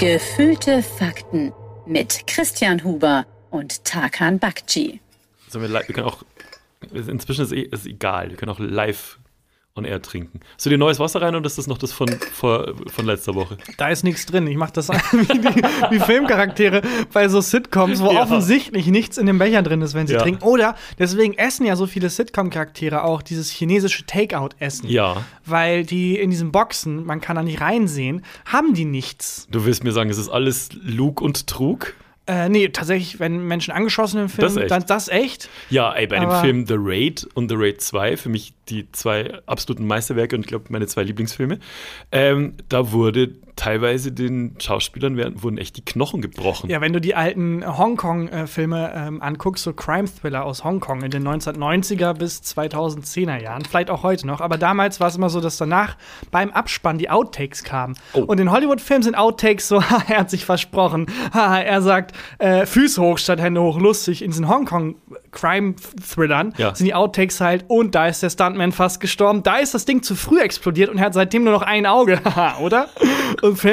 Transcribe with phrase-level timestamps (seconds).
[0.00, 1.52] Gefühlte Fakten
[1.84, 4.98] mit Christian Huber und Tarkan Bakci.
[5.46, 6.24] So, wir, wir können auch,
[6.90, 9.18] inzwischen ist es egal, wir können auch live
[9.76, 10.40] on air trinken.
[10.56, 13.34] Hast du dir neues Wasser rein oder ist das noch das von, vor, von letzter
[13.36, 13.56] Woche?
[13.78, 14.46] Da ist nichts drin.
[14.48, 18.22] Ich mache das wie die, wie Filmcharaktere bei so Sitcoms, wo Ja.
[18.22, 20.22] offensichtlich nichts in dem Becher drin ist, wenn sie Ja.
[20.22, 20.42] trinken.
[20.42, 24.88] Oder deswegen essen ja so viele Sitcom-Charaktere auch dieses chinesische Takeout-Essen.
[24.88, 25.24] Ja.
[25.46, 29.46] Weil die in diesen Boxen, man kann da nicht reinsehen, haben die nichts.
[29.50, 31.94] Du willst mir sagen, es ist alles Lug und Trug?
[32.30, 34.70] Äh, nee, tatsächlich, wenn Menschen angeschossen im Film, Das echt?
[34.70, 35.48] dann das echt.
[35.68, 38.86] Ja, ey, bei dem Aber- Film The Raid und The Raid 2, für mich die
[38.92, 41.58] zwei absoluten Meisterwerke und ich glaube meine zwei Lieblingsfilme,
[42.12, 43.30] ähm, da wurde
[43.60, 46.70] teilweise den Schauspielern werden, wurden echt die Knochen gebrochen.
[46.70, 52.14] Ja, wenn du die alten Hongkong-Filme ähm, anguckst, so Crime-Thriller aus Hongkong in den 1990er
[52.14, 55.98] bis 2010er Jahren, vielleicht auch heute noch, aber damals war es immer so, dass danach
[56.30, 57.96] beim Abspann die Outtakes kamen.
[58.14, 58.20] Oh.
[58.20, 59.76] Und in Hollywood-Filmen sind Outtakes so,
[60.08, 64.22] er hat sich versprochen, er sagt äh, Füße hoch statt Hände hoch, lustig.
[64.22, 64.48] In diesen
[65.32, 66.74] Hongkong-Crime-Thrillern Ja.
[66.74, 70.02] sind die Outtakes halt, und da ist der Stuntman fast gestorben, da ist das Ding
[70.02, 72.88] zu früh explodiert und er hat seitdem nur noch ein Auge, haha, oder?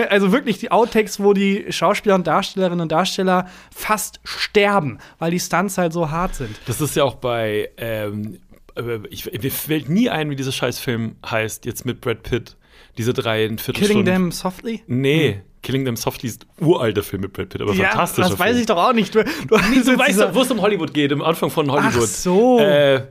[0.10, 5.40] Also wirklich die Outtakes, wo die Schauspieler und Darstellerinnen und Darsteller fast sterben, weil die
[5.40, 6.60] Stunts halt so hart sind.
[6.66, 8.40] Das ist ja auch bei, ähm,
[8.76, 12.56] äh, ich, mir fällt nie ein, wie dieser Scheißfilm heißt, jetzt mit Brad Pitt.
[12.98, 14.06] Diese drei Killing Viertelstunden.
[14.06, 14.82] Them Softly?
[14.88, 18.48] Nee, Killing Them Softly ist uralter Film mit Brad Pitt, aber Ja, fantastischer das weiß
[18.50, 18.60] Film.
[18.62, 19.14] ich doch auch nicht.
[19.14, 19.30] Du, du,
[19.86, 21.94] Du weißt doch, wo es um Hollywood geht, am Anfang von Hollywood.
[22.04, 22.60] Ach so.
[22.60, 23.04] Äh,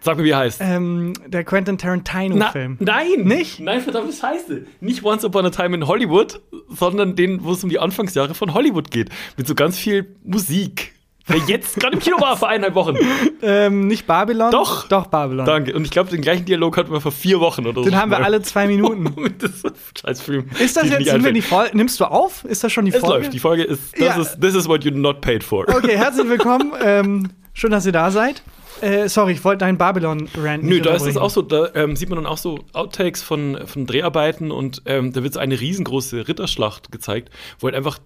[0.00, 0.60] sag mir, wie er heißt.
[0.62, 2.76] ähm, der Quentin Tarantino-Film.
[2.80, 3.22] nein!
[3.24, 3.60] Nicht?
[3.60, 4.66] Nein, verdammt scheiße.
[4.80, 8.52] Nicht Once Upon a Time in Hollywood, sondern den, wo es um die Anfangsjahre von
[8.54, 9.10] Hollywood geht.
[9.36, 10.92] Mit so ganz viel Musik.
[11.28, 12.96] Der jetzt gerade im Kino war vor eineinhalb Wochen.
[13.42, 14.50] Ähm, nicht Babylon?
[14.50, 14.88] Doch.
[14.88, 15.46] Doch, Babylon.
[15.46, 15.74] Danke.
[15.74, 17.84] Und ich glaube, den gleichen Dialog hatten wir vor vier Wochen oder so.
[17.88, 19.34] Den haben wir alle zwei Minuten.
[19.38, 20.50] das ist ein Scheißfilm.
[20.58, 21.76] Ist das jetzt, sind wir die Folge?
[21.76, 22.44] Nimmst du auf?
[22.44, 23.18] Ist das schon die Es Folge?
[23.18, 23.32] läuft.
[23.32, 24.20] Die Folge ist, das Ja.
[24.20, 25.68] ist, this is what you're not paid for.
[25.68, 26.72] Okay, herzlich willkommen.
[26.82, 28.42] ähm, schön, dass ihr da seid.
[28.80, 32.08] Äh, sorry, ich wollte deinen Babylon-Rant Nö, da ist es auch so, da ähm, sieht
[32.08, 36.26] man dann auch so Outtakes von, von Dreharbeiten und ähm, da wird so eine riesengroße
[36.26, 37.98] Ritterschlacht gezeigt, wo halt einfach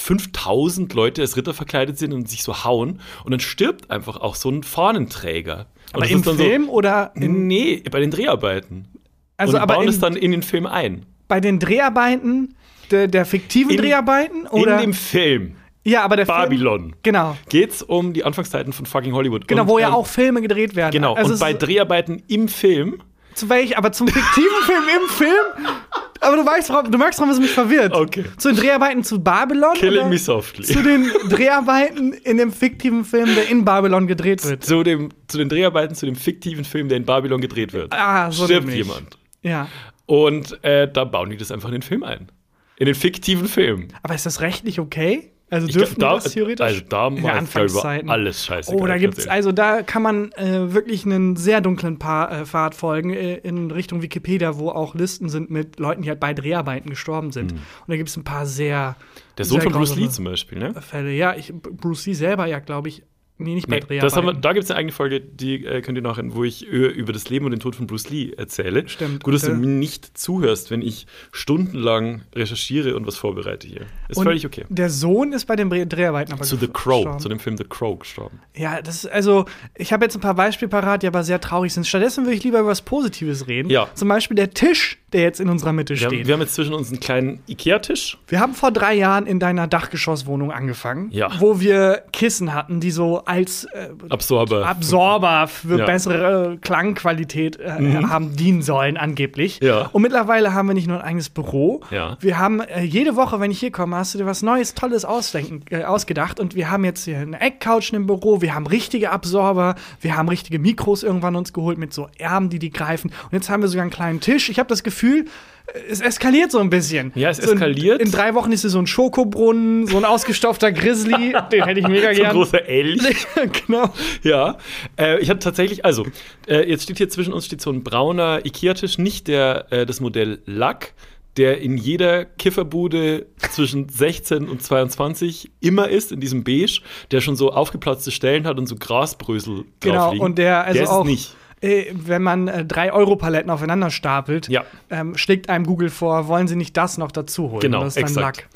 [0.00, 4.34] 5000 Leute als Ritter verkleidet sind und sich so hauen und dann stirbt einfach auch
[4.34, 5.66] so ein Fahnenträger.
[5.92, 8.88] Aber im Film oder So, in, nee, bei den Dreharbeiten.
[9.36, 11.06] also und aber bauen in, es dann in den Film ein.
[11.28, 12.54] bei den Dreharbeiten
[12.90, 17.36] der, der fiktiven In- Dreharbeiten oder in dem Film ja, aber der Babylon Film, genau.
[17.48, 19.48] geht's um die Anfangszeiten von fucking Hollywood.
[19.48, 20.92] Genau, und, wo ja ähm, auch Filme gedreht werden.
[20.92, 23.00] Genau, Also und bei Dreharbeiten im Film
[23.40, 25.74] Zu welch, aber zum fiktiven Film im Film?
[26.20, 27.94] Aber du weißt, warum- du merkst, warum es mich verwirrt.
[27.94, 28.24] Okay.
[28.36, 29.72] Zu den Dreharbeiten zu Babylon?
[29.74, 30.64] Killing Me Softly.
[30.66, 34.62] Zu den Dreharbeiten in dem fiktiven Film, der in Babylon gedreht wird.
[34.64, 37.92] zu, dem, zu den Dreharbeiten zu dem fiktiven Film, der in Babylon gedreht wird.
[37.94, 38.86] Ah, so stirbt nämlich.
[38.86, 39.16] jemand.
[39.42, 39.68] Ja.
[40.04, 42.30] Und äh, da bauen die das einfach in den Film ein.
[42.76, 43.88] In den fiktiven Film.
[44.02, 45.32] Aber ist das rechtlich okay?
[45.50, 46.64] Also dürfen glaub, wir das theoretisch?
[46.64, 48.72] Also da ich, über alles scheiße.
[48.72, 52.76] Oh, da gibt's, also da kann man äh, wirklich einen sehr dunklen pa äh, Pfad
[52.76, 56.88] folgen äh, in Richtung Wikipedia, wo auch Listen sind mit Leuten, die halt bei Dreharbeiten
[56.88, 57.52] gestorben sind.
[57.52, 58.96] Und da gibt es ein paar sehr
[59.38, 60.72] Der Sohn sehr von Bruce Lee zum Beispiel, ne?
[60.80, 61.10] Fälle.
[61.10, 63.02] Ja, ich, Bruce Lee selber ja, glaube ich,
[63.40, 64.00] nee, nicht bei Nee, Dreharbeiten.
[64.06, 66.44] das haben wir, da gibt es eine eigene Folge, die äh, könnt ihr nachher, wo
[66.44, 68.88] ich ö- über das Leben und den Tod von Bruce Lee erzähle.
[68.88, 73.86] Stimmt, Gut, dass du mir nicht zuhörst, wenn ich stundenlang recherchiere und was vorbereite hier.
[74.08, 74.64] Ist Und völlig okay.
[74.68, 77.18] Der Sohn ist bei den Dreharbeiten aber Zu The Crow, gestorben.
[77.18, 78.40] zu dem Film The Crow gestorben.
[78.56, 79.46] Ja, das ist also,
[79.76, 81.86] ich habe jetzt ein paar Beispiele parat, die aber sehr traurig sind.
[81.86, 83.68] Stattdessen würde ich lieber über was Positives reden.
[83.70, 83.88] Ja.
[83.94, 86.26] Zum Beispiel der Tisch, der jetzt in unserer Mitte Wir haben, steht.
[86.26, 88.18] wir haben jetzt zwischen uns einen kleinen Ikea-Tisch.
[88.28, 91.28] Wir haben vor drei Jahren in deiner Dachgeschosswohnung angefangen, Ja.
[91.38, 94.66] wo wir Kissen hatten, die so als äh, Absorber.
[94.66, 95.82] Absorber für Ja.
[95.84, 95.86] Mhm.
[95.86, 97.70] bessere äh, Klangqualität äh,
[98.04, 99.60] haben dienen sollen, angeblich.
[99.62, 99.88] Ja.
[99.92, 101.80] Und mittlerweile haben wir nicht nur ein eigenes Büro.
[102.20, 105.04] Wir haben äh, jede Woche, wenn ich hier komme, hast du dir was Neues, Tolles
[105.04, 106.40] ausdenken, äh, ausgedacht.
[106.40, 110.28] Und wir haben jetzt hier eine Eckcouch im Büro, wir haben richtige Absorber, wir haben
[110.28, 113.10] richtige Mikros irgendwann uns geholt mit so Ärmen, die die greifen.
[113.24, 114.48] Und jetzt haben wir sogar einen kleinen Tisch.
[114.50, 117.12] Ich habe das Gefühl, äh, es eskaliert so ein bisschen.
[117.14, 118.00] Ja, es so in- eskaliert.
[118.00, 121.34] In, drei Wochen ist hier so ein Schokobrunnen, so ein ausgestopfter Grizzly.
[121.52, 122.32] Den hätte ich mega so ein gern.
[122.32, 123.02] großer Elch.
[123.66, 123.92] genau.
[124.22, 124.58] Ja,
[124.98, 126.06] äh, ich hatte tatsächlich, also,
[126.48, 130.00] äh, jetzt steht hier zwischen uns steht so ein brauner Ikea-Tisch, nicht der, äh, das
[130.00, 130.94] Modell Lack,
[131.36, 136.80] der in jeder Kifferbude zwischen 16 und 22 immer ist, in diesem Beige,
[137.12, 140.24] der schon so aufgeplatzte Stellen hat und so Grasbrösel Genau, drauf liegen.
[140.24, 141.36] und der also der ist auch, es nicht.
[141.62, 144.64] Äh, wenn man äh, drei Euro-Paletten aufeinander stapelt, Ja.
[144.88, 147.60] ähm, schlägt einem Google vor, wollen Sie nicht das noch dazu holen?
[147.60, 148.46] Genau, das ist exakt.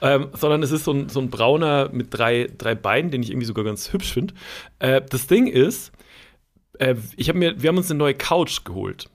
[0.00, 3.30] Ähm, sondern es ist so ein, so ein brauner mit drei, drei Beinen, den ich
[3.30, 4.32] irgendwie sogar ganz hübsch finde.
[4.78, 5.92] Äh, das Ding ist,
[6.78, 9.10] äh, ich hab mir, wir haben uns eine neue Couch geholt.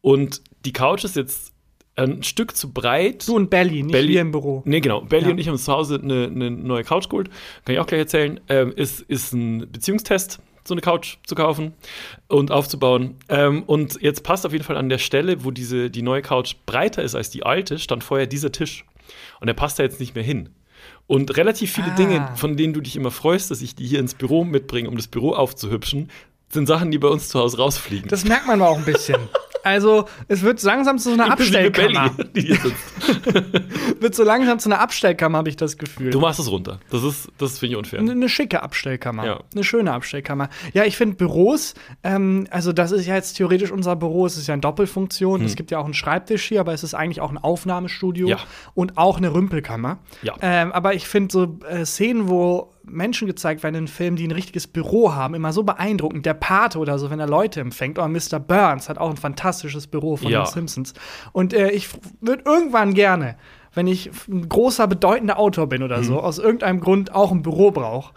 [0.00, 1.52] Und die Couch ist jetzt
[1.94, 3.26] ein Stück zu breit.
[3.26, 4.62] Du und Belly, nicht Belly- wir im Büro.
[4.66, 5.00] Nee, genau.
[5.00, 5.30] Belly Ja.
[5.30, 7.30] und ich haben uns zu Hause eine, eine neue Couch geholt.
[7.64, 8.38] Kann ich auch gleich erzählen.
[8.48, 11.74] Ähm, ist, ist ein Beziehungstest, so eine Couch zu kaufen
[12.28, 13.16] und aufzubauen.
[13.28, 16.54] Ähm, und jetzt passt auf jeden Fall an der Stelle, wo diese, die neue Couch
[16.66, 18.84] breiter ist als die alte, stand vorher dieser Tisch.
[19.40, 20.48] Und der passt da jetzt nicht mehr hin.
[21.06, 21.96] Und relativ viele Ah.
[21.96, 24.96] Dinge, von denen du dich immer freust, dass ich die hier ins Büro mitbringe, um
[24.96, 26.10] das Büro aufzuhübschen,
[26.48, 28.08] sind Sachen, die bei uns zu Hause rausfliegen.
[28.08, 29.16] Das merkt man aber auch ein bisschen.
[29.66, 32.10] Also, es wird so langsam zu so einer Abstellkammer.
[32.32, 32.56] Belly.
[34.00, 36.10] Wird so langsam zu einer Abstellkammer, habe ich das Gefühl.
[36.10, 36.78] Du machst es runter.
[36.90, 37.98] Das ist, das finde ich unfair.
[38.00, 39.26] Eine, eine schicke Abstellkammer.
[39.26, 39.40] Ja.
[39.54, 40.48] Eine schöne Abstellkammer.
[40.72, 41.74] Ja, ich finde Büros,
[42.04, 45.42] ähm, also das ist ja jetzt theoretisch unser Büro, es ist ja eine Doppelfunktion.
[45.44, 48.30] Es gibt ja auch einen Schreibtisch hier, aber es ist eigentlich auch ein Aufnahmestudio Hm.
[48.30, 48.38] Ja.
[48.74, 49.98] und auch eine Rümpelkammer.
[50.22, 50.34] Ja.
[50.42, 54.30] Ähm, aber ich finde so äh, Szenen, wo Menschen gezeigt werden in Filmen, die ein
[54.32, 56.24] richtiges Büro haben, immer so beeindruckend.
[56.26, 57.98] Der Pate oder so, wenn er Leute empfängt.
[57.98, 58.38] Oder Mr.
[58.40, 60.44] Burns hat auch ein fantastisches Büro von Ja.
[60.44, 60.94] den Simpsons.
[61.32, 61.88] Und äh, ich
[62.20, 63.36] würde irgendwann gerne,
[63.74, 66.04] wenn ich ein großer, bedeutender Autor bin oder Mhm.
[66.04, 68.14] so, aus irgendeinem Grund auch ein Büro brauche.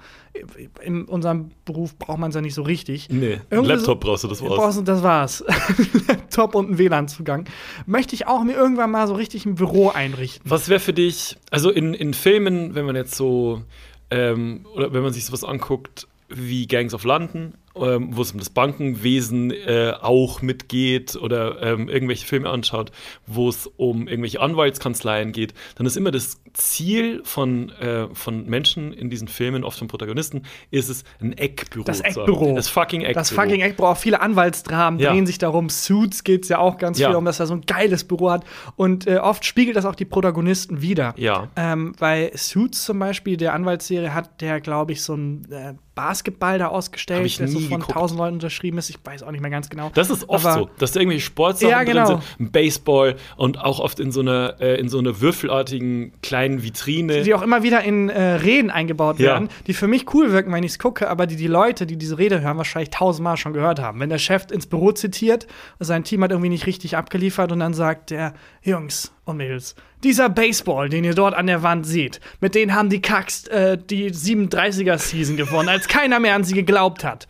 [0.83, 3.09] In unserem Beruf braucht man es ja nicht so richtig.
[3.09, 4.55] Nee, Irgendwie Laptop brauchst du, das war's.
[4.55, 5.43] Brauchst du, das war's.
[6.07, 7.45] Laptop und ein WLAN-Zugang.
[7.87, 10.49] Möchte ich auch mir irgendwann mal so richtig ein Büro einrichten.
[10.49, 13.63] Was wäre für dich, also in, in Filmen, wenn man jetzt so,
[14.11, 18.39] ähm, oder wenn man sich sowas anguckt wie Gangs of London, ähm, wo es um
[18.39, 22.91] das Bankenwesen äh, auch mitgeht oder ähm, irgendwelche Filme anschaut,
[23.27, 28.91] wo es um irgendwelche Anwaltskanzleien geht, dann ist immer das Ziel von, äh, von Menschen
[28.93, 32.01] in diesen Filmen, oft von Protagonisten, ist es, ein Eckbüro Das.
[32.01, 32.55] Eckbüro.
[32.55, 33.13] Das fucking Eckbüro.
[33.19, 35.11] Das fucking Eckbüro, auch viele Anwaltsdramen Ja.
[35.11, 35.69] drehen sich darum.
[35.69, 37.09] Suits geht es ja auch ganz Ja.
[37.09, 38.43] viel um, dass er so ein geiles Büro hat.
[38.75, 41.13] Und äh, oft spiegelt das auch die Protagonisten wieder.
[41.17, 41.49] Ja.
[41.55, 46.57] Ähm, weil Suits zum Beispiel, der Anwaltsserie, hat der, glaube ich, so ein äh, Basketball
[46.57, 48.89] da ausgestellt, der so von tausend Leuten unterschrieben ist.
[48.89, 49.91] Ich weiß auch nicht mehr ganz genau.
[49.93, 52.05] Das ist oft Aber- so, dass da irgendwelche Sportsachen Ja, genau.
[52.07, 56.63] drin sind, Baseball und auch oft in so einer, äh, in so einer würfelartigen kleinen
[56.63, 57.23] Vitrine.
[57.23, 59.33] die auch immer wieder in äh, Reden eingebaut Ja.
[59.33, 61.97] werden, die für mich cool wirken, wenn ich es gucke, aber die die Leute, die
[61.97, 63.99] diese Rede hören, wahrscheinlich tausendmal schon gehört haben.
[63.99, 65.47] Wenn der Chef ins Büro zitiert,
[65.79, 70.29] sein Team hat irgendwie nicht richtig abgeliefert und dann sagt der Jungs und Mädels, dieser
[70.29, 74.11] Baseball, den ihr dort an der Wand seht, mit denen haben die Kacks äh, die
[74.11, 77.27] 37er-Season gewonnen, als keiner mehr an sie geglaubt hat.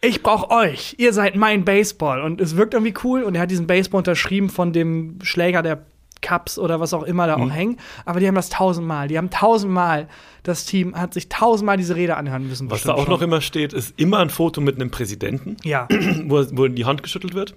[0.00, 0.94] Ich brauch euch.
[0.98, 2.22] Ihr seid mein Baseball.
[2.22, 3.24] Und es wirkt irgendwie cool.
[3.24, 5.84] Und er hat diesen Baseball unterschrieben von dem Schläger der
[6.20, 7.44] Cups oder was auch immer da Mhm.
[7.44, 7.76] auch hängen.
[8.04, 9.08] Aber die haben das tausendmal.
[9.08, 10.06] Die haben tausendmal,
[10.44, 12.70] das Team hat sich tausendmal diese Rede anhören müssen.
[12.70, 13.28] Was da auch noch schon.
[13.28, 15.88] immer steht, ist immer ein Foto mit einem Präsidenten, Ja.
[16.26, 17.54] wo, wo die Hand geschüttelt wird.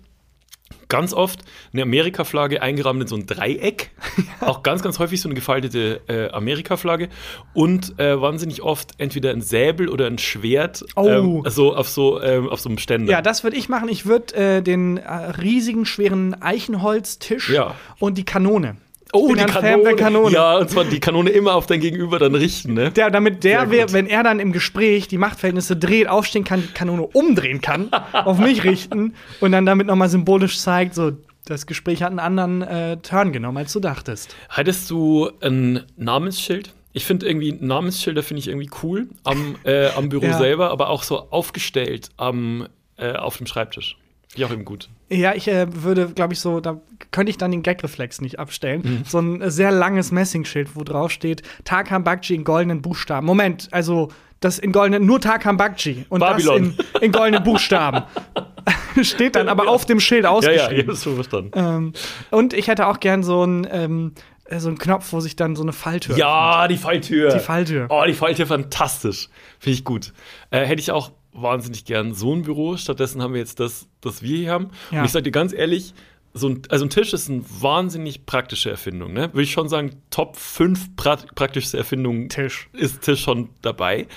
[0.89, 1.39] Ganz oft
[1.73, 3.91] eine Amerika-Flagge eingerahmt in so ein Dreieck.
[4.41, 7.09] Auch ganz, ganz häufig so eine gefaltete äh, Amerika-Flagge.
[7.53, 10.83] Und äh, wahnsinnig oft entweder ein Säbel oder ein Schwert.
[10.95, 11.07] Oh.
[11.07, 13.11] Ähm, also auf so, ähm, auf so einem Ständer.
[13.11, 13.89] Ja, das würde ich machen.
[13.89, 17.75] Ich würde äh, den äh, riesigen, schweren Eichenholztisch Ja.
[17.99, 18.77] und die Kanone.
[19.13, 19.83] Oh, die Kanone.
[19.83, 20.31] der Kanone.
[20.33, 22.91] Ja, und zwar die Kanone immer auf dein Gegenüber dann richten, ne?
[22.91, 26.67] Der, damit der, wer- wenn er dann im Gespräch die Machtverhältnisse dreht, aufstehen kann, die
[26.73, 31.11] Kanone umdrehen kann, auf mich richten und dann damit nochmal symbolisch zeigt, so,
[31.45, 34.35] das Gespräch hat einen anderen äh, Turn genommen, als du dachtest.
[34.49, 36.71] Hattest du ein Namensschild?
[36.93, 40.37] Ich finde irgendwie Namensschilder finde ich irgendwie cool am, äh, am Büro Ja.
[40.37, 42.67] selber, aber auch so aufgestellt am,
[42.97, 43.97] äh, auf dem Schreibtisch.
[44.27, 44.89] Finde ich auch eben gut.
[45.11, 46.79] Ja, ich äh, würde, glaube ich, so, da
[47.11, 48.81] könnte ich dann den Gagreflex nicht abstellen.
[48.83, 49.01] Mhm.
[49.05, 53.25] So ein äh, sehr langes Messingschild, wo drauf steht, Tarkan Bakci in goldenen Buchstaben.
[53.27, 56.75] Moment, also das in goldenen, nur Tarkan Bakci und Babylon.
[56.77, 58.03] das in, in goldenen Buchstaben.
[59.01, 60.83] steht dann aber auf dem Schild Ja, ja, ausgeschrieben.
[60.83, 61.51] habe es schon verstanden.
[61.55, 61.93] Ähm,
[62.29, 64.13] und ich hätte auch gern so einen ähm,
[64.45, 66.17] äh, so einen Knopf, wo sich dann so eine Falltür.
[66.17, 67.31] Ja, die Falltür.
[67.33, 67.87] Die Falltür.
[67.89, 69.29] Oh, die Falltür, fantastisch.
[69.59, 70.13] Finde ich gut.
[70.51, 72.77] Äh, hätte ich auch wahnsinnig gern so ein Büro.
[72.77, 74.69] Stattdessen haben wir jetzt das, das wir hier haben.
[74.91, 74.99] Ja.
[74.99, 75.93] Und ich sage dir ganz ehrlich,
[76.33, 79.13] so ein, also ein Tisch ist eine wahnsinnig praktische Erfindung.
[79.13, 79.33] Ne?
[79.33, 82.69] Würde ich schon sagen, Top 5 pra praktischste Erfindungen Tisch.
[82.73, 84.07] ist Tisch schon dabei.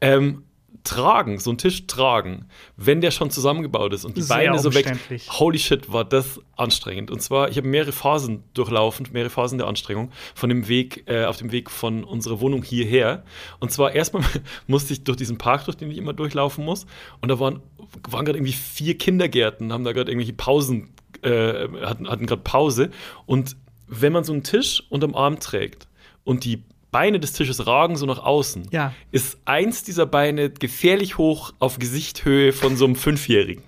[0.00, 0.44] Ähm,
[0.84, 2.46] tragen, so ein Tisch tragen,
[2.76, 4.92] wenn der schon zusammengebaut ist und die Sehr Beine so weg.
[5.30, 7.10] Holy shit, war das anstrengend.
[7.10, 11.24] Und zwar, ich habe mehrere Phasen durchlaufen, mehrere Phasen der Anstrengung von dem Weg, äh,
[11.24, 13.24] auf dem Weg von unserer Wohnung hierher.
[13.60, 14.24] Und zwar erstmal
[14.66, 16.86] musste ich durch diesen Park, durch den ich immer durchlaufen muss.
[17.20, 17.60] Und da waren,
[18.08, 20.90] waren gerade irgendwie vier Kindergärten, haben da gerade irgendwelche Pausen,
[21.22, 22.90] äh, hatten, hatten gerade Pause.
[23.26, 25.86] Und wenn man so einen Tisch unterm Arm trägt
[26.24, 28.94] und die Beine des Tisches ragen so nach außen, Ja.
[29.10, 33.64] ist eins dieser Beine gefährlich hoch auf Gesichthöhe von so einem Fünfjährigen.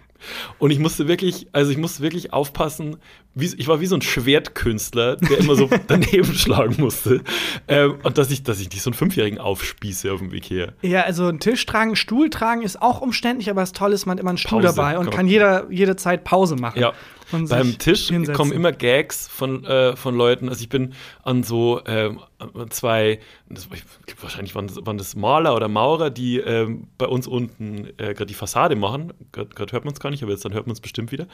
[0.58, 2.96] Und ich musste wirklich, also ich musste wirklich aufpassen,
[3.34, 7.22] wie, ich war wie so ein Schwertkünstler, der immer so daneben schlagen musste.
[7.66, 10.74] Ähm, und dass ich, dass ich nicht so einen Fünfjährigen aufspieße auf dem Weg her.
[10.82, 14.06] Ja, also einen Tisch tragen, einen Stuhl tragen ist auch umständlich, aber das Tolle ist,
[14.06, 16.80] man hat immer einen Stuhl Pause, dabei und kann kann jeder, jede Zeit Pause machen.
[16.80, 16.92] Ja.
[17.30, 18.34] Beim Tisch hinsetzen.
[18.34, 20.48] kommen immer Gags von, äh, von Leuten.
[20.48, 22.20] Also ich bin an so ähm,
[22.68, 27.26] zwei, das, ich wahrscheinlich waren das, waren das Maler oder Maurer, die ähm, bei uns
[27.26, 29.14] unten äh, gerade die Fassade machen.
[29.32, 31.26] Gerade hört man es gar nicht, aber jetzt dann hört man es bestimmt wieder.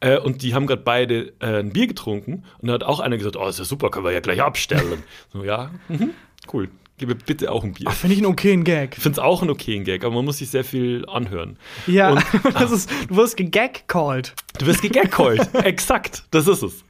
[0.00, 3.16] Äh, und die haben gerade beide äh, ein Bier getrunken und da hat auch einer
[3.16, 5.02] gesagt, oh, ist ja super, können wir ja gleich abstellen.
[5.32, 6.10] so, ja, mhm,
[6.52, 6.68] cool.
[6.98, 7.88] Gib mir bitte auch ein Bier.
[7.92, 8.96] Finde ich einen okayen Gag.
[8.96, 11.56] Ich finde es auch einen okayen Gag, aber man muss sich sehr viel anhören.
[11.86, 12.24] Ja, Und,
[12.54, 14.34] das ist, du wirst gegag-called.
[14.58, 15.54] Du wirst gegagcallt.
[15.64, 16.84] Exakt, das ist es.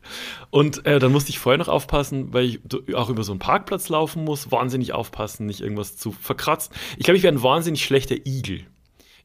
[0.48, 2.60] Und äh, dann musste ich vorher noch aufpassen, weil ich
[2.94, 4.50] auch über so einen Parkplatz laufen muss.
[4.50, 6.74] Wahnsinnig aufpassen, nicht irgendwas zu verkratzen.
[6.96, 8.64] Ich glaube, ich wäre ein wahnsinnig schlechter Igel.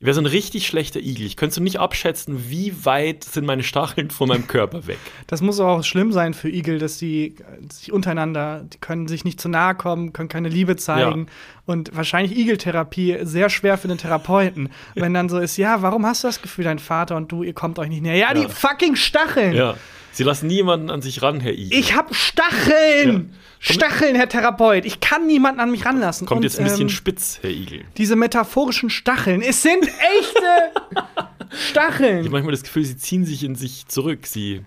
[0.03, 1.25] Ich wäre so ein richtig schlechter Igel.
[1.25, 4.97] Ich könnte so nicht abschätzen, wie weit sind meine Stacheln von meinem Körper weg.
[5.27, 7.33] Das muss auch schlimm sein für Igel, dass äh,
[7.71, 11.27] sich untereinander, die können sich nicht zu nahe kommen, können keine Liebe zeigen.
[11.65, 14.69] Und wahrscheinlich Igeltherapie sehr schwer für den Therapeuten.
[14.95, 17.53] Wenn dann so ist, ja, warum hast du das Gefühl, dein Vater und du, ihr
[17.53, 18.15] kommt euch nicht näher?
[18.15, 18.45] Ja, Ja.
[18.45, 19.53] die fucking Stacheln!
[19.53, 19.75] Ja.
[20.11, 21.79] Sie lassen niemanden an sich ran, Herr Igel.
[21.79, 23.33] Ich hab Stacheln!
[23.33, 23.73] Ja.
[23.73, 24.83] Stacheln, Herr Therapeut.
[24.85, 26.27] Ich kann niemanden an mich ranlassen.
[26.27, 27.85] Kommt Und, jetzt ein bisschen ähm, spitz, Herr Igel.
[27.97, 29.41] diese metaphorischen Stacheln.
[29.41, 30.71] Es sind echte
[31.51, 32.19] Ich Stacheln.
[32.19, 34.25] habe manchmal das Gefühl, sie ziehen sich in sich zurück.
[34.27, 34.61] Sie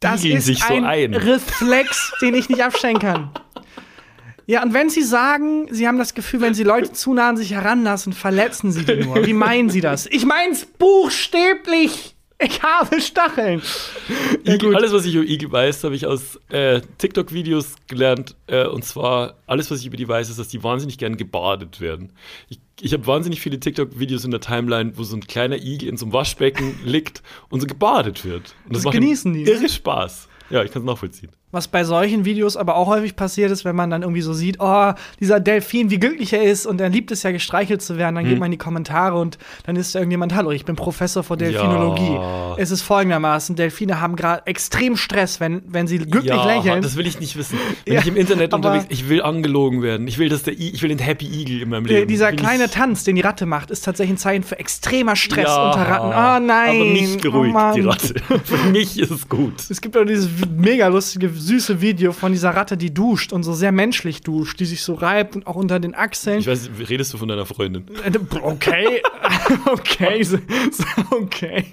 [0.00, 1.14] Das ist sich so ein ein.
[1.14, 3.30] Reflex, den ich nicht abstellen kann.
[4.46, 7.36] Ja, und wenn Sie sagen, Sie haben das Gefühl, wenn Sie Leute zu nah an
[7.36, 9.26] sich heranlassen, verletzen Sie die nur.
[9.26, 10.06] Wie meinen Sie das?
[10.06, 12.14] Ich mein's buchstäblich.
[12.42, 13.62] Ich habe Stacheln.
[14.42, 18.34] Ja, alles, was ich über Igel weiß, habe ich aus äh, TikTok-Videos gelernt.
[18.48, 21.80] Äh, und zwar, alles, was ich über die weiß, ist, dass die wahnsinnig gern gebadet
[21.80, 22.12] werden.
[22.48, 25.96] Ich, ich habe wahnsinnig viele TikTok-Videos in der Timeline, wo so ein kleiner Igel in
[25.96, 28.54] so einem Waschbecken liegt und so gebadet wird.
[28.66, 29.50] Und Das macht ihm genießen die, ne?
[29.50, 30.28] Irre Spaß.
[30.50, 31.30] Ja, ich kann es nachvollziehen.
[31.54, 34.56] Was bei solchen Videos aber auch häufig passiert ist, wenn man dann irgendwie so sieht,
[34.58, 38.16] oh, dieser Delfin, wie glücklich er ist und er liebt es ja, gestreichelt zu werden,
[38.16, 41.22] dann geht man in die Kommentare und dann ist da irgendjemand, hallo, ich bin Professor
[41.22, 42.12] für Delfinologie.
[42.14, 42.56] Ja.
[42.58, 46.82] Es ist folgendermaßen, Delfine haben gerade extrem Stress, wenn, wenn sie glücklich lächeln.
[46.82, 47.58] das will ich nicht wissen.
[47.86, 50.06] Wenn Ja, ich im Internet unterwegs ich will angelogen werden.
[50.08, 52.08] Ich will, dass der I ich will den Happy Eagle in meinem Der, Leben.
[52.08, 55.44] dieser kleine nicht- Tanz, den die Ratte macht, ist tatsächlich ein Zeichen für extremer Stress
[55.46, 56.06] Ja, unter Ratten.
[56.08, 56.80] Oh nein.
[56.80, 58.14] Aber mich beruhigt oh die Ratte.
[58.44, 59.54] Für mich ist es gut.
[59.70, 63.52] Es gibt auch dieses mega lustige, süße Video von dieser Ratte, die duscht und so
[63.52, 66.38] sehr menschlich duscht, die sich so reibt und auch unter den Achseln.
[66.40, 67.84] Ich weiß, redest du von deiner Freundin?
[68.42, 69.02] Okay,
[69.66, 70.38] okay, so,
[71.10, 71.64] okay.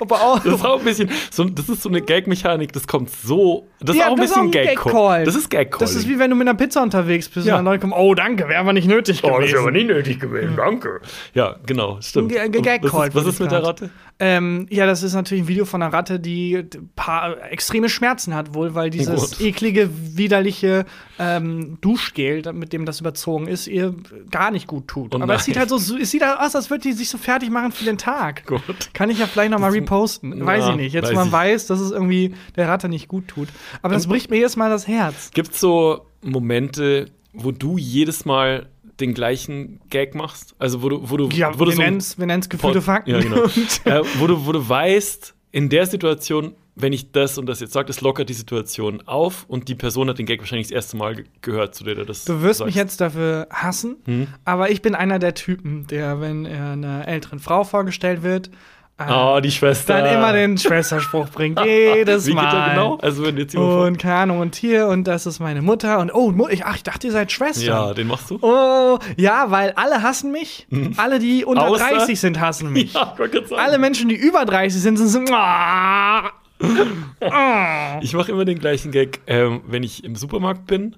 [0.00, 0.38] Aber auch.
[0.40, 3.94] Das ist auch ein bisschen, so, das ist so eine Gag-Mechanik, das kommt so, das
[3.96, 4.84] ist Ja, auch ein das ist bisschen auch ein Gag-Call.
[4.92, 5.24] Gag-Call.
[5.24, 5.80] Das ist Gag-Call.
[5.80, 7.54] Das ist wie wenn du mit einer Pizza unterwegs bist Ja.
[7.54, 9.72] und dann Leute kommen, oh danke, wäre aber nicht nötig gewesen.
[9.72, 11.00] nie nötig gewesen, danke.
[11.34, 12.32] Ja, genau, stimmt.
[12.32, 13.62] Gag-Call Was ist, was ist mit der.
[13.62, 13.90] Ratte?
[14.20, 16.64] Ähm, ja, das ist natürlich ein Video von einer Ratte, die
[16.96, 19.40] paar extreme Schmerzen hat wohl, weil dieses Gut.
[19.40, 20.86] eklige, widerliche
[21.20, 23.94] ähm, Duschgel, mit dem das überzogen ist, ihr
[24.30, 25.14] gar nicht gut tut.
[25.14, 27.16] Oh Aber es sieht halt so, es sieht halt aus, als würde die sich so
[27.16, 28.44] fertig machen für den Tag.
[28.46, 28.62] Gut.
[28.92, 30.44] Kann ich ja vielleicht noch mal reposten.
[30.44, 30.92] Weiß Ja, ich nicht.
[30.94, 31.32] Jetzt weiß man ich.
[31.32, 33.48] weiß, dass es irgendwie der Ratte nicht gut tut.
[33.82, 35.30] Aber das bricht mir jedes Mal das Herz.
[35.32, 38.68] Gibt es so Momente, wo du jedes Mal
[39.00, 40.54] den gleichen Gag machst?
[40.58, 42.82] Also, wo du, wo du, Ja, wo du so ein- nennen es wir nennen's gefühlte
[42.82, 43.10] Fakten.
[43.10, 43.44] Ja, genau.
[43.84, 47.72] Äh, wo, du, wo du weißt, in der Situation, wenn ich das und das jetzt
[47.72, 50.96] sage, das lockert die Situation auf und die Person hat den Gag wahrscheinlich das erste
[50.96, 52.66] Mal ge gehört, zu der du das Du wirst sagst.
[52.66, 54.28] mich jetzt dafür hassen, Hm?
[54.44, 58.50] aber ich bin einer der Typen, der, wenn er einer älteren Frau vorgestellt wird,
[58.98, 60.00] äh, Oh, die Schwester.
[60.02, 61.60] dann immer den Schwesterspruch bringt.
[61.64, 62.50] Jedes Wie geht Mal.
[62.66, 62.98] der genau?
[63.00, 65.98] Also, wenn jetzt Und keine Ahnung, und hier, und das ist meine Mutter.
[66.00, 67.64] Und oh, ich, ach, ich dachte, ihr seid Schwestern.
[67.66, 68.38] Ja, den machst du?
[68.42, 70.66] Oh, ja, weil alle hassen mich.
[70.96, 72.94] Alle, die unter Außer- 30 sind, hassen mich.
[72.98, 73.14] Ja.
[73.56, 75.32] Alle Menschen, die über 30 sind, sind so.
[75.32, 76.30] Ah.
[77.20, 77.98] Ah.
[78.02, 80.96] Ich mache immer den gleichen Gag, ähm, wenn ich im Supermarkt bin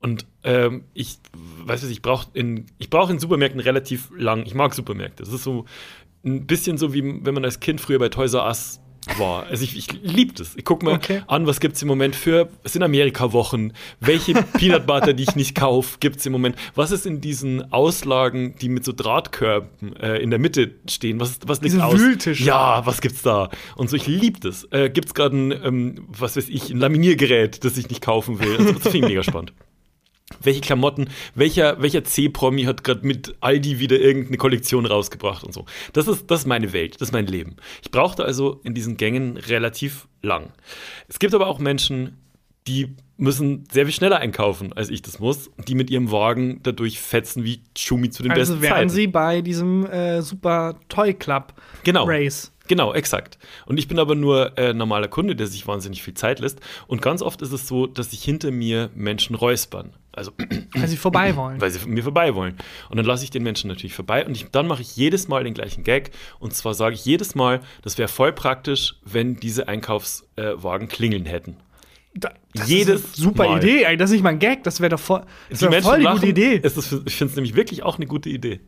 [0.00, 1.18] und ähm, ich
[1.64, 4.44] weiß was, ich brauche in ich brauche in Supermärkten relativ lang.
[4.46, 5.22] Ich mag Supermärkte.
[5.22, 5.64] Das ist so
[6.24, 8.80] ein bisschen so wie wenn man als Kind früher bei Toys R Us
[9.18, 9.44] war.
[9.46, 10.56] Also ich, ich liebe das.
[10.56, 11.20] Ich gucke mir Okay.
[11.26, 15.36] an, was gibt es im Moment für, es sind Amerika-Wochen, welche Peanut Butter, die ich
[15.36, 16.56] nicht kaufe, gibt es im Moment.
[16.74, 21.20] Was ist in diesen Auslagen, die mit so Drahtkörben äh, in der Mitte stehen?
[21.20, 21.98] Was, was liegt Diese aus?
[21.98, 22.44] Wühltische.
[22.44, 23.50] Ja, was gibt's da?
[23.76, 24.66] Und so, ich liebe das.
[24.70, 28.56] Äh, gibt's gerade ein, ähm, was weiß ich, ein Laminiergerät, das ich nicht kaufen will?
[28.56, 29.52] Also, das finde ich mega spannend.
[30.42, 35.66] Welche Klamotten, welcher, welcher C-Promi hat gerade mit Aldi wieder irgendeine Kollektion rausgebracht und so.
[35.92, 37.56] Das ist, das ist meine Welt, das ist mein Leben.
[37.82, 40.52] Ich brauchte also in diesen Gängen relativ lang.
[41.08, 42.16] Es gibt aber auch Menschen,
[42.66, 46.98] die müssen sehr viel schneller einkaufen, als ich das muss, die mit ihrem Wagen dadurch
[47.00, 48.88] fetzen wie Schumi zu den Also besten wären Zeiten.
[48.88, 51.52] sie bei diesem äh, Super Toy Club
[51.84, 52.06] Genau.
[52.06, 52.50] Race.
[52.66, 53.38] Genau, exakt.
[53.66, 56.60] Und ich bin aber nur äh, normaler Kunde, der sich wahnsinnig viel Zeit lässt.
[56.86, 59.92] Und ganz oft ist es so, dass sich hinter mir Menschen räuspern.
[60.16, 60.32] Also,
[60.74, 61.60] Weil sie vorbei wollen.
[61.60, 62.56] weil sie mir vorbei wollen.
[62.90, 64.24] Und dann lasse ich den Menschen natürlich vorbei.
[64.24, 66.10] Und ich, dann mache ich jedes Mal den gleichen Gag.
[66.38, 71.56] Und zwar sage ich jedes Mal, das wäre voll praktisch, wenn diese Einkaufswagen klingeln hätten.
[72.16, 73.58] Da, das Jedes ist eine super Mal.
[73.58, 73.82] Idee.
[73.82, 75.88] Ey, das ist nicht mal ein Gag, das wäre doch voll, das Die wär Menschen
[75.88, 76.16] voll die lachen.
[76.20, 76.56] gute Idee.
[76.62, 78.60] Ist, ich finde es nämlich wirklich auch eine gute Idee.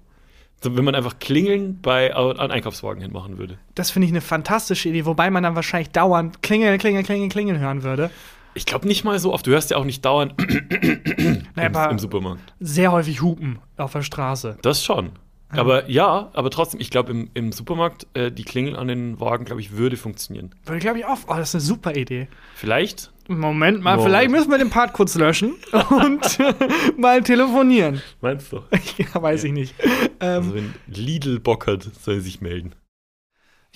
[0.63, 3.59] So, wenn man einfach Klingeln bei, an Einkaufswagen hinmachen würde.
[3.75, 7.59] Das finde ich eine fantastische Idee, wobei man dann wahrscheinlich dauernd Klingel, Klingel, Klingel, Klingel
[7.61, 8.11] hören würde.
[8.57, 9.47] Ich glaube nicht mal so oft.
[9.47, 10.35] Du hörst ja auch nicht dauernd
[11.55, 12.55] Naja, im, im Supermarkt.
[12.59, 14.57] sehr häufig Hupen auf der Straße.
[14.63, 15.11] Das schon.
[15.51, 19.45] Aber ja, aber trotzdem, ich glaube, im, im Supermarkt, äh, die Klingel an den Wagen,
[19.45, 20.51] glaube ich, würde funktionieren.
[20.65, 21.19] Würde, glaube ich, auch.
[21.29, 22.27] Oh, das ist eine super Idee.
[22.57, 23.13] Vielleicht?
[23.29, 24.03] Moment mal, Moment.
[24.11, 25.55] vielleicht müssen wir den Part kurz löschen
[25.91, 26.39] und
[26.99, 28.03] mal telefonieren.
[28.21, 28.63] Meinst du?
[28.99, 29.75] ja, weiß ich nicht.
[30.21, 32.73] Ähm, Also, wenn Lidl Bock hat, soll er sich melden.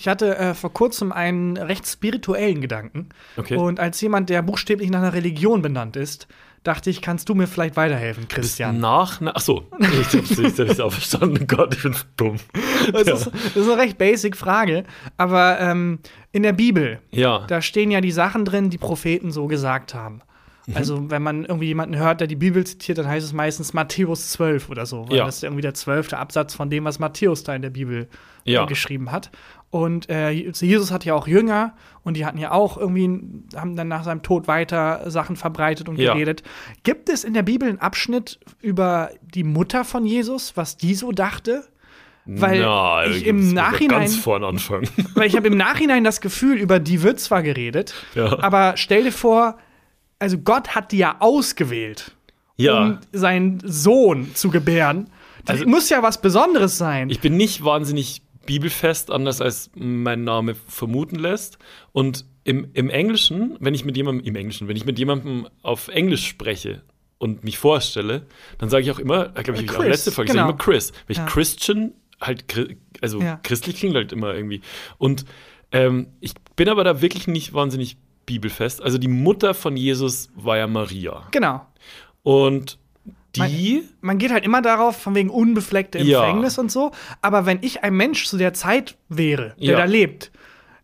[0.01, 3.09] Ich hatte äh, vor kurzem einen recht spirituellen Gedanken.
[3.37, 3.55] Okay.
[3.55, 6.27] Und als jemand, der buchstäblich nach einer Religion benannt ist,
[6.63, 8.79] dachte ich, kannst du mir vielleicht weiterhelfen, Christian?
[8.79, 11.45] Nach, nach, achso, ich hab's ich hab's auch verstanden.
[11.45, 12.37] Gott, ich bin so dumm.
[12.91, 14.85] Das, ist, das ist eine recht basic Frage,
[15.17, 15.99] aber ähm,
[16.31, 20.21] in der Bibel, Ja, da stehen ja die Sachen drin, die Propheten so gesagt haben.
[20.65, 20.77] Mhm.
[20.77, 24.29] Also, wenn man irgendwie jemanden hört, der die Bibel zitiert, dann heißt es meistens Matthäus
[24.31, 25.25] 12 oder so, weil Ja.
[25.25, 28.07] das ist irgendwie der zwölfte Absatz von dem, was Matthäus da in der Bibel
[28.45, 28.63] Ja.
[28.63, 29.29] äh, geschrieben hat.
[29.71, 31.73] Und äh, Jesus hat ja auch Jünger
[32.03, 33.05] und die hatten ja auch irgendwie,
[33.55, 36.13] haben dann nach seinem Tod weiter Sachen verbreitet und Ja.
[36.13, 36.43] geredet.
[36.83, 41.13] Gibt es in der Bibel einen Abschnitt über die Mutter von Jesus, was die so
[41.13, 41.63] dachte?
[42.25, 44.87] Weil Na, ich im Nachhinein Ganz vorne anfangen.
[45.15, 48.39] weil ich habe im Nachhinein das Gefühl, über die wird zwar geredet, Ja.
[48.43, 49.57] aber stell dir vor,
[50.19, 52.15] also Gott hat die ja ausgewählt,
[52.57, 52.83] Ja.
[52.83, 55.09] um seinen Sohn zu gebären.
[55.45, 57.09] Das Also- muss ja was Besonderes sein.
[57.09, 61.57] Ich bin nicht wahnsinnig bibelfest, anders als mein Name vermuten lässt.
[61.91, 65.87] Und im, im Englischen, wenn ich mit jemandem, im Englischen, wenn ich mit jemandem auf
[65.89, 66.81] Englisch spreche
[67.19, 68.25] und mich vorstelle,
[68.57, 70.47] dann sage ich auch immer, glaube ich, Chris, auch letzte Folge, ich genau.
[70.47, 70.91] sage immer Chris.
[70.91, 71.25] Weil ich Ja.
[71.27, 72.45] Christian halt,
[73.01, 73.39] also Ja.
[73.43, 74.61] christlich klingt halt immer irgendwie.
[74.97, 75.25] Und
[75.71, 78.81] ähm, ich bin aber da wirklich nicht wahnsinnig bibelfest.
[78.81, 81.27] Also die Mutter von Jesus war ja Maria.
[81.31, 81.65] genau.
[82.23, 82.77] Und
[83.35, 86.23] die, Man geht halt immer darauf, von wegen unbefleckte Ja.
[86.25, 86.91] Empfängnis und so.
[87.21, 89.77] Aber wenn ich ein Mensch zu der Zeit wäre, der Ja.
[89.77, 90.31] da lebt,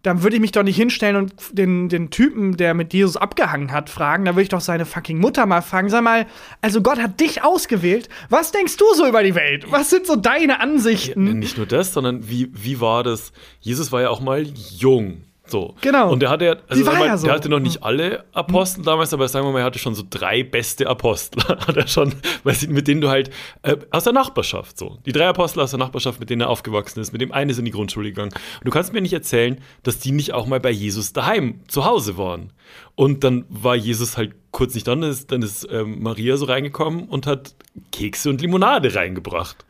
[0.03, 3.73] dann würde ich mich doch nicht hinstellen und den, den Typen, der mit Jesus abgehangen
[3.73, 4.23] hat, fragen.
[4.23, 5.89] Da würde ich doch seine fucking Mutter mal fragen.
[5.89, 6.27] Sag mal,
[6.61, 8.07] also Gott hat dich ausgewählt.
[8.29, 9.65] Was denkst du so über die Welt?
[9.69, 11.39] Was sind so deine Ansichten?
[11.39, 13.33] Nicht nur das, sondern wie, wie war das?
[13.59, 14.43] Jesus war ja auch mal
[14.77, 15.23] jung.
[15.49, 15.75] So.
[15.81, 16.11] Genau.
[16.11, 17.27] Und der hatte ja, also mal, ja so.
[17.27, 20.03] der hatte noch nicht alle Apostel damals, aber sagen wir mal, er hatte schon so
[20.07, 21.43] drei beste Apostel.
[21.47, 23.29] hat er schon, weil sie, mit denen du halt
[23.63, 24.97] äh, aus der Nachbarschaft so.
[25.05, 27.59] Die drei Apostel aus der Nachbarschaft, mit denen er aufgewachsen ist, mit dem eine ist
[27.59, 28.31] in die Grundschule gegangen.
[28.33, 31.85] Und du kannst mir nicht erzählen, dass die nicht auch mal bei Jesus daheim zu
[31.85, 32.51] Hause waren.
[32.95, 36.45] Und dann war Jesus halt kurz nicht da, dann ist, dann ist ähm, Maria so
[36.45, 37.53] reingekommen und hat
[37.91, 39.65] Kekse und Limonade reingebracht.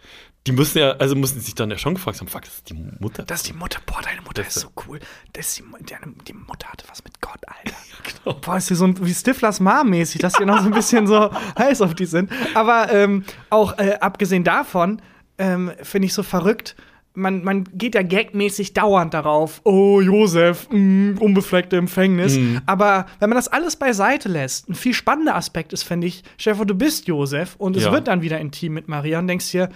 [0.48, 2.74] Die müssen ja, also mussten sich dann ja schon gefragt haben, fuck, das ist die
[3.00, 3.24] Mutter.
[3.24, 3.80] Das ist die Mutter.
[3.86, 5.00] Boah, deine Mutter Das- ist so cool.
[5.34, 7.76] Das ist die, deine, die Mutter hatte was mit Gott, Alter.
[8.24, 8.38] genau.
[8.40, 11.06] Boah, ist hier so ein, wie Stiflers Mom mäßig, dass wir noch so ein bisschen
[11.06, 11.30] so
[11.60, 12.32] heiß auf die sind.
[12.56, 15.02] Aber ähm, auch äh, abgesehen davon
[15.38, 16.76] ähm, finde ich so verrückt.
[17.14, 22.38] Man, man geht ja gagmäßig dauernd darauf, oh, Josef, mh, unbefleckte Empfängnis.
[22.38, 22.62] Mhm.
[22.68, 26.66] Aber wenn man das alles beiseite lässt, ein viel spannender Aspekt ist, finde ich, vor,
[26.68, 27.92] du bist Josef und es Ja.
[27.92, 29.70] wird dann wieder intim mit Maria und denkst dir,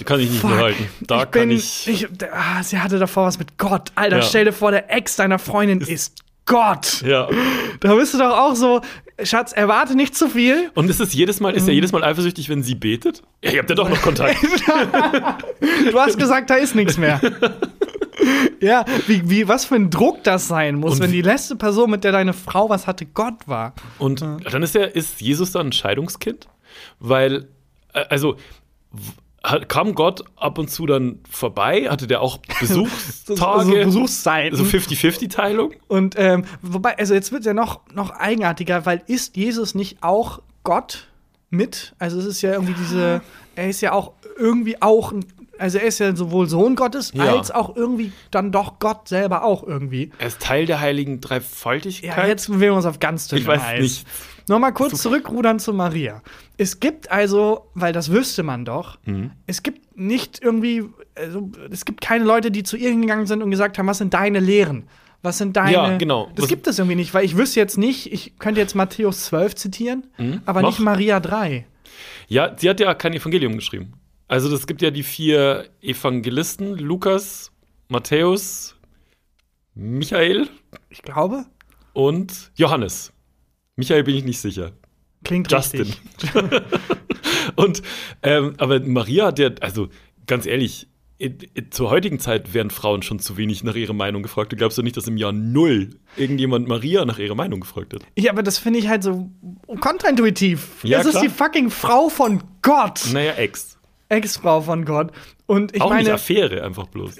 [0.00, 0.88] Die kann ich nicht Fuck, mehr halten.
[1.00, 2.06] Da ich kann bin, ich.
[2.32, 3.92] ah, sie hatte davor was mit Gott.
[3.94, 4.22] Alter, Ja.
[4.22, 7.02] stell dir vor, der Ex deiner Freundin ist, Gott.
[7.02, 7.28] Ja.
[7.80, 8.80] Da bist du doch auch so,
[9.22, 10.70] Schatz, erwarte nicht zu viel.
[10.74, 11.58] Und ist es jedes Mal, Mhm.
[11.58, 13.22] ist er jedes Mal eifersüchtig, wenn sie betet?
[13.42, 14.36] Ja, ihr habt ja doch noch Kontakt.
[15.90, 17.20] Du hast gesagt, da ist nichts mehr.
[18.60, 21.90] ja, wie, wie, was für ein Druck das sein muss, Und wenn die letzte Person,
[21.90, 23.74] mit der deine Frau was hatte, Gott war.
[23.98, 26.48] Und dann ist er, ist Jesus dann ein Scheidungskind?
[26.98, 27.48] Weil,
[27.94, 28.36] äh, also,
[29.68, 31.88] kam Gott ab und zu dann vorbei?
[31.88, 33.64] Hatte der auch Besuchstage?
[33.64, 34.56] So Besuchszeiten.
[34.56, 35.72] so 50-50-Teilung?
[35.88, 40.40] Und ähm, wobei, also jetzt wird ja noch, noch eigenartiger, weil ist Jesus nicht auch
[40.64, 41.08] Gott
[41.50, 41.94] mit?
[41.98, 43.22] Also es ist ja irgendwie diese,
[43.54, 45.12] er ist ja auch irgendwie auch,
[45.58, 47.36] also er ist ja sowohl Sohn Gottes Ja.
[47.36, 50.10] als auch irgendwie dann doch Gott selber auch irgendwie.
[50.18, 52.16] Er ist Teil der heiligen Dreifaltigkeit.
[52.16, 53.80] Ja, jetzt bewegen wir uns auf ganz dünnem ich weiß Eis.
[53.80, 54.06] nicht.
[54.48, 56.22] Nochmal kurz zurückrudern zu Maria.
[56.56, 59.32] Es gibt also, weil das wüsste man doch, Mhm.
[59.46, 60.84] es gibt nicht irgendwie,
[61.16, 64.14] also, es gibt keine Leute, die zu ihr gegangen sind und gesagt haben, was sind
[64.14, 64.88] deine Lehren?
[65.22, 65.72] Was sind deine.
[65.72, 66.30] Ja, genau.
[66.36, 69.24] Das Was- gibt es irgendwie nicht, weil ich wüsste jetzt nicht, ich könnte jetzt Matthäus
[69.24, 70.06] 12 zitieren,
[70.46, 70.68] aber mach.
[70.68, 71.66] nicht Maria 3.
[72.28, 73.94] Ja, sie hat ja kein Evangelium geschrieben.
[74.28, 77.50] Also, es gibt ja die vier Evangelisten: Lukas,
[77.88, 78.76] Matthäus,
[79.74, 80.48] Michael
[80.90, 81.46] Ich glaube.
[81.92, 83.12] und Johannes.
[83.76, 84.72] Michael bin ich nicht sicher.
[85.22, 85.82] Klingt Justin.
[85.82, 86.30] richtig.
[87.56, 87.82] und,
[88.22, 89.88] ähm, aber Maria hat ja, also
[90.26, 90.88] ganz ehrlich,
[91.70, 94.52] zur heutigen Zeit werden Frauen schon zu wenig nach ihrer Meinung gefragt.
[94.52, 98.02] Du glaubst doch nicht, dass im Jahr Null irgendjemand Maria nach ihrer Meinung gefragt hat?
[98.18, 99.30] Ja, aber das finde ich halt so
[99.80, 100.82] kontraintuitiv.
[100.82, 101.24] Ja, das ist klar.
[101.24, 103.00] die fucking Frau von Gott.
[103.12, 103.75] Naja, Ex.
[104.08, 105.12] Ex-Frau von Gott.
[105.46, 107.16] Und ich Auch nicht meine, Affäre, einfach bloß.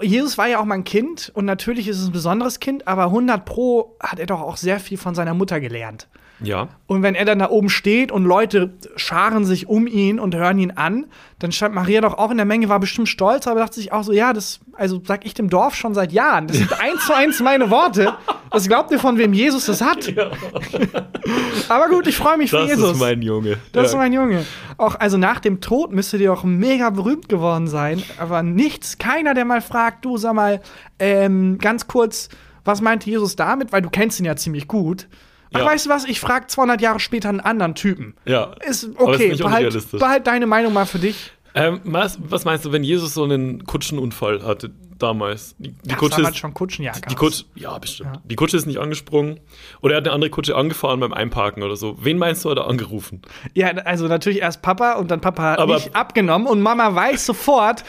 [0.00, 3.04] Jesus war ja auch mal ein Kind und natürlich ist es ein besonderes Kind, aber
[3.04, 6.08] 100 Pro hat er doch auch sehr viel von seiner Mutter gelernt.
[6.40, 6.68] Ja.
[6.86, 10.58] Und wenn er dann da oben steht und Leute scharen sich um ihn und hören
[10.58, 11.06] ihn an,
[11.38, 14.02] dann stand Maria doch auch in der Menge, war bestimmt stolz, aber dachte sich auch
[14.02, 16.46] so, ja, das, also sag ich dem Dorf schon seit Jahren.
[16.48, 18.14] Das sind eins zu eins meine Worte.
[18.50, 20.12] Was glaubt ihr, von wem Jesus das hat?
[21.68, 22.92] aber gut, ich freue mich für Das Jesus.
[22.92, 23.58] ist mein Junge.
[23.72, 23.98] Das ist Ja.
[23.98, 24.44] mein Junge.
[24.76, 28.02] Auch, also nach dem Tod müsste die auch mega berühmt geworden sein.
[28.18, 30.60] Aber nichts, keiner, der mal fragt, du sag mal,
[30.98, 32.28] ähm, ganz kurz,
[32.64, 33.72] was meinte Jesus damit?
[33.72, 35.08] Weil du kennst ihn ja ziemlich gut.
[35.54, 35.64] Ach, Ja.
[35.66, 36.04] weißt du was?
[36.04, 38.14] Ich frage 200 Jahre später einen anderen Typen.
[38.26, 38.52] ja.
[38.68, 41.32] Ist okay, nicht behalt, behalt deine Meinung mal für dich.
[41.56, 45.54] Ähm, was, was meinst du, wenn Jesus so einen Kutschenunfall hatte damals?
[45.58, 47.08] Die, die Kutsche damals ist, schon Kutschenjagd.
[47.08, 48.18] die Kutsche, ja, bestimmt.
[48.24, 49.38] Die Kutsche ist nicht angesprungen.
[49.80, 51.96] Oder er hat eine andere Kutsche angefahren beim Einparken oder so.
[52.00, 53.22] Wen meinst du, hat er angerufen?
[53.52, 57.24] Ja, also natürlich erst Papa und dann Papa hat Aber- nicht abgenommen und Mama weiß
[57.24, 57.84] sofort,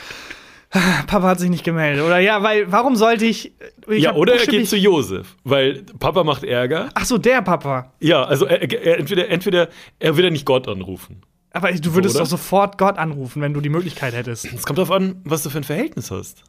[1.07, 2.03] Papa hat sich nicht gemeldet.
[2.03, 3.53] Oder ja, weil, warum sollte ich.
[3.88, 6.89] ich ja, oder er geht zu Josef, weil Papa macht Ärger.
[6.93, 7.93] Ach so, der Papa.
[7.99, 11.21] Ja, also er, er, entweder, entweder er will ja nicht Gott anrufen.
[11.51, 12.25] Aber du würdest oder?
[12.25, 14.45] doch sofort Gott anrufen, wenn du die Möglichkeit hättest.
[14.45, 16.43] Es kommt darauf an, was du für ein Verhältnis hast.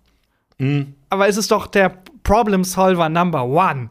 [1.11, 3.91] Aber es ist doch der Problem Solver Number One.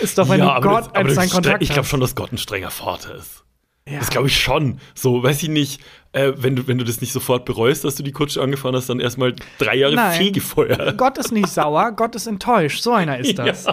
[0.00, 1.88] Ist doch, wenn ja, du Gott das, als stre- Kontakt ich glaube hast.
[1.88, 3.44] schon, dass Gott ein strenger Vater ist.
[3.88, 3.98] Ja.
[3.98, 4.78] Das glaube ich schon.
[4.94, 5.80] So, weiß ich nicht,
[6.12, 8.88] äh, wenn, du, wenn du das nicht sofort bereust, dass du die Kutsche angefahren hast,
[8.88, 10.18] dann erstmal drei Jahre Nein.
[10.18, 10.92] Fegefeuer.
[10.96, 12.82] Gott ist nicht sauer, Gott ist enttäuscht.
[12.82, 13.66] So einer ist das.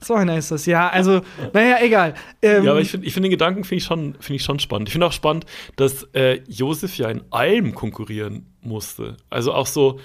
[0.00, 0.88] So einer ist das, ja.
[0.90, 1.22] Also,
[1.54, 2.12] naja, egal.
[2.42, 4.58] Ähm, Ja, aber ich finde ich find den Gedanken finde ich, schon- find ich schon
[4.58, 4.88] spannend.
[4.88, 5.46] Ich finde auch spannend,
[5.76, 9.16] dass äh, Josef ja in allem konkurrieren musste.
[9.30, 9.98] Also auch so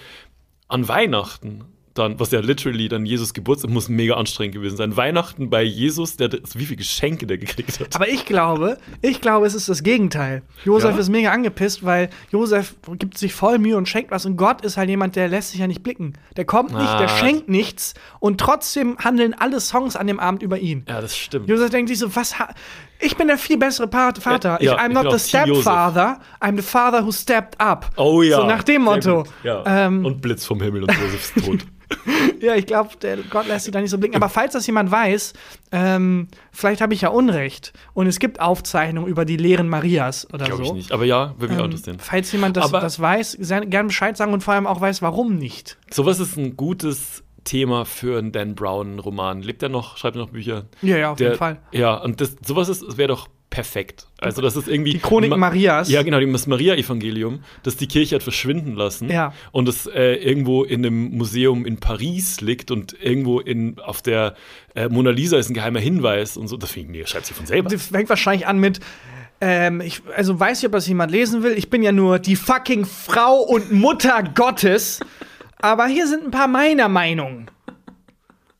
[0.69, 1.65] an Weihnachten
[1.99, 4.97] dann, was ja literally dann Jesus Geburtstag muss mega anstrengend gewesen sein.
[4.97, 7.95] Weihnachten bei Jesus, der wie viele Geschenke der gekriegt hat.
[7.95, 10.41] aber ich glaube, ich glaube, es ist das Gegenteil.
[10.65, 10.99] Josef Ja?
[10.99, 14.77] ist mega angepisst, weil Josef gibt sich voll Mühe und schenkt was und Gott ist
[14.77, 16.13] halt jemand, der lässt sich ja nicht blicken.
[16.37, 17.17] Der kommt nicht, der Ah.
[17.17, 20.85] schenkt nichts und trotzdem handeln alle Songs an dem Abend über ihn.
[20.87, 21.49] ja, das stimmt.
[21.49, 22.49] Josef denkt sich so, was ha
[23.01, 24.61] ich bin der viel bessere Pa- Vater.
[24.61, 27.89] Ja, ich, I'm not bin the stepfather, I'm the father who stepped up.
[27.95, 28.41] Oh ja.
[28.41, 29.23] So nach dem Motto.
[29.43, 29.63] Ja.
[29.65, 31.59] Ähm, und Blitz vom Himmel und Josef ist tot.
[32.41, 32.89] ja, ich glaube,
[33.29, 34.15] Gott lässt sich da nicht so blicken.
[34.15, 35.33] Aber falls das jemand weiß,
[35.71, 37.73] ähm, vielleicht habe ich ja Unrecht.
[37.93, 40.71] Und es gibt Aufzeichnungen über die Lehren Marias oder Glaube so.
[40.71, 40.91] ich nicht.
[40.91, 41.97] Aber ja, würde mich auch Ähm, interessieren.
[41.99, 45.35] falls jemand das, das weiß, sehr, gern Bescheid sagen und vor allem auch weiß, warum
[45.35, 45.77] nicht.
[45.91, 49.41] Sowas ist ein gutes Thema für einen Dan Brown-Roman.
[49.41, 49.97] Lebt er noch?
[49.97, 50.65] Schreibt er noch Bücher?
[50.81, 51.59] Ja, ja, auf Der- jeden Fall.
[51.71, 54.05] Ja, und das, sowas ist, wäre doch perfekt.
[54.19, 54.91] Also, das ist irgendwie.
[54.93, 55.89] Die Chronik Ma- Marias.
[55.89, 59.09] Ja, genau, das Maria-Evangelium, das die Kirche hat verschwinden lassen.
[59.09, 59.33] Ja.
[59.51, 64.35] Und das äh, irgendwo in einem Museum in Paris liegt und irgendwo in, auf der
[64.75, 66.57] äh, Mona Lisa ist ein geheimer Hinweis und so.
[66.57, 67.69] Das finde ich, nee, schreibt sie von selber.
[67.69, 68.79] Das fängt wahrscheinlich an mit.
[69.41, 71.53] Ähm, ich, also weiß ich, ob das jemand lesen will.
[71.53, 74.99] Ich bin ja nur die fucking Frau und Mutter Gottes.
[75.61, 77.49] Aber hier sind ein paar meiner Meinungen.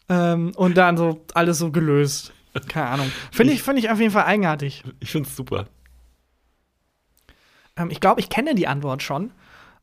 [0.09, 2.33] Ähm, und dann so alles so gelöst.
[2.67, 3.11] Keine Ahnung.
[3.31, 4.83] Finde ich, finde ich auf jeden Fall eigenartig.
[4.99, 5.65] Ich finde es super.
[7.77, 9.31] Ähm, ich glaube, ich kenne die Antwort schon.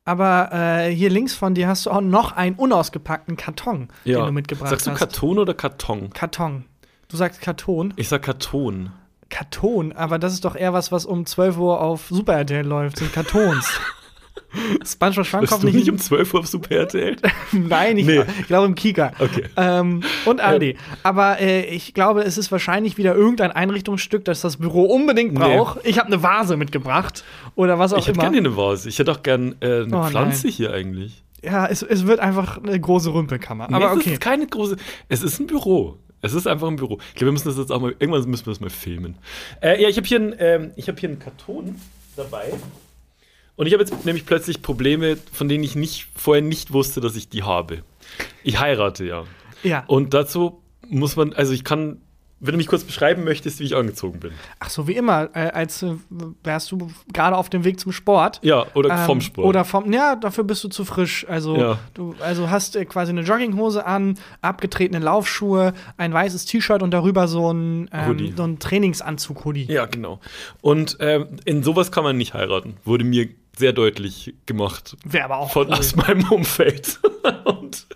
[0.04, 4.30] Aber äh, hier links von dir hast du auch noch einen unausgepackten Karton, den du
[4.30, 4.98] mitgebracht Sagst du hast.
[5.00, 6.10] Karton oder Karton?
[6.10, 6.64] Karton.
[7.08, 7.92] Du sagst Karton.
[7.96, 8.92] Ich sag Karton.
[9.28, 12.98] Karton, aber das ist doch eher was, was um 12 Uhr auf Super RTL läuft,
[12.98, 13.80] sind Kartons.
[14.84, 17.16] SpongeBob Schwammkopf nicht, nicht um 12 Uhr auf Super RTL?
[17.52, 18.22] Nein, ich, Nee.
[18.40, 19.12] ich glaube im Kika.
[19.18, 19.44] Okay.
[19.56, 20.74] Ähm, und ARD.
[21.02, 25.38] Aber äh, ich glaube, es ist wahrscheinlich wieder irgendein Einrichtungsstück, das das Büro unbedingt Nee.
[25.40, 25.80] braucht.
[25.84, 28.30] Ich habe eine Vase mitgebracht oder was auch Ich hätte immer.
[28.30, 28.88] gerne eine Vase.
[28.88, 30.54] Ich hätte auch gerne äh, eine Oh, Pflanze nein.
[30.56, 31.22] hier eigentlich.
[31.42, 33.68] Ja, es, es wird einfach eine große Rümpelkammer.
[33.68, 34.12] Nee, Aber es okay.
[34.14, 34.76] ist keine große.
[35.08, 35.98] Es ist ein Büro.
[36.22, 36.98] Es ist einfach ein Büro.
[37.10, 37.94] Ich glaube, wir müssen das jetzt auch mal.
[37.98, 39.16] Irgendwann müssen wir das mal filmen.
[39.60, 41.76] Äh, ja, ich habe hier, ähm, ich hab hier einen Karton
[42.16, 42.52] dabei.
[43.56, 47.16] Und ich habe jetzt nämlich plötzlich Probleme, von denen ich nicht, vorher nicht wusste, dass
[47.16, 47.82] ich die habe.
[48.44, 49.24] Ich heirate ja.
[49.62, 49.84] Ja.
[49.86, 52.00] Und dazu muss man, also ich kann,
[52.38, 54.32] wenn du mich kurz beschreiben möchtest, wie ich angezogen bin.
[54.60, 55.94] Ach so, wie immer, äh, als äh,
[56.44, 58.38] wärst du gerade auf dem Weg zum Sport.
[58.44, 59.46] Ja, oder Ähm, vom Sport.
[59.48, 61.26] Oder vom, ja, dafür bist du zu frisch.
[61.26, 61.78] Also Ja.
[61.94, 67.26] du also hast äh, quasi eine Jogginghose an, abgetretene Laufschuhe, ein weißes T-Shirt und darüber
[67.26, 68.26] so ein, Hoodie.
[68.28, 69.64] ähm, so ein Trainingsanzug-Hoodie.
[69.72, 70.20] Ja, genau.
[70.60, 72.76] Und ähm, in sowas kann man nicht heiraten.
[72.84, 74.96] Wurde mir sehr deutlich gemacht.
[75.04, 75.74] Wäre aber auch Von cool.
[75.74, 77.00] aus meinem Umfeld.
[77.44, 77.86] Und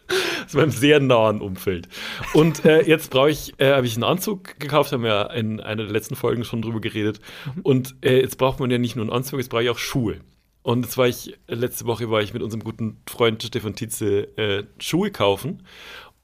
[0.44, 1.88] aus meinem sehr nahen Umfeld.
[2.34, 5.84] Und äh, jetzt brauche ich, äh, habe ich einen Anzug gekauft, haben wir in einer
[5.84, 7.20] der letzten Folgen schon drüber geredet.
[7.62, 10.20] Und äh, jetzt braucht man ja nicht nur einen Anzug, jetzt brauche ich auch Schuhe.
[10.62, 14.64] Und jetzt war ich, letzte Woche war ich mit unserem guten Freund Stefan Tietze äh,
[14.78, 15.62] Schuhe kaufen.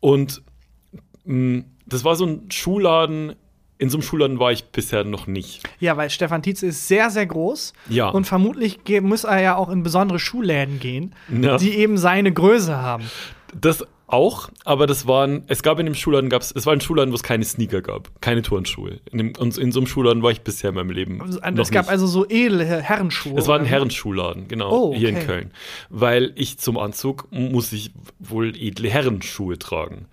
[0.01, 0.42] Und
[1.25, 3.37] mh, das war so ein Schuhladen,
[3.79, 5.62] in so einem Schuhladen war ich bisher noch nicht.
[5.81, 7.73] Ja, weil Stefan Tietze ist sehr, sehr groß.
[7.91, 8.09] Ja.
[8.09, 11.57] Und vermutlich muss er ja auch in besondere Schuhläden gehen, Ja.
[11.59, 13.05] die eben seine Größe haben.
[13.61, 17.11] Das auch, aber das waren, es gab in dem Schuhladen, gab's, es war ein Schuhladen,
[17.11, 19.01] wo es keine Sneaker gab, keine Turnschuhe.
[19.11, 21.21] In, dem, und in so einem Schuhladen war ich bisher in meinem Leben.
[21.21, 21.90] Also, es gab nicht.
[21.90, 23.38] also so edle Herrenschuhe.
[23.38, 23.64] Es war ein?
[23.64, 25.27] Herrenschuhladen, genau, Oh, hier in okay.
[25.27, 25.51] Köln.
[25.90, 30.07] Weil ich zum Anzug muss ich wohl edle Herrenschuhe tragen.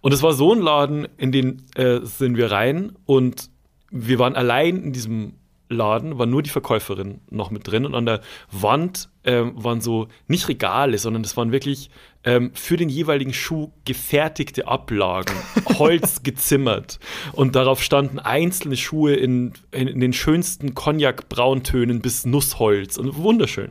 [0.00, 3.50] Und es war so ein Laden, in den äh, sind wir rein und
[3.90, 5.34] wir waren allein in diesem
[5.68, 10.08] Laden, war nur die Verkäuferin noch mit drin und an der Wand ähm, waren so
[10.26, 11.90] nicht Regale, sondern das waren wirklich
[12.24, 15.34] ähm, für den jeweiligen Schuh gefertigte Ablagen,
[15.78, 16.98] Holz gezimmert
[17.32, 23.70] und darauf standen einzelne Schuhe in, in, in den schönsten Cognac-Brauntönen bis Nussholz und wunderschön.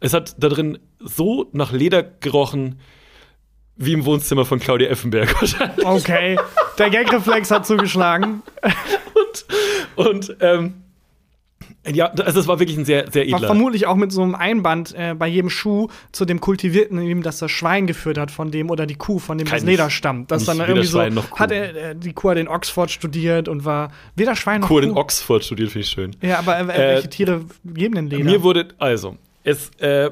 [0.00, 2.80] Es hat da drin so nach Leder gerochen,
[3.76, 5.86] wie im Wohnzimmer von Claudia Effenberg wahrscheinlich.
[5.86, 6.38] Okay,
[6.78, 8.42] der Gagreflex hat zugeschlagen.
[9.96, 10.84] Und ähm,
[11.86, 13.46] ja, also es war wirklich ein sehr, sehr War edler.
[13.48, 17.22] vermutlich auch mit so einem Einband äh, bei jedem Schuh zu dem Kultivierten, in dem
[17.22, 19.88] das das Schwein geführt hat, von dem oder die Kuh, von dem Kein- das Leder
[19.88, 20.30] stammt.
[20.30, 21.38] Das nicht dann irgendwie so Kuh.
[21.38, 24.82] hat er äh, die Kuh hat in Oxford studiert und war weder Schwein noch Kur
[24.82, 24.88] Kuh.
[24.88, 26.16] in Oxford studiert, finde ich schön.
[26.20, 28.24] Ja, aber äh, Äh, welche Tiere geben denn Leder?
[28.24, 30.10] Mir wurde, also, es, äh,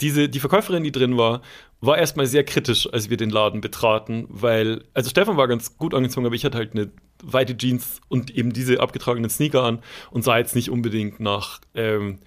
[0.00, 1.40] diese, die Verkäuferin, die drin war,
[1.80, 5.94] war erstmal sehr kritisch, als wir den Laden betraten, weil, also Stefan war ganz gut
[5.94, 6.90] angezogen, aber ich hatte halt eine
[7.22, 9.78] weite Jeans und eben diese abgetragenen Sneaker an
[10.10, 12.18] und sah jetzt nicht unbedingt nach, ähm,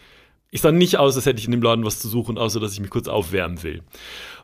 [0.51, 2.73] ich sah nicht aus, als hätte ich in dem Laden was zu suchen, außer dass
[2.73, 3.81] ich mich kurz aufwärmen will.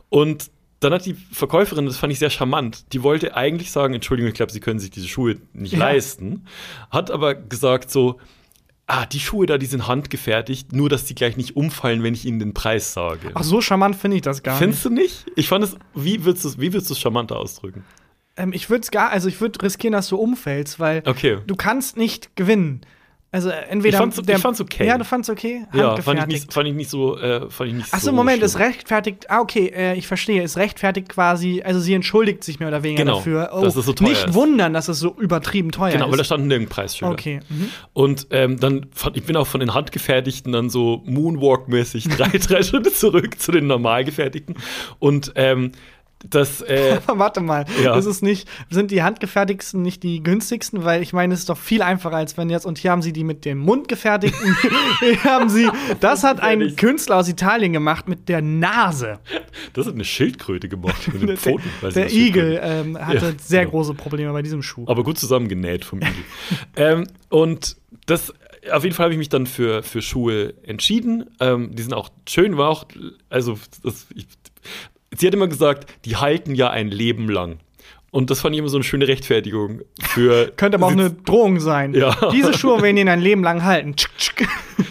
[0.09, 4.29] Und dann hat die Verkäuferin, das fand ich sehr charmant, die wollte eigentlich sagen, Entschuldigung,
[4.29, 5.79] ich glaube, Sie können sich diese Schuhe nicht Ja.
[5.79, 6.45] leisten,
[6.89, 8.19] hat aber gesagt so,
[8.87, 12.25] ah, die Schuhe da, die sind handgefertigt, nur dass die gleich nicht umfallen, wenn ich
[12.25, 13.29] ihnen den Preis sage.
[13.35, 15.25] Ach, so charmant finde ich das gar Findest du nicht?
[15.35, 17.85] Ich fand es, wie würdest du es, wie würdest du es charmanter ausdrücken?
[18.41, 21.38] Ähm, ich würde es gar, also ich würde riskieren, dass du umfällst, weil Okay.
[21.45, 22.82] du kannst nicht gewinnen.
[23.34, 24.86] Also entweder Ich fand's- ich fand's okay.
[24.86, 25.65] Ja, du fand's okay.
[25.73, 28.12] Ja, fand ich nicht, fand ich nicht so, äh, fand ich nicht Ach so, so
[28.12, 28.45] Moment, schlimm.
[28.45, 29.27] es rechtfertigt.
[29.32, 30.43] Ah, okay, äh, ich verstehe.
[30.43, 33.51] Es rechtfertigt quasi, also sie entschuldigt sich mehr oder weniger Genau, dafür.
[33.54, 34.34] Oh, dass es so teuer nicht ist.
[34.34, 36.25] wundern, dass es so übertrieben teuer Genau, weil da ist.
[36.27, 37.13] standen nirgend Preisschilder.
[37.13, 37.39] Okay.
[37.47, 37.69] Mhm.
[37.93, 42.63] Und ähm, dann fand ich bin auch von den handgefertigten dann so Moonwalk-mäßig drei, drei
[42.63, 44.56] Schritte zurück zu den normal gefertigten.
[44.99, 45.71] Und ähm,
[46.29, 47.95] das, äh, warte mal, Ja.
[47.95, 50.84] ist es nicht, sind die handgefertigsten nicht die günstigsten?
[50.84, 53.13] Weil ich meine, es ist doch viel einfacher, als wenn jetzt, und hier haben sie
[53.13, 54.55] die mit dem Mund gefertigten.
[54.99, 56.75] hier haben sie, das hat ein.
[56.75, 59.19] Künstler aus Italien gemacht mit der Nase.
[59.73, 61.63] das hat eine Schildkröte gemacht mit den Der, Pfoten.
[61.81, 63.71] Der Schildkröte- Igel ähm, hatte Ja, sehr genau.
[63.71, 64.86] große Probleme bei diesem Schuh.
[64.88, 66.13] aber gut zusammengenäht vom Igel.
[66.75, 68.34] ähm, und das,
[68.71, 71.25] auf jeden Fall habe ich mich dann für, für Schuhe entschieden.
[71.39, 72.86] Ähm, die sind auch schön, war auch,
[73.29, 74.27] also, das, ich,
[75.17, 77.60] sie hat immer gesagt, die halten ja ein Leben lang.
[78.12, 80.52] Und das fand ich immer so eine schöne Rechtfertigung für.
[80.58, 81.93] Könnte aber auch eine Drohung sein.
[81.93, 82.30] Ja.
[82.32, 83.95] Diese Schuhe werden ihn ein Leben lang halten.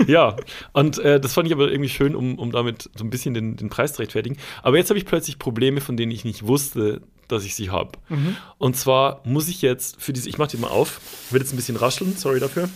[0.07, 0.37] Ja,
[0.73, 3.57] und äh, das fand ich aber irgendwie schön, um, um damit so ein bisschen den,
[3.57, 4.39] den Preis zu rechtfertigen.
[4.63, 7.93] Aber jetzt habe ich plötzlich Probleme, von denen ich nicht wusste, dass ich sie habe.
[8.59, 11.57] Und zwar muss ich jetzt für diese, ich mache die mal auf, wird jetzt ein
[11.57, 12.69] bisschen rascheln, sorry dafür.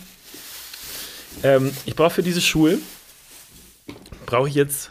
[1.42, 2.78] Ähm, ich brauche für diese Schuhe,
[4.26, 4.90] brauche ich jetzt,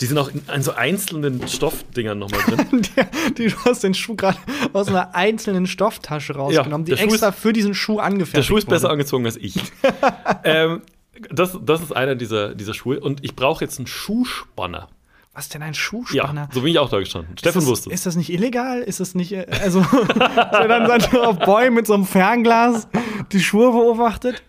[0.00, 2.82] die sind auch in, in so einzelnen Stoffdingern nochmal drin.
[2.96, 4.38] Der, die, du hast den Schuh gerade
[4.72, 8.42] aus einer einzelnen Stofftasche rausgenommen, der die Schuh extra ist- für diesen Schuh angefertigt Der
[8.42, 8.92] Schuh ist besser wurde.
[8.94, 9.54] angezogen als ich.
[10.44, 10.82] ähm,
[11.30, 12.98] das, das ist einer dieser, dieser Schuhe.
[13.00, 14.88] Und ich brauche jetzt einen Schuhspanner.
[15.34, 16.48] Was denn ein Ja, Schuhspanner?
[16.52, 17.38] so bin ich auch da gestanden.
[17.38, 17.94] Stefan ist das, wusste es.
[17.94, 18.80] Ist das nicht illegal?
[18.82, 19.80] Ist das nicht, äh, also,
[20.18, 22.86] der dann, dann auf Boy mit so einem Fernglas
[23.32, 24.42] die Schuhe beobachtet?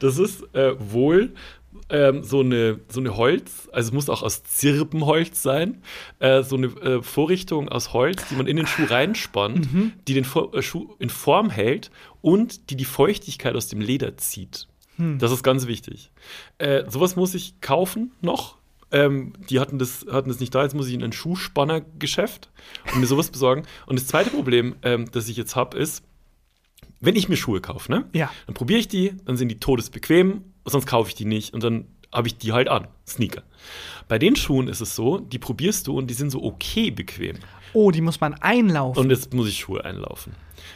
[0.00, 1.32] Das ist äh, wohl
[1.92, 5.82] ähm, so, eine, so eine Holz, also es muss auch aus Zirbenholz sein,
[6.18, 9.68] äh, so eine äh, Vorrichtung aus Holz, die man in den Schuh reinspannt,
[10.08, 14.16] die den Vor äh, Schuh in Form hält und die die Feuchtigkeit aus dem Leder
[14.16, 14.66] zieht.
[15.18, 16.10] Das ist ganz wichtig.
[16.58, 18.56] Äh, sowas muss ich kaufen noch.
[18.90, 22.50] Ähm, die hatten das, hatten das nicht da, jetzt muss ich in ein Schuhspannergeschäft
[22.92, 23.64] und mir sowas besorgen.
[23.86, 26.04] Und das zweite Problem, ähm, das ich jetzt habe, ist,
[27.02, 28.04] wenn ich mir Schuhe kaufe, ne?
[28.14, 28.30] Ja.
[28.46, 31.86] Dann probiere ich die, dann sind die todesbequem, sonst kaufe ich die nicht und dann
[32.12, 32.88] habe ich die halt an.
[33.06, 33.42] Sneaker.
[34.08, 37.36] Bei den Schuhen ist es so, die probierst du und die sind so okay bequem.
[37.72, 39.02] Oh, die muss man einlaufen.
[39.02, 40.34] Und jetzt muss ich Schuhe einlaufen.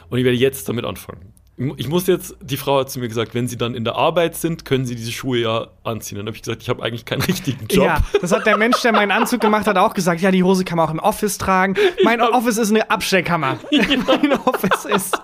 [0.08, 1.32] Und ich werde jetzt damit anfangen.
[1.58, 4.36] Ich muss jetzt, die Frau hat zu mir gesagt, wenn sie dann in der Arbeit
[4.36, 6.18] sind, können sie diese Schuhe ja anziehen.
[6.18, 7.86] Dann habe ich gesagt, ich habe eigentlich keinen richtigen Job.
[7.86, 10.20] Ja, das hat der Mensch, der meinen Anzug gemacht hat, auch gesagt.
[10.20, 11.74] Ja, die Hose kann man auch im Office tragen.
[12.04, 13.58] Mein Office ist eine Abstellkammer.
[13.70, 15.18] mein Office ist.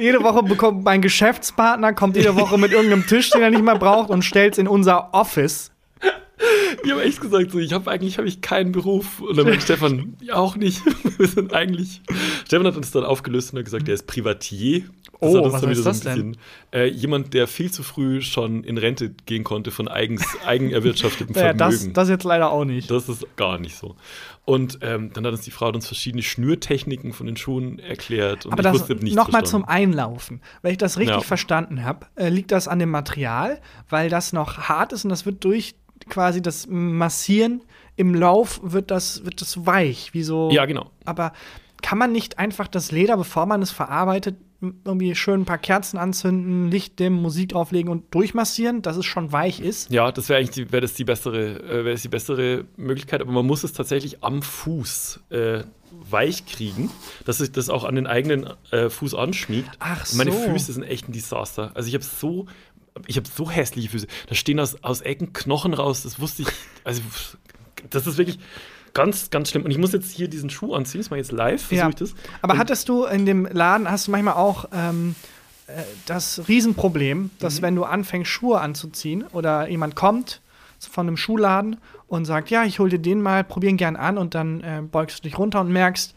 [0.00, 3.76] Jede Woche bekommt mein Geschäftspartner, kommt jede Woche mit irgendeinem Tisch, den er nicht mehr
[3.76, 5.72] braucht, und stellt es in unser Office.
[6.84, 9.20] Ich habe echt gesagt, so, ich habe eigentlich hab ich keinen Beruf.
[9.20, 10.82] Und dann meinte Stefan, ja, auch nicht.
[11.18, 12.00] Wir sind eigentlich.
[12.46, 14.82] Stefan hat uns dann aufgelöst und hat gesagt, er ist Privatier.
[15.20, 16.36] Oh, hat uns was dann heißt wieder das denn?
[16.72, 21.52] äh, jemand, der viel zu früh schon in Rente gehen konnte von eigens, eigenerwirtschaftetem Ja,
[21.52, 21.94] das, Vermögen.
[21.94, 22.88] das jetzt leider auch nicht.
[22.88, 23.96] Das ist gar nicht so.
[24.44, 28.46] Und ähm, dann hat uns die Frau uns verschiedene Schnürtechniken von den Schuhen erklärt.
[28.46, 29.64] Und Aber ich das nochmal zum.
[29.64, 30.40] Einlaufen.
[30.62, 31.20] Wenn ich das richtig Ja.
[31.20, 35.26] verstanden habe, äh, liegt das an dem Material, weil das noch hart ist und das
[35.26, 35.74] wird durch
[36.06, 37.62] quasi das Massieren
[37.96, 40.50] im Lauf wird das, wird das weich, wie so.
[40.50, 40.90] Ja, genau.
[41.04, 41.32] Aber
[41.82, 45.98] kann man nicht einfach das Leder, bevor man es verarbeitet, irgendwie schön ein paar Kerzen
[45.98, 49.90] anzünden, Licht dimmen, Musik drauflegen und durchmassieren, dass es schon weich ist?
[49.90, 53.20] Ja, das wäre eigentlich die, wäre das die bessere, äh, wäre das die bessere Möglichkeit,
[53.20, 56.90] aber man muss es tatsächlich am Fuß äh, weich kriegen,
[57.24, 59.70] dass sich das auch an den eigenen äh, Fuß anschmiegt.
[59.78, 60.38] Ach Und meine so.
[60.38, 61.70] Füße sind echt ein Desaster.
[61.74, 62.46] Also ich habe so,
[63.06, 64.06] ich habe so hässliche Füße.
[64.28, 66.02] Da stehen aus, aus Ecken Knochen raus.
[66.02, 66.48] Das wusste ich.
[66.84, 67.02] Also
[67.90, 68.38] das ist wirklich
[68.94, 69.64] ganz, ganz schlimm.
[69.64, 71.00] Und ich muss jetzt hier diesen Schuh anziehen.
[71.00, 71.60] Das mache ich jetzt live.
[71.60, 71.88] Versuche Ja.
[71.88, 72.14] ich das.
[72.42, 75.14] Aber Und- hattest du in dem Laden, hast du manchmal auch ähm,
[75.66, 77.62] äh, das Riesenproblem, dass Mhm.
[77.62, 80.40] wenn du anfängst, Schuhe anzuziehen oder jemand kommt
[80.80, 84.34] von einem Schuhladen und sagt, ja, ich hol dir den mal, probieren gern an und
[84.34, 86.14] dann äh, beugst du dich runter und merkst,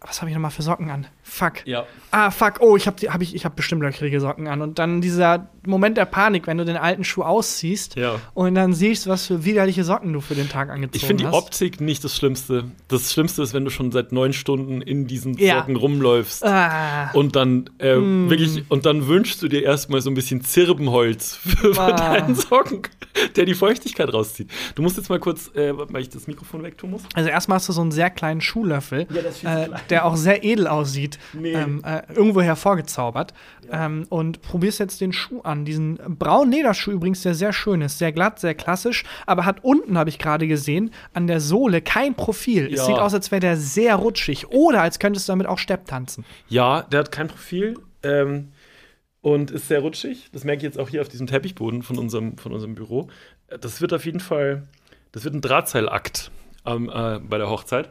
[0.00, 1.06] was habe ich nochmal für Socken an?
[1.34, 1.66] Fuck.
[1.66, 1.86] Ja.
[2.10, 4.60] Ah, fuck, oh, ich habe hab ich, ich hab bestimmt löchrige Socken an.
[4.60, 8.16] Und dann dieser Moment der Panik, wenn du den alten Schuh ausziehst Ja.
[8.34, 11.26] und dann siehst, was für widerliche Socken du für den Tag angezogen Ich finde die
[11.28, 11.34] hast.
[11.34, 12.64] Optik nicht das Schlimmste.
[12.88, 15.60] Das Schlimmste ist, wenn du schon seit neun Stunden in diesen Ja.
[15.60, 16.44] Socken rumläufst.
[16.44, 17.10] Ah.
[17.14, 18.28] Und dann äh, Mm.
[18.28, 21.92] wirklich, und dann wünschst du dir erstmal so ein bisschen Zirbenholz für, Ah.
[21.92, 22.82] deinen Socken,
[23.36, 24.50] der die Feuchtigkeit rauszieht.
[24.74, 27.02] Du musst jetzt mal kurz, äh, weil ich das Mikrofon wegtun muss.
[27.14, 29.06] Also erstmal hast du so einen sehr kleinen Schuhlöffel,
[29.42, 31.52] Ja, äh, der auch sehr edel aussieht, Nee.
[31.52, 33.34] ähm, äh, irgendwo hervorgezaubert.
[33.70, 35.64] Ähm, und probierst jetzt den Schuh an.
[35.64, 39.96] Diesen braunen Lederschuh übrigens, der sehr schön ist, sehr glatt, sehr klassisch, aber hat unten,
[39.98, 42.66] habe ich gerade gesehen, an der Sohle kein Profil.
[42.66, 42.86] Es Ja.
[42.86, 44.48] sieht aus, als wäre der sehr rutschig.
[44.48, 46.24] Oder als könntest du damit auch Stepp tanzen.
[46.48, 48.48] Ja, der hat kein Profil ähm,
[49.20, 50.28] und ist sehr rutschig.
[50.32, 53.08] Das merke ich jetzt auch hier auf diesem Teppichboden von unserem, von unserem Büro.
[53.48, 54.64] Äh, Das wird auf jeden Fall,
[55.12, 56.30] das wird ein Drahtseilakt
[56.66, 57.90] ähm, äh, bei der Hochzeit.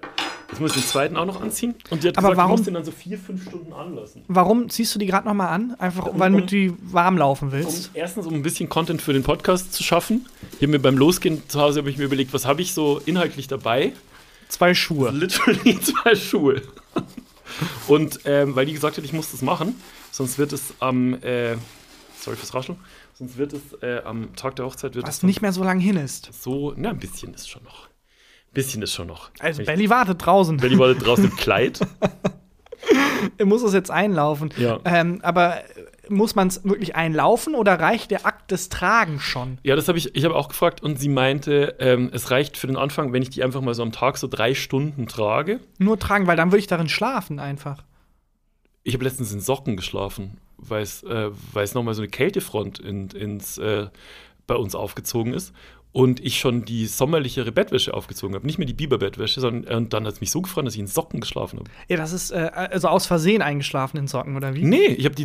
[0.52, 1.76] Jetzt muss ich den zweiten auch noch anziehen.
[1.90, 4.24] Und die hat Aber gesagt, warum- du musst den dann so vier, fünf Stunden anlassen.
[4.28, 5.76] Warum ziehst du die gerade noch mal an?
[5.80, 7.92] Einfach, Um- weil um- du die warm laufen Um, willst.
[7.94, 10.28] erstens, um ein bisschen Content für den Podcast zu schaffen.
[10.60, 13.48] Hier mir beim Losgehen zu Hause habe ich mir überlegt, was habe ich so inhaltlich
[13.48, 13.94] dabei?
[14.50, 15.12] Zwei Schuhe.
[15.12, 16.62] Literally zwei Schuhe.
[17.88, 19.76] Und ähm, weil die gesagt hat, ich muss das machen,
[20.12, 21.56] sonst wird es am, äh,
[22.20, 22.78] sorry fürs Rascheln,
[23.14, 25.64] sonst wird es äh, am Tag der Hochzeit wird es Was dann nicht mehr so
[25.64, 26.30] lang hin ist.
[26.34, 27.88] so, na, ein bisschen ist schon noch.
[28.54, 29.32] Bisschen ist schon noch.
[29.40, 30.58] Also Belly wartet draußen.
[30.58, 31.80] Belly war draußen im Kleid.
[33.38, 34.52] Er muss es jetzt einlaufen.
[34.58, 34.80] Ja.
[34.86, 35.62] Ähm, aber
[36.10, 39.60] muss man es wirklich einlaufen oder reicht der Akt des Tragens schon?
[39.64, 42.68] Ja, das habe ich, ich habe auch gefragt und sie meinte, ähm, es reicht für
[42.68, 45.60] den Anfang, wenn ich die einfach mal so am Tag so drei Stunden trage.
[45.78, 47.84] Nur tragen, weil dann würde ich darin schlafen einfach.
[48.84, 51.30] Ich habe letztens in Socken geschlafen, weil es äh,
[51.74, 53.88] nochmal so eine Kältefront in, ins, äh,
[54.48, 55.54] bei uns aufgezogen ist
[55.94, 58.46] und ich schon die sommerlichere Bettwäsche aufgezogen habe.
[58.46, 60.88] Nicht mehr die Biberbettwäsche, sondern und dann hat es mich so gefreut, dass ich in
[60.88, 61.70] Socken geschlafen habe.
[61.90, 64.64] Ja, das ist äh, also aus Versehen eingeschlafen in Socken, oder wie?
[64.64, 65.16] Nee, ich habe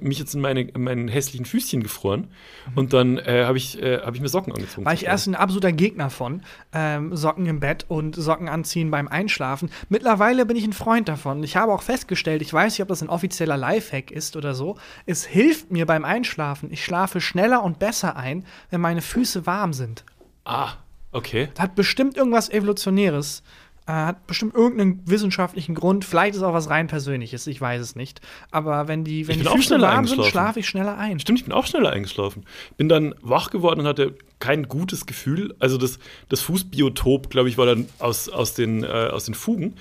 [0.00, 2.28] mich jetzt in meine, in meinen hässlichen Füßchen gefroren
[2.74, 4.86] und dann äh, habe ich, äh, hab ich mir Socken angezogen.
[4.86, 6.42] War ich erst ein absoluter Gegner von.
[6.72, 9.70] Ähm, Socken im Bett und Socken anziehen beim Einschlafen.
[9.90, 11.42] Mittlerweile bin ich ein Freund davon.
[11.42, 14.78] Ich habe auch festgestellt, ich weiß nicht, ob das ein offizieller Lifehack ist oder so.
[15.04, 16.72] Es hilft mir beim Einschlafen.
[16.72, 20.05] Ich schlafe schneller und besser ein, wenn meine Füße warm sind.
[20.46, 20.74] Ah,
[21.12, 21.48] okay.
[21.54, 23.42] Das hat bestimmt irgendwas Evolutionäres.
[23.88, 26.04] Äh, hat bestimmt irgendeinen wissenschaftlichen Grund.
[26.04, 28.20] Vielleicht ist auch was rein Persönliches, ich weiß es nicht.
[28.50, 31.20] Aber wenn die, wenn die Füße schneller warm sind, schlafe ich schneller ein.
[31.20, 32.44] Stimmt, ich bin auch schneller eingeschlafen.
[32.76, 35.54] Bin dann wach geworden und hatte kein gutes Gefühl.
[35.58, 39.74] Also das, das Fußbiotop, glaube ich, war dann aus, aus, den, äh, aus den Fugen.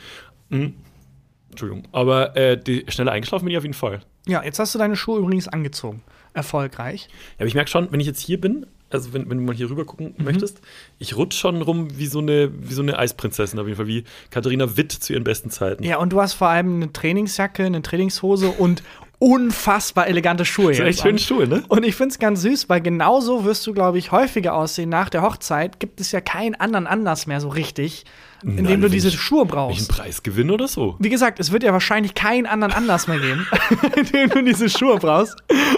[0.49, 0.75] Mhm.
[1.49, 1.87] Entschuldigung.
[1.91, 4.01] Aber äh, die, schneller eingeschlafen bin ich auf jeden Fall.
[4.27, 6.03] Ja, jetzt hast du deine Schuhe übrigens angezogen.
[6.33, 7.07] Erfolgreich.
[7.09, 9.55] Ja, aber ich merke schon, wenn ich jetzt hier bin, also wenn, wenn du mal
[9.55, 10.25] hier rüber gucken Mhm.
[10.25, 10.59] möchtest,
[10.99, 14.03] ich rutsche schon rum wie so, eine, wie so eine Eisprinzessin auf jeden Fall, wie
[14.31, 15.83] Katharina Witt zu ihren besten Zeiten.
[15.83, 18.83] Ja, und du hast vor allem eine Trainingsjacke, eine Trainingshose und
[19.19, 20.69] unfassbar elegante Schuhe.
[20.69, 21.19] Das sind echt schöne.
[21.19, 21.63] Schuhe, ne?
[21.67, 24.89] Und ich finde es ganz süß, weil genauso wirst du, glaube ich, häufiger aussehen.
[24.89, 28.05] Nach der Hochzeit gibt es ja keinen anderen Anlass mehr so richtig,
[28.43, 29.89] indem Nein, du wenn diese ich- Schuhe brauchst.
[29.89, 30.95] Preisgewinn oder so?
[30.99, 33.47] Wie gesagt, es wird ja wahrscheinlich keinen anderen Anlass mehr geben,
[33.95, 35.35] in dem du diese Schuhe brauchst.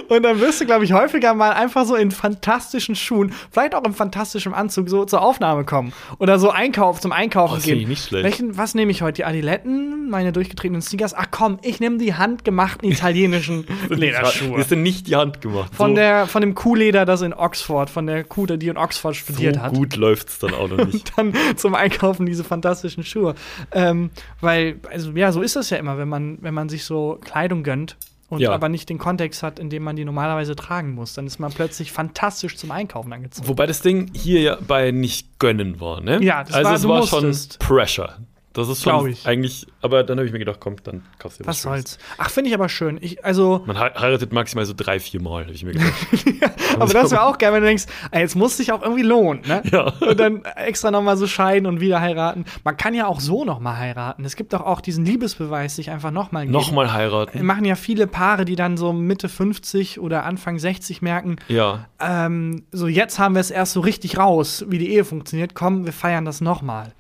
[0.10, 3.84] Und dann wirst du, glaube ich, häufiger mal einfach so in fantastischen Schuhen, vielleicht auch
[3.84, 5.94] im fantastischen Anzug, so zur Aufnahme kommen.
[6.20, 7.80] Oder so Einkauf, zum Einkaufen Oh, gehen.
[7.80, 8.24] ich nicht schlecht.
[8.26, 9.18] Welchen, was nehme ich heute?
[9.18, 11.14] Die Adiletten, meine durchgetretenen Sneakers?
[11.14, 12.90] Ach komm, ich nehme die handgemachten
[13.34, 14.58] italienischen Lederschuhe.
[14.58, 15.74] Die sind nicht die Hand gemacht.
[15.76, 19.16] Von, so, der, von dem Kuhleder, das in Oxford, von der Kuh, die in Oxford
[19.16, 19.74] studiert so hat.
[19.74, 21.12] gut läuft's dann auch noch nicht.
[21.18, 23.36] Dann zum Einkaufen diese fantastischen Schuhe.
[23.72, 24.10] Ähm,
[24.42, 27.64] weil, also ja, so ist das ja immer, wenn man, wenn man sich so Kleidung
[27.64, 27.98] gönnt
[28.30, 28.52] und Ja.
[28.52, 31.14] aber nicht den Kontext hat, in dem man die normalerweise tragen muss.
[31.14, 33.48] Dann ist man plötzlich fantastisch zum Einkaufen angezogen.
[33.48, 36.22] Wobei das Ding hier ja bei nicht gönnen war, ne?
[36.22, 37.54] Ja, das also war- es war musstest.
[37.64, 38.18] schon Pressure.
[38.58, 39.26] Das ist schon ich.
[39.26, 41.92] eigentlich, aber dann habe ich mir gedacht, komm, dann kaufst du dir Was Schönes.
[41.94, 41.98] soll's.
[42.18, 42.98] Ach, finde ich aber schön.
[43.02, 45.94] Ich, also, Man hei- heiratet maximal so drei, vier Mal, habe ich mir gedacht.
[46.80, 49.42] aber das wäre auch geil, wenn du denkst, ey, jetzt muss sich auch irgendwie lohnen,
[49.48, 49.64] ne?
[49.72, 49.94] Ja.
[50.02, 52.46] Und dann extra nochmal so scheiden und wieder heiraten.
[52.64, 54.26] Man kann ja auch so nochmal heiraten.
[54.26, 56.54] Es gibt doch auch diesen Liebesbeweis, sich einfach nochmal geben.
[56.54, 57.46] Nochmal heiraten.
[57.46, 61.86] machen ja viele Paare, die dann so Mitte 50 oder Anfang 60 merken, Ja.
[62.00, 65.54] ähm, so jetzt haben wir es erst so richtig raus, wie die Ehe funktioniert.
[65.54, 66.94] Komm, wir feiern das nochmal.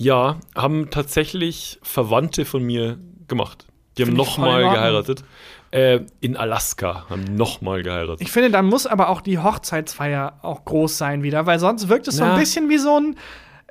[0.00, 2.98] Ja, haben tatsächlich Verwandte von mir
[3.28, 3.66] gemacht.
[3.98, 5.24] Die haben nochmal geheiratet.
[5.72, 8.22] Äh, in Alaska haben nochmal geheiratet.
[8.22, 12.08] Ich finde, dann muss aber auch die Hochzeitsfeier auch groß sein wieder, weil sonst wirkt
[12.08, 13.16] es so ein bisschen wie so ein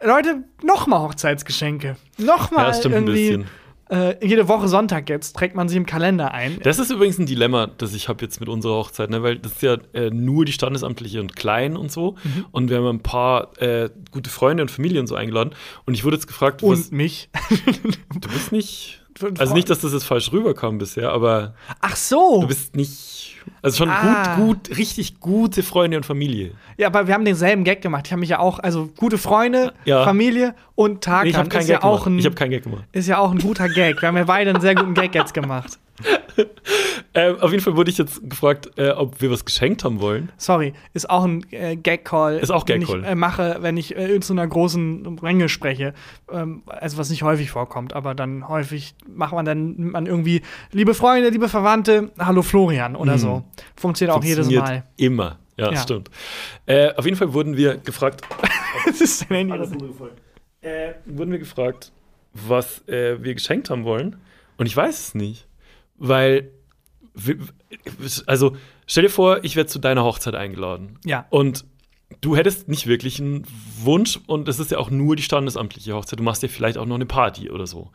[0.03, 1.97] Leute, nochmal Hochzeitsgeschenke.
[2.19, 3.45] Nochmal Ja, stimmt ein irgendwie.
[3.89, 6.59] Äh, jede Woche Sonntag jetzt trägt man sich im Kalender ein.
[6.63, 9.23] Das ist übrigens ein Dilemma, das ich habe jetzt mit unserer Hochzeit, ne?
[9.23, 12.15] weil das ist ja äh, nur die Standesamtliche und klein und so.
[12.23, 12.45] Mhm.
[12.51, 15.55] Und wir haben ein paar äh, gute Freunde und Familien so eingeladen.
[15.85, 17.29] Und ich wurde jetzt gefragt, was, Und mich.
[18.19, 18.95] du bist nicht.
[19.37, 22.39] Also nicht, dass das jetzt falsch rüberkam bisher, aber Ach so.
[22.39, 23.35] du bist nicht.
[23.61, 24.35] Also schon Ah.
[24.37, 26.51] gut, gut, richtig gute Freunde und Familie.
[26.77, 28.07] Ja, aber wir haben denselben Gag gemacht.
[28.07, 30.03] Ich habe mich ja auch, also gute Freunde, Ja.
[30.03, 32.07] Familie und Tag Nee, ich habe keinen Gag ja gemacht.
[32.07, 32.83] ein, Ich habe keinen Gag gemacht.
[32.93, 34.01] ist ja auch ein guter Gag.
[34.01, 35.77] Wir haben ja beide einen sehr guten Gag jetzt gemacht.
[37.13, 40.31] Äh, auf jeden Fall wurde ich jetzt gefragt, äh, ob wir was geschenkt haben wollen.
[40.37, 42.37] Sorry, ist auch ein äh, Gag-Call.
[42.37, 43.01] Ist auch den Gag-Call.
[43.01, 45.93] ich äh, mache, wenn ich äh, in so einer großen Menge spreche.
[46.31, 50.93] Ähm, also was nicht häufig vorkommt, aber dann häufig macht man dann man irgendwie, liebe
[50.93, 53.17] Freunde, liebe Verwandte, hallo Florian oder Mhm.
[53.19, 53.43] so.
[53.75, 54.83] Funktioniert auch jedes Mal.
[54.97, 55.39] Immer.
[55.57, 55.77] Ja, Ja.
[55.81, 56.09] stimmt.
[56.65, 58.21] Äh, auf jeden Fall wurden wir gefragt,
[58.85, 59.53] das ist dein Handy.
[60.61, 61.91] äh, wurden wir gefragt,
[62.33, 64.17] was äh, wir geschenkt haben wollen.
[64.57, 65.47] Und ich weiß es nicht.
[65.97, 66.51] Weil,
[68.25, 68.55] also
[68.87, 70.97] stell dir vor, ich werde zu deiner Hochzeit eingeladen.
[71.05, 71.25] Ja.
[71.29, 71.65] Und
[72.21, 73.45] du hättest nicht wirklich einen
[73.81, 76.19] Wunsch und es ist ja auch nur die standesamtliche Hochzeit.
[76.19, 77.91] Du machst ja vielleicht auch noch eine Party oder so.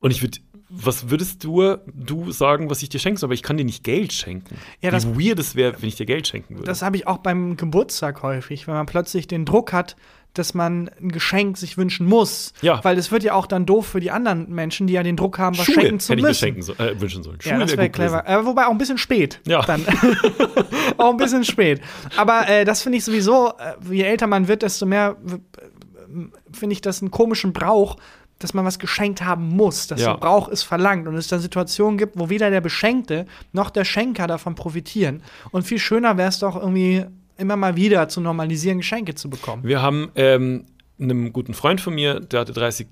[0.00, 0.38] Und ich würde,
[0.70, 3.28] was würdest du, du sagen, was ich dir schenken soll?
[3.28, 4.56] Aber ich kann dir nicht Geld schenken.
[4.80, 6.66] Ja, das- Wie weird es wäre, wenn ich dir Geld schenken würde.
[6.66, 9.96] Das habe ich auch beim Geburtstag häufig, wenn man plötzlich den Druck hat,
[10.34, 12.52] dass man ein Geschenk sich wünschen muss.
[12.60, 12.84] Ja.
[12.84, 15.38] Weil es wird ja auch dann doof für die anderen Menschen, die ja den Druck
[15.38, 16.38] haben, was Schuhe schenken zu hätte ich mir müssen.
[16.38, 17.38] schenken so, äh, wünschen sollen.
[17.42, 18.20] Ja, das wär wäre gewesen.
[18.22, 18.28] clever.
[18.28, 19.40] Äh, wobei auch ein bisschen spät.
[19.46, 19.62] Ja.
[19.62, 19.84] Dann.
[20.98, 21.80] auch ein bisschen spät.
[22.16, 25.36] Aber äh, das finde ich sowieso, äh, je älter man wird, desto mehr äh,
[26.52, 27.96] finde ich das einen komischen Brauch,
[28.38, 29.86] dass man was geschenkt haben muss.
[29.88, 30.12] Dass Ja.
[30.12, 33.84] der Brauch ist verlangt und es dann Situationen gibt, wo weder der Beschenkte noch der
[33.84, 35.22] Schenker davon profitieren.
[35.50, 37.04] Und viel schöner wäre es doch irgendwie
[37.36, 39.62] immer mal wieder zu normalisieren, Geschenke zu bekommen.
[39.64, 40.64] Wir haben ähm,
[41.00, 42.88] einem guten Freund von mir, der hatte 30.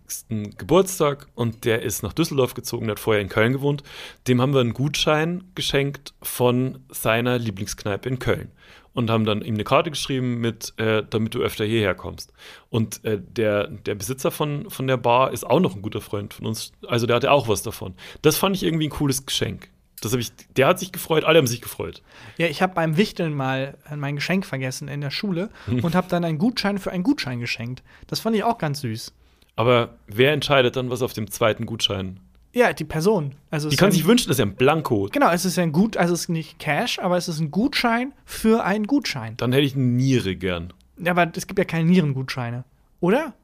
[0.56, 3.82] Geburtstag und der ist nach Düsseldorf gezogen, der hat vorher in Köln gewohnt.
[4.28, 8.52] Dem haben wir einen Gutschein geschenkt von seiner Lieblingskneipe in Köln
[8.96, 12.32] und haben dann ihm eine Karte geschrieben mit, äh, damit du öfter hierher kommst.
[12.70, 16.32] Und äh, der, der Besitzer von, von der Bar ist auch noch ein guter Freund
[16.32, 17.94] von uns, also der hatte auch was davon.
[18.22, 19.68] Das fand ich irgendwie ein cooles Geschenk.
[20.06, 22.02] Das hab ich, der hat sich gefreut, alle haben sich gefreut.
[22.38, 25.50] Ja, ich habe beim Wichteln mal äh, mein Geschenk vergessen in der Schule
[25.82, 27.82] und habe dann einen Gutschein für einen Gutschein geschenkt.
[28.06, 29.12] Das fand ich auch ganz süß.
[29.56, 32.20] Aber wer entscheidet dann, was auf dem zweiten Gutschein?
[32.52, 33.34] Ja, die Person.
[33.50, 35.08] Also Die kann sich wünschen, das ist ja ein Blanko.
[35.12, 37.50] Genau, es ist ja ein Gut, also es ist nicht Cash, aber es ist ein
[37.50, 39.36] Gutschein für einen Gutschein.
[39.36, 40.72] Dann hätte ich eine Niere gern.
[40.98, 42.64] Ja, aber es gibt ja keine Nierengutscheine,
[43.00, 43.34] oder?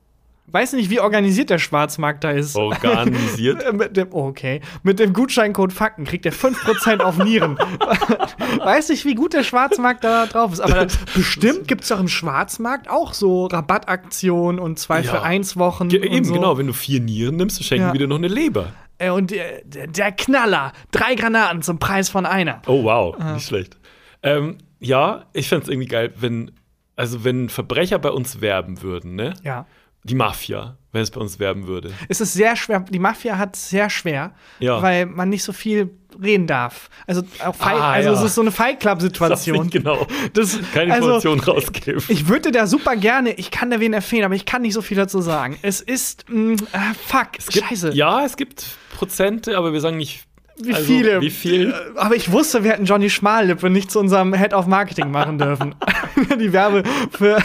[0.52, 2.54] Weiß nicht, wie organisiert der Schwarzmarkt da ist.
[2.56, 3.62] Organisiert.
[3.62, 4.60] Äh, Mit dem, oh, okay.
[4.82, 7.58] Mit dem Gutscheincode Fakten kriegt er 5% auf Nieren.
[8.64, 10.60] Weiß nicht, wie gut der Schwarzmarkt da drauf ist.
[10.60, 15.10] Aber da, bestimmt gibt es doch im Schwarzmarkt auch so Rabattaktionen und zwei Ja.
[15.10, 15.88] für eins Wochen.
[15.88, 16.34] Ge- Eben, so.
[16.34, 16.58] genau.
[16.58, 17.92] Wenn du vier Nieren nimmst, dann schenken Ja.
[17.92, 18.66] wir dir noch eine Leber.
[18.98, 20.72] Äh, Und der, der- der Knaller.
[20.90, 22.62] Drei Granaten zum Preis von einer.
[22.66, 23.16] Oh, wow.
[23.34, 23.76] Nicht schlecht.
[24.22, 26.52] Ähm, ja, ich fände es irgendwie geil, wenn,
[26.96, 29.34] also wenn Verbrecher bei uns werben würden, ne?
[29.42, 29.66] Ja.
[30.04, 31.92] Die Mafia, wenn es bei uns werben würde.
[32.08, 34.82] Es ist sehr schwer, die Mafia hat es sehr schwer, Ja.
[34.82, 35.90] weil man nicht so viel
[36.20, 36.90] reden darf.
[37.06, 38.14] Also auch Fight, Ah, also ja.
[38.16, 39.70] es ist so eine Fight Club Situation.
[39.70, 40.06] genau.
[40.34, 42.02] Das, Keine also, Informationen rausgeben.
[42.08, 44.82] Ich würde da super gerne, ich kann da wen empfehlen, aber ich kann nicht so
[44.82, 45.56] viel dazu sagen.
[45.62, 47.92] Es ist, mh, ah, fuck, gibt, scheiße.
[47.94, 50.24] Ja, es gibt Prozente, aber wir sagen nicht,
[50.58, 51.20] Wie also, viele?
[51.20, 51.74] Wie viel?
[51.96, 55.74] Aber ich wusste, wir hätten Johnny Schmallippe nicht zu unserem Head of Marketing machen dürfen.
[56.40, 57.40] die Werbe für,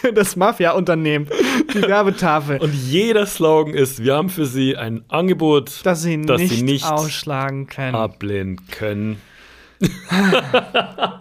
[0.00, 1.28] für das Mafia-Unternehmen.
[1.72, 2.58] Die Werbetafel.
[2.58, 6.62] Und jeder Slogan ist, wir haben für Sie ein Angebot, dass sie, dass nicht, sie
[6.62, 7.94] nicht ausschlagen können.
[7.94, 9.20] ablehnen können.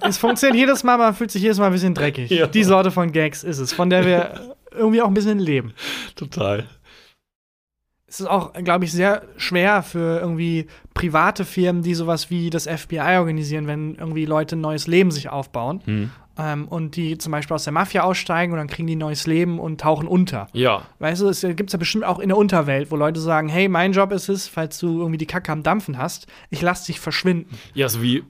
[0.01, 2.31] Es funktioniert jedes Mal, man fühlt sich jedes Mal ein bisschen dreckig.
[2.31, 2.47] Ja.
[2.47, 5.73] Die Sorte von Gags ist es, von der wir irgendwie auch ein bisschen leben.
[6.15, 6.65] Total.
[8.17, 10.65] Es ist auch, glaube ich, sehr schwer für irgendwie
[10.95, 15.29] private Firmen, die sowas wie das FBI organisieren, wenn irgendwie Leute ein neues Leben sich
[15.29, 15.81] aufbauen.
[15.85, 16.11] Hm.
[16.39, 19.27] Ähm, und die zum Beispiel aus der Mafia aussteigen und dann kriegen die ein neues
[19.27, 20.47] Leben und tauchen unter.
[20.53, 23.67] Ja, Weißt du, es gibt ja bestimmt auch in der Unterwelt, wo Leute sagen, hey,
[23.67, 26.99] mein Job ist es, falls du irgendwie die Kacke am Dampfen hast, ich lass dich
[26.99, 27.55] verschwinden.
[27.75, 28.23] ja, so wie,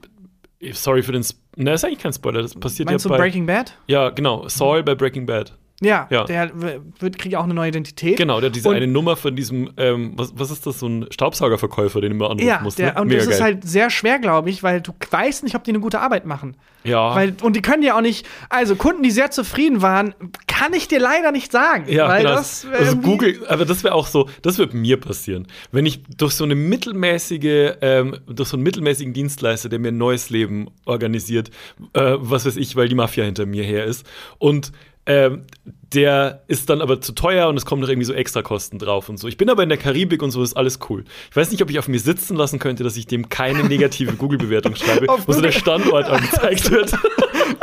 [0.72, 3.20] sorry für den, Sp ne, ist eigentlich kein Spoiler, das passiert Meinst ja du bei,
[3.20, 3.78] Breaking Bad?
[3.88, 5.54] ja, genau, Saul bei Breaking Bad.
[5.80, 6.24] Ja, Ja.
[6.24, 6.52] der
[7.00, 8.18] wird, kriegt auch eine neue Identität.
[8.18, 10.88] Genau, der hat diese Und- eine Nummer von diesem, ähm, was, was ist das, so
[10.88, 12.80] ein Staubsaugerverkäufer, den du immer anrufen Ja, musst.
[12.80, 13.02] der, ne?
[13.02, 13.54] und Mega das ist geil.
[13.54, 16.58] halt sehr schwer, glaube ich, weil du weißt nicht, ob die eine gute Arbeit machen.
[16.84, 17.14] ja.
[17.16, 20.16] Weil, und die können ja auch nicht, also Kunden, die sehr zufrieden waren,
[20.48, 21.86] kann ich dir leider nicht sagen.
[21.88, 22.36] Ja, weil genau.
[22.36, 25.46] das also Google, aber das wäre auch so, das wird mir passieren.
[25.72, 29.98] Wenn ich durch so eine mittelmäßige, ähm, durch so einen mittelmäßigen Dienstleister, der mir ein
[29.98, 31.52] neues Leben organisiert,
[31.94, 34.06] äh, was weiß ich, weil die Mafia hinter mir her ist,
[34.40, 34.72] und
[35.08, 35.46] ähm,
[35.94, 39.18] der ist dann aber zu teuer und es kommen noch irgendwie so Extrakosten drauf und
[39.18, 39.28] so.
[39.28, 41.06] Ich bin aber in der Karibik und so ist alles cool.
[41.30, 44.14] Ich weiß nicht, ob ich auf mir sitzen lassen könnte, dass ich dem keine negative
[44.14, 45.52] Google-Bewertung schreibe, Auf wo so der.
[45.52, 46.94] Standort angezeigt wird.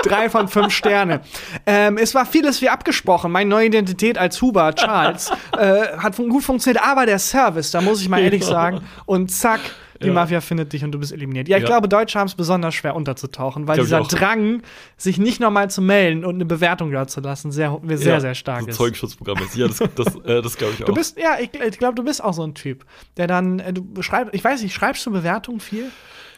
[0.03, 1.20] Drei von fünf Sterne.
[1.66, 3.30] ähm, es war vieles wie abgesprochen.
[3.30, 8.01] Meine neue Identität als Huber Charles äh, hat gut funktioniert, aber der Service, da muss
[8.01, 9.61] ich mal ehrlich sagen, und zack.
[10.03, 10.12] Die Ja.
[10.12, 11.49] Mafia findet dich und du bist eliminiert.
[11.49, 11.68] Ja, ich Ja.
[11.68, 14.01] glaube, Deutsche haben es besonders schwer unterzutauchen, weil dieser.
[14.03, 14.62] Drang,
[14.97, 18.62] sich nicht nochmal zu melden und eine Bewertung da zu lassen, sehr, sehr, sehr stark
[18.62, 18.76] so ist.
[18.76, 19.57] Zeugenschutzprogramm ist.
[19.57, 20.86] Ja, das, das, äh, das glaube ich auch.
[20.86, 22.84] Du bist, ja, ich, ich glaube, du bist auch so ein Typ,
[23.16, 25.90] der dann, äh, du schreibst, ich weiß nicht, schreibst du Bewertungen viel?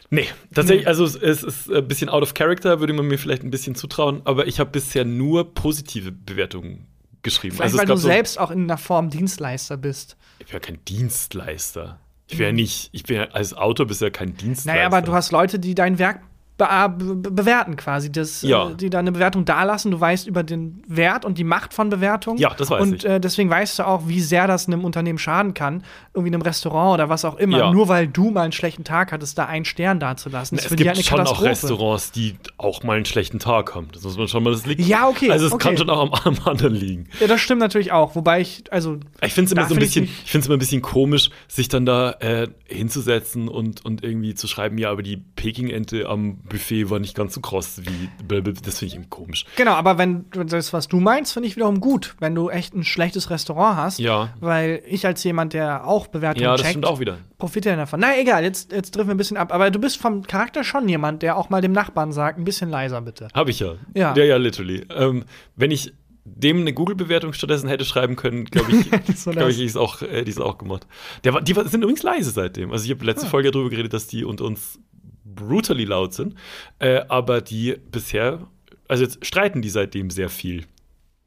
[0.09, 3.43] Nee, tatsächlich, also es, es ist ein bisschen out of character, würde man mir vielleicht
[3.43, 6.87] ein bisschen zutrauen, aber ich habe bisher nur positive Bewertungen
[7.23, 7.55] geschrieben.
[7.57, 10.15] Vielleicht, also weil du so, selbst auch in einer Form Dienstleister bist.
[10.39, 11.99] Ich bin ja kein Dienstleister.
[12.27, 14.73] Ich bin ja nicht, ich bin ja als Autor bisher kein Dienstleister.
[14.73, 16.21] Naja, aber du hast Leute, die dein Werk
[16.57, 16.65] be
[16.97, 18.69] be bewerten quasi, das, Ja.
[18.69, 19.91] äh, die da eine Bewertung dalassen.
[19.91, 22.39] Du weißt über den Wert und die Macht von Bewertungen.
[22.39, 23.05] Ja, das weiß und, ich.
[23.05, 25.83] äh, deswegen weißt du auch, wie sehr das einem Unternehmen schaden kann,
[26.13, 27.57] irgendwie einem Restaurant oder was auch immer.
[27.59, 27.71] Ja.
[27.71, 30.57] Nur weil du mal einen schlechten Tag hattest, da einen Stern dazulassen.
[30.57, 31.41] Es gibt halt schon auch.
[31.43, 33.89] Restaurants, die auch mal einen schlechten Tag haben.
[33.93, 34.81] Das muss man schon mal, das liegt.
[34.81, 35.67] Ja, okay, Also es okay.
[35.69, 37.07] kann schon auch am, am anderen liegen.
[37.19, 38.15] Ja, das stimmt natürlich auch.
[38.15, 40.47] Wobei ich, also, Ich finde es immer so ein ich bisschen, mich- ich finde es
[40.47, 44.89] immer ein bisschen komisch, sich dann da äh, hinzusetzen und, und irgendwie zu schreiben, ja,
[44.91, 49.09] aber die Peking-Ente am Buffet war nicht ganz so kross wie, das finde ich irgendwie
[49.09, 49.45] komisch.
[49.55, 52.83] Genau, aber wenn das, was du meinst, finde ich wiederum gut, wenn du echt ein
[52.83, 53.99] schlechtes Restaurant hast.
[53.99, 54.33] Ja.
[54.39, 57.17] Weil ich als jemand, der auch Bewertungen Ja, das checkt, stimmt auch wieder.
[57.37, 57.99] profitiere davon.
[57.99, 59.53] Na egal, jetzt, jetzt driften wir ein bisschen ab.
[59.53, 62.69] Aber du bist vom Charakter schon jemand, der auch mal dem Nachbarn sagt, ein bisschen
[62.69, 63.27] leiser bitte.
[63.33, 63.73] Habe ich ja.
[63.95, 64.13] Ja.
[64.15, 64.85] Ja, ja, literally.
[64.95, 65.25] Ähm,
[65.55, 65.93] wenn ich
[66.29, 68.89] dem eine Google-Bewertung stattdessen hätte schreiben können, glaube ich,
[69.23, 70.85] glaube ich, ist auch, äh, die ist auch gemacht.
[71.23, 72.71] Der, die sind übrigens leise seitdem.
[72.73, 73.29] Also ich habe letzte Ah.
[73.29, 74.77] Folge darüber geredet, dass die und uns
[75.37, 76.35] brutally laut sind.
[76.79, 78.45] Äh, aber die bisher,
[78.89, 80.65] also jetzt streiten die seitdem sehr viel.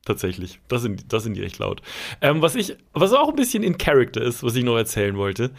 [0.05, 0.61] Tatsächlich.
[0.69, 1.83] Das sind, das sind die echt laut.
[2.21, 5.51] Ähm, was ich, was auch ein bisschen in Character ist, was ich noch erzählen wollte.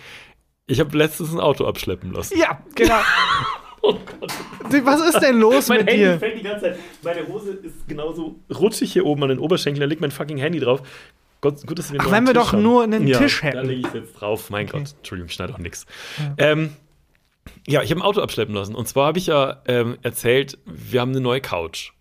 [0.68, 2.38] Ich habe letztens ein Auto abschleppen lassen.
[2.40, 3.00] Ja, genau.
[3.84, 4.32] Oh Gott.
[4.86, 6.20] Was ist denn los Mein mit Handy dir?
[6.20, 6.80] fällt die ganze Zeit.
[7.02, 9.80] Meine Hose ist genauso rutschig hier oben an den Oberschenkeln.
[9.82, 10.84] Da liegt mein fucking Handy drauf.
[11.42, 12.62] Gott, gut, dass wir Ach, wenn wir Tisch doch haben.
[12.62, 13.66] nur einen ja, Tisch Da hätten.
[13.68, 14.52] lege ich es jetzt drauf.
[14.52, 14.78] Mein Okay.
[14.78, 14.94] Gott.
[15.00, 15.88] Entschuldigung, ich schneide auch nichts.
[16.38, 16.74] Ähm,
[17.68, 18.76] ja, ich habe ein Auto abschleppen lassen.
[18.76, 21.92] Und zwar habe ich ja ähm, erzählt, wir haben eine neue Couch.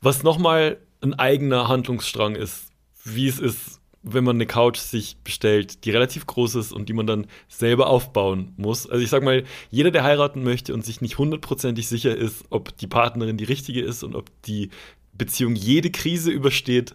[0.00, 2.70] Was nochmal ein eigener Handlungsstrang ist,
[3.04, 6.92] wie es ist, wenn man eine Couch sich bestellt, die relativ groß ist und die
[6.92, 8.88] man dann selber aufbauen muss.
[8.88, 12.76] Also ich sag mal, jeder, der heiraten möchte und sich nicht hundertprozentig sicher ist, ob
[12.76, 14.70] die Partnerin die richtige ist und ob die
[15.12, 16.94] Beziehung jede Krise übersteht,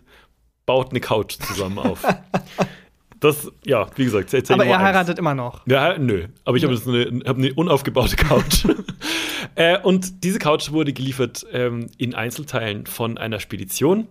[0.65, 2.05] baut eine Couch zusammen auf.
[3.21, 4.83] Das, ja, wie gesagt, erzähl Aber er eins.
[4.83, 5.65] heiratet immer noch.
[5.67, 6.27] Ja, nö.
[6.43, 8.65] Aber ich habe jetzt eine, hab eine unaufgebaute Couch.
[9.55, 14.07] äh, und diese Couch wurde geliefert ähm, in Einzelteilen von einer Spedition.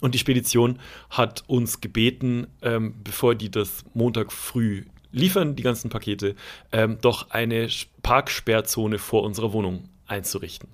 [0.00, 0.78] Und die Spedition
[1.10, 6.36] hat uns gebeten, ähm, bevor die das Montag früh liefern, die ganzen Pakete,
[6.70, 7.68] ähm, doch eine
[8.02, 10.68] Parksperrzone vor unserer Wohnung einzurichten.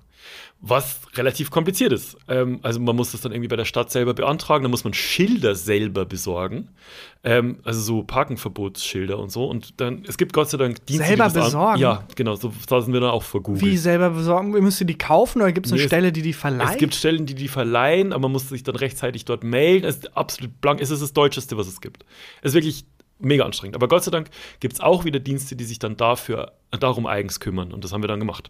[0.59, 2.15] Was relativ kompliziert ist.
[2.27, 4.93] Ähm, also man muss das dann irgendwie bei der Stadt selber beantragen, dann muss man
[4.93, 6.69] Schilder selber besorgen.
[7.23, 9.45] Ähm, also so Parkenverbotsschilder und so.
[9.45, 11.07] Und dann, es gibt Gott sei Dank Dienste.
[11.07, 11.73] Selber die besorgen?
[11.73, 13.61] An ja, genau, so saßen wir dann auch vor Google.
[13.61, 14.51] Wie selber besorgen?
[14.51, 16.69] Müsst ihr die kaufen oder gibt es eine Nee, Stelle, die die verleiht?
[16.69, 19.87] Es gibt Stellen, die die verleihen, aber man muss sich dann rechtzeitig dort melden.
[19.87, 20.81] Es ist absolut blank.
[20.81, 22.05] Es ist das Deutscheste, was es gibt.
[22.41, 22.85] Es ist wirklich
[23.17, 23.75] mega anstrengend.
[23.75, 24.29] Aber Gott sei Dank
[24.59, 27.71] gibt es auch wieder Dienste, die sich dann dafür, darum eigens kümmern.
[27.71, 28.49] Und das haben wir dann gemacht.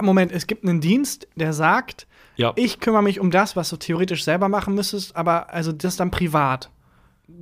[0.00, 2.06] Moment, es gibt einen Dienst, der sagt,
[2.36, 5.96] Ja, ich kümmere mich um das, was du theoretisch selber machen müsstest, aber also das
[5.96, 6.70] dann privat.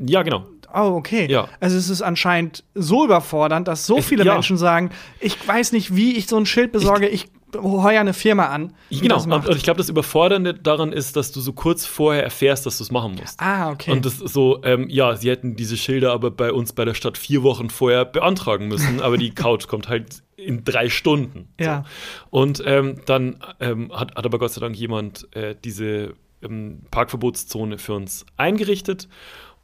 [0.07, 0.47] ja genau.
[0.76, 1.26] Oh, okay.
[1.30, 1.47] Ja.
[1.61, 4.32] Also es ist anscheinend so überfordernd, dass so viele ja.
[4.32, 8.46] Menschen sagen, ich weiß nicht, wie ich so ein Schild besorge, ich, heuer eine Firma
[8.46, 8.72] an.
[8.90, 9.22] Genau.
[9.22, 12.78] Und, und ich glaube, das Überfordernde daran ist, dass du so kurz vorher erfährst, dass
[12.78, 13.40] du es machen musst.
[13.40, 13.92] ah, okay.
[13.92, 16.94] Und das ist so, ähm, ja, sie hätten diese Schilder aber bei uns bei der
[16.94, 21.48] Stadt vier Wochen vorher beantragen müssen, aber die Couch kommt halt in drei Stunden.
[21.59, 21.84] Ja.
[22.30, 22.38] So.
[22.38, 27.78] Und ähm, dann ähm, hat, hat aber Gott sei Dank jemand äh, diese ähm, Parkverbotszone
[27.78, 29.09] für uns eingerichtet.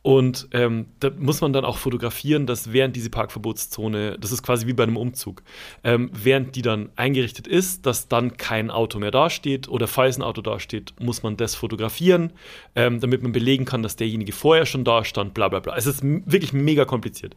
[0.02, 4.66] Und ähm, da muss man dann auch fotografieren, dass während diese Parkverbotszone, das ist quasi
[4.66, 5.42] wie bei einem Umzug,
[5.84, 10.22] ähm, während die dann eingerichtet ist, dass dann kein Auto mehr dasteht oder falls ein
[10.22, 12.32] Auto dasteht, muss man das fotografieren,
[12.74, 15.76] ähm, damit man belegen kann, dass derjenige vorher schon da stand, bla bla bla.
[15.76, 17.36] Es ist wirklich mega kompliziert.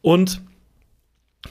[0.00, 0.42] Und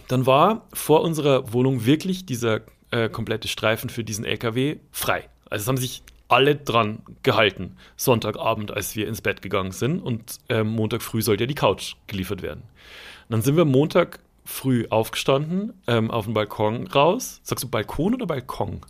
[0.08, 2.62] dann war vor unserer Wohnung wirklich dieser
[2.92, 5.28] äh, komplette Streifen für diesen LKW frei.
[5.50, 10.38] Also es haben sich alle dran gehalten, Sonntagabend, als wir ins Bett gegangen sind und
[10.48, 12.62] ähm, Montag früh sollte ja die Couch geliefert werden.
[12.62, 17.42] Und dann sind wir Montag früh aufgestanden, ähm, auf den Balkon raus.
[17.44, 18.82] Sagst du Balkon oder Balkon?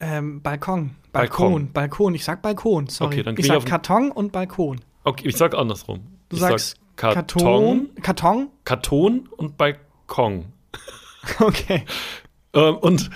[0.00, 0.90] ähm, Balkon.
[1.12, 1.52] Balkon.
[1.52, 1.72] Balkon.
[1.72, 2.14] Balkon.
[2.14, 3.14] Ich sag Balkon, sorry.
[3.14, 4.80] Okay, dann ich sag auf Karton und Balkon.
[5.04, 6.00] Okay, ich sag andersrum.
[6.28, 7.90] Du ich sagst sag Karton.
[8.02, 8.48] Karton?
[8.64, 10.46] Karton und Balkon.
[11.38, 11.84] Okay.
[12.52, 13.08] Ähm, und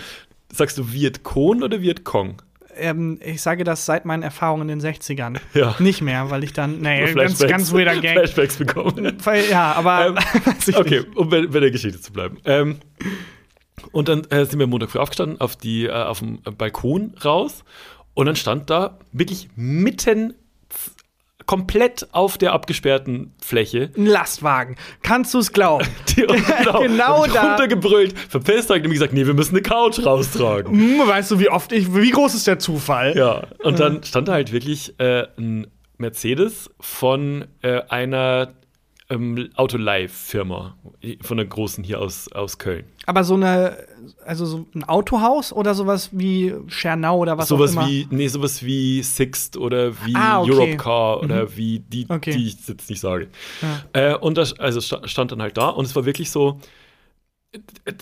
[0.52, 2.40] sagst du Vietcon oder Vietcong?
[2.78, 5.38] Ähm, ich sage das seit meinen Erfahrungen in den 60ern.
[5.54, 5.74] Ja.
[5.78, 8.12] Nicht mehr, weil ich dann, nee, ganz, ganz weirder Gag.
[8.12, 9.18] Flashbacks bekommen.
[9.50, 10.18] Ja, aber Ähm,
[10.76, 11.16] okay, nicht.
[11.16, 12.38] um bei, bei der Geschichte zu bleiben.
[12.44, 12.76] Ähm,
[13.92, 17.64] und dann äh, sind wir Montag früh aufgestanden, auf, die, äh, auf dem Balkon raus.
[18.14, 20.34] Und dann stand da wirklich mitten
[21.46, 23.90] komplett auf der abgesperrten Fläche.
[23.96, 24.76] Ein Lastwagen.
[25.02, 25.86] Kannst du es glauben?
[26.16, 27.48] Die, genau, Genau ich da.
[27.50, 28.18] runtergebrüllt.
[28.18, 28.82] Verpisst euch.
[28.84, 30.72] Und gesagt, nee, wir müssen eine Couch raustragen.
[30.72, 33.16] Hm, weißt du, wie oft ich, wie groß ist der Zufall?
[33.16, 35.66] Ja, und dann stand da halt wirklich äh, ein
[35.98, 38.52] Mercedes von äh, einer
[39.08, 40.76] ähm, Autoleihfirma,
[41.20, 42.84] von der großen hier aus, aus Köln.
[43.06, 43.76] Aber so eine,
[44.24, 47.88] also so ein Autohaus oder sowas wie Schernau oder was sowas auch immer?
[47.88, 50.50] wie, nee, sowas wie Sixt oder wie Ah, okay.
[50.52, 52.32] Europcar oder wie die, Okay.
[52.36, 53.28] die ich jetzt nicht sage.
[53.92, 54.12] Ja.
[54.12, 56.58] Äh, und das also sta- stand dann halt da und es war wirklich so,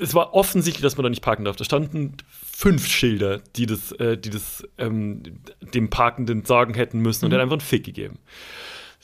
[0.01, 1.57] es war offensichtlich, dass man da nicht parken darf.
[1.57, 5.23] Da standen fünf Schilder, die das, äh, die das ähm,
[5.61, 7.31] dem Parkenden sagen hätten müssen und Mhm.
[7.33, 8.19] der hat einfach einen Fick gegeben.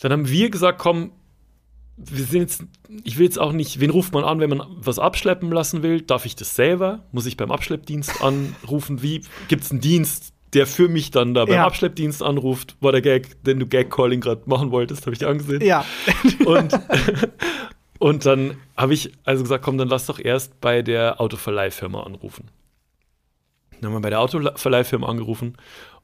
[0.01, 1.13] Dann haben wir gesagt, komm,
[2.11, 2.65] wir sind jetzt,
[3.05, 6.01] ich will jetzt auch nicht, wen ruft man an, wenn man was abschleppen lassen will?
[6.01, 7.05] Darf ich das selber?
[7.13, 9.03] Muss ich beim Abschleppdienst anrufen?
[9.03, 11.67] Wie gibt es einen Dienst, der für mich dann da beim Ja.
[11.67, 12.77] Abschleppdienst anruft?
[12.81, 15.63] War der Gag, den du Gag-Calling gerade machen wolltest, habe ich dir angesehen.
[15.63, 15.85] Ja.
[16.47, 16.79] Und,
[17.99, 22.51] und dann habe ich also gesagt, komm, dann lass doch erst bei der Autoverleihfirma anrufen.
[23.81, 25.57] Dann haben wir bei der Autoverleihfirma angerufen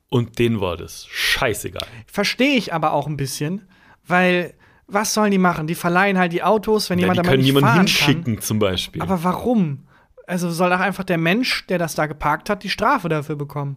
[0.08, 1.86] und denen war das scheißegal.
[2.06, 3.66] Verstehe ich aber auch ein bisschen,
[4.06, 4.54] weil
[4.88, 5.66] was sollen die machen?
[5.66, 8.40] Die verleihen halt die Autos, wenn Ja, jemand die damit können nicht jemanden fahren hinschicken
[8.40, 9.00] zum Beispiel.
[9.00, 9.10] Kann.
[9.10, 9.86] Aber warum?
[10.26, 13.76] Also soll doch einfach der Mensch, der das da geparkt hat, die Strafe dafür bekommen.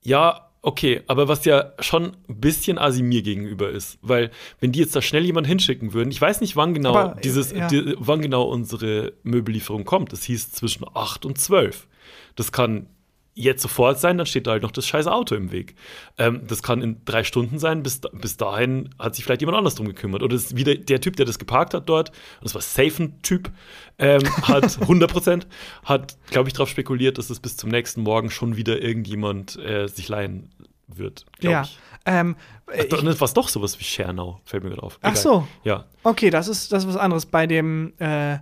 [0.00, 4.80] Ja, okay, aber was ja schon ein bisschen assi mir gegenüber ist, weil wenn die
[4.80, 7.68] jetzt da schnell jemanden hinschicken würden, ich weiß nicht, wann genau Aber, dieses, ja.
[7.68, 10.12] die, wann genau unsere Möbellieferung kommt.
[10.12, 11.86] Das hieß zwischen 8 und 12.
[12.34, 12.86] Das kann
[13.34, 15.74] jetzt sofort sein, dann steht da halt noch das scheiß Auto im Weg.
[16.18, 19.74] Ähm, das kann in drei Stunden sein, bis, bis dahin hat sich vielleicht jemand anders
[19.74, 20.22] drum gekümmert.
[20.22, 23.22] Oder ist wieder der Typ, der das geparkt hat dort, und das war safe ein
[23.22, 23.50] Typ,
[23.98, 25.46] ähm, hat 100 Prozent,
[25.84, 29.86] hat, glaube ich, darauf spekuliert, dass es bis zum nächsten Morgen schon wieder irgendjemand äh,
[29.88, 30.50] sich leihen
[30.88, 31.24] wird.
[31.40, 31.62] Ja.
[31.62, 31.78] Ich.
[32.04, 34.98] Ähm, Ach, dann war es doch sowas wie Schernau, fällt mir gerade auf.
[35.02, 35.22] Ach Egal.
[35.22, 35.48] so.
[35.62, 35.84] Ja.
[36.02, 37.26] Okay, das ist, das ist was anderes.
[37.26, 38.38] Bei dem, äh,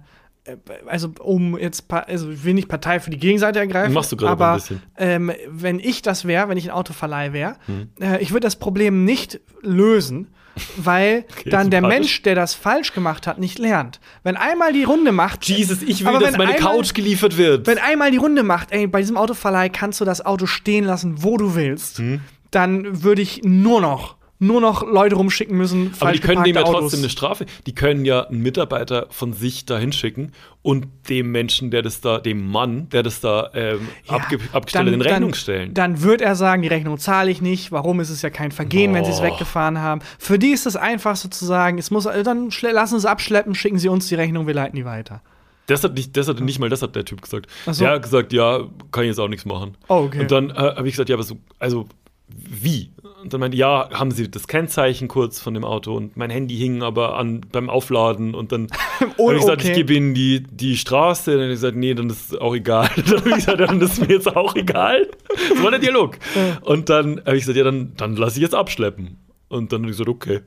[0.87, 3.93] also um jetzt, also ich will nicht Partei für die Gegenseite ergreifen.
[3.95, 4.83] Machst du gerade aber ein bisschen.
[4.97, 7.89] Ähm, wenn ich das wäre, wenn ich ein Autoverleih wäre, Hm.
[8.01, 10.29] äh, ich würde das Problem nicht lösen,
[10.77, 11.81] weil Okay, dann der.
[11.83, 14.01] Mensch, der das falsch gemacht hat, nicht lernt.
[14.23, 17.67] Wenn einmal die Runde macht, Jesus, ich will, dass meine einmal- Couch geliefert wird.
[17.67, 21.23] wenn einmal die Runde macht, ey, bei diesem Autoverleih kannst du das Auto stehen lassen,
[21.23, 22.21] wo du willst, Hm.
[22.51, 25.93] dann würde ich nur noch nur noch Leute rumschicken müssen.
[26.01, 27.45] Aber die können dem ja trotzdem eine Strafe.
[27.67, 30.33] Die können ja einen Mitarbeiter von sich da hinschicken
[30.63, 34.87] und dem Menschen, der das da, dem Mann, der das da ähm, Ja, abge abgestellt
[34.87, 35.75] hat, in Rechnung stellen.
[35.75, 37.71] Dann wird er sagen, die Rechnung zahle ich nicht.
[37.71, 40.01] Warum ist es ja kein Vergehen, wenn sie es weggefahren haben?
[40.19, 43.79] Für die ist es einfach sozusagen, es muss, äh, dann lassen sie es abschleppen, schicken
[43.79, 45.21] sie uns die Rechnung, wir leiten die weiter.
[45.67, 47.47] Das hat nicht, das hat nicht mal das hat der Typ gesagt.
[47.67, 47.85] So.
[47.85, 48.61] Der hat gesagt, ja,
[48.91, 49.77] kann ich jetzt auch nichts machen.
[49.89, 50.21] Oh, okay.
[50.21, 51.87] Und dann äh, habe ich gesagt, ja, aber so, also
[52.29, 52.91] wie?
[53.23, 56.57] Und dann meinte, ja, haben Sie das Kennzeichen kurz von dem Auto und mein Handy
[56.57, 58.69] hing aber an beim Aufladen und dann
[59.19, 59.71] Oh, habe ich gesagt, okay.
[59.71, 61.33] ich gebe Ihnen die, die Straße.
[61.33, 62.89] Dann habe ich gesagt, nee, dann ist auch egal.
[62.97, 65.09] dann habe ich gesagt, dann ist mir jetzt auch egal.
[65.29, 66.19] Das war der Dialog.
[66.63, 69.19] Und dann habe ich gesagt, ja, dann, dann lasse ich jetzt abschleppen.
[69.49, 70.41] Und dann habe ich gesagt, okay.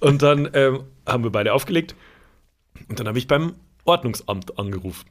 [0.00, 1.96] Und dann ähm, haben wir beide aufgelegt.
[2.88, 5.06] Und dann habe ich beim Ordnungsamt angerufen.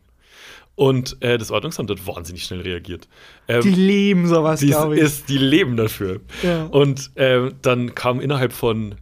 [0.78, 3.08] Und äh, das Ordnungsamt hat wahnsinnig schnell reagiert.
[3.48, 5.02] Ähm, Die lieben sowas, glaube ich.
[5.02, 6.22] ist, die leben dafür.
[6.44, 6.66] Ja.
[6.68, 8.94] Und ähm, dann kamen innerhalb von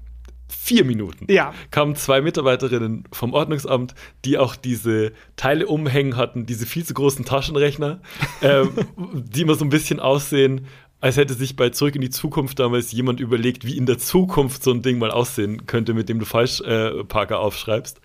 [0.48, 1.54] vier Minuten Ja.
[1.72, 7.26] kamen zwei Mitarbeiterinnen vom Ordnungsamt, die auch diese Teile umhängen hatten, diese viel zu großen
[7.26, 8.00] Taschenrechner,
[8.42, 8.70] ähm,
[9.14, 10.68] die immer so ein bisschen aussehen,
[11.02, 14.64] als hätte sich bei Zurück in die Zukunft damals jemand überlegt, wie in der Zukunft
[14.64, 18.00] so ein Ding mal aussehen könnte, mit dem du Falschparker äh, Parker aufschreibst,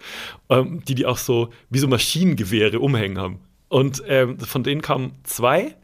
[0.48, 3.38] ähm, die die auch so wie so Maschinengewehre umhängen haben.
[3.70, 5.74] Und ähm, von denen kamen zwei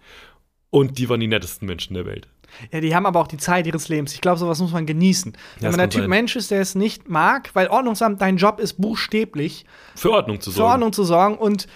[0.71, 2.29] und die waren die nettesten Menschen der Welt.
[2.73, 4.13] Ja, die haben aber auch die Zeit ihres Lebens.
[4.15, 5.33] Ich glaube, sowas muss man genießen.
[5.33, 6.11] das Wenn man der Typ sein.
[6.11, 9.65] Mensch ist, der es nicht mag, weil Ordnungsamt, dein Job ist buchstäblich,
[9.95, 10.73] Für Ordnung zu für sorgen.
[10.73, 11.67] Ordnung zu sorgen und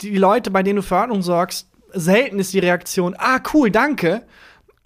[0.00, 4.22] die Leute, bei denen du für Ordnung sorgst, selten ist die Reaktion, ah, cool, danke.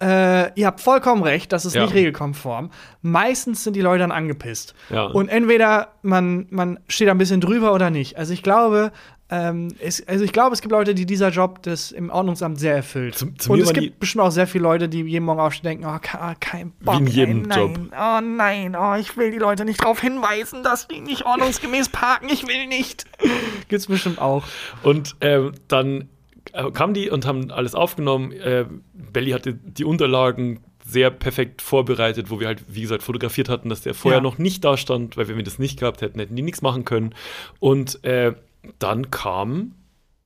[0.01, 1.83] Äh, ihr habt vollkommen recht, das ist Ja.
[1.83, 2.69] nicht regelkonform.
[3.01, 4.75] Meistens sind die Leute dann angepisst.
[4.89, 5.05] Ja.
[5.05, 8.17] Und entweder man, man steht da ein bisschen drüber oder nicht.
[8.17, 8.91] Also ich glaube,
[9.29, 12.75] ähm, es, also ich glaube, es gibt Leute, die dieser Job das im Ordnungsamt sehr
[12.75, 13.15] erfüllt.
[13.17, 15.81] Zu- zu Und es gibt bestimmt auch sehr viele Leute, die jeden Morgen aufstehen und
[15.83, 16.99] denken, oh, ke- kein Bock.
[16.99, 17.59] in jedem nein.
[17.59, 17.79] Job.
[17.99, 22.27] Oh nein, oh, ich will die Leute nicht darauf hinweisen, dass die nicht ordnungsgemäß parken.
[22.31, 23.05] Ich will nicht.
[23.69, 24.43] Gibt's bestimmt auch.
[24.83, 26.07] Und ähm, dann
[26.53, 28.31] äh, kamen die und haben alles aufgenommen.
[28.31, 33.69] Äh, Belly hatte die Unterlagen sehr perfekt vorbereitet, wo wir halt, wie gesagt, fotografiert hatten,
[33.69, 34.21] dass der vorher Ja.
[34.23, 36.85] noch nicht da stand, weil wenn wir das nicht gehabt hätten, hätten die nichts machen
[36.85, 37.15] können.
[37.59, 38.33] Und äh,
[38.79, 39.75] dann kam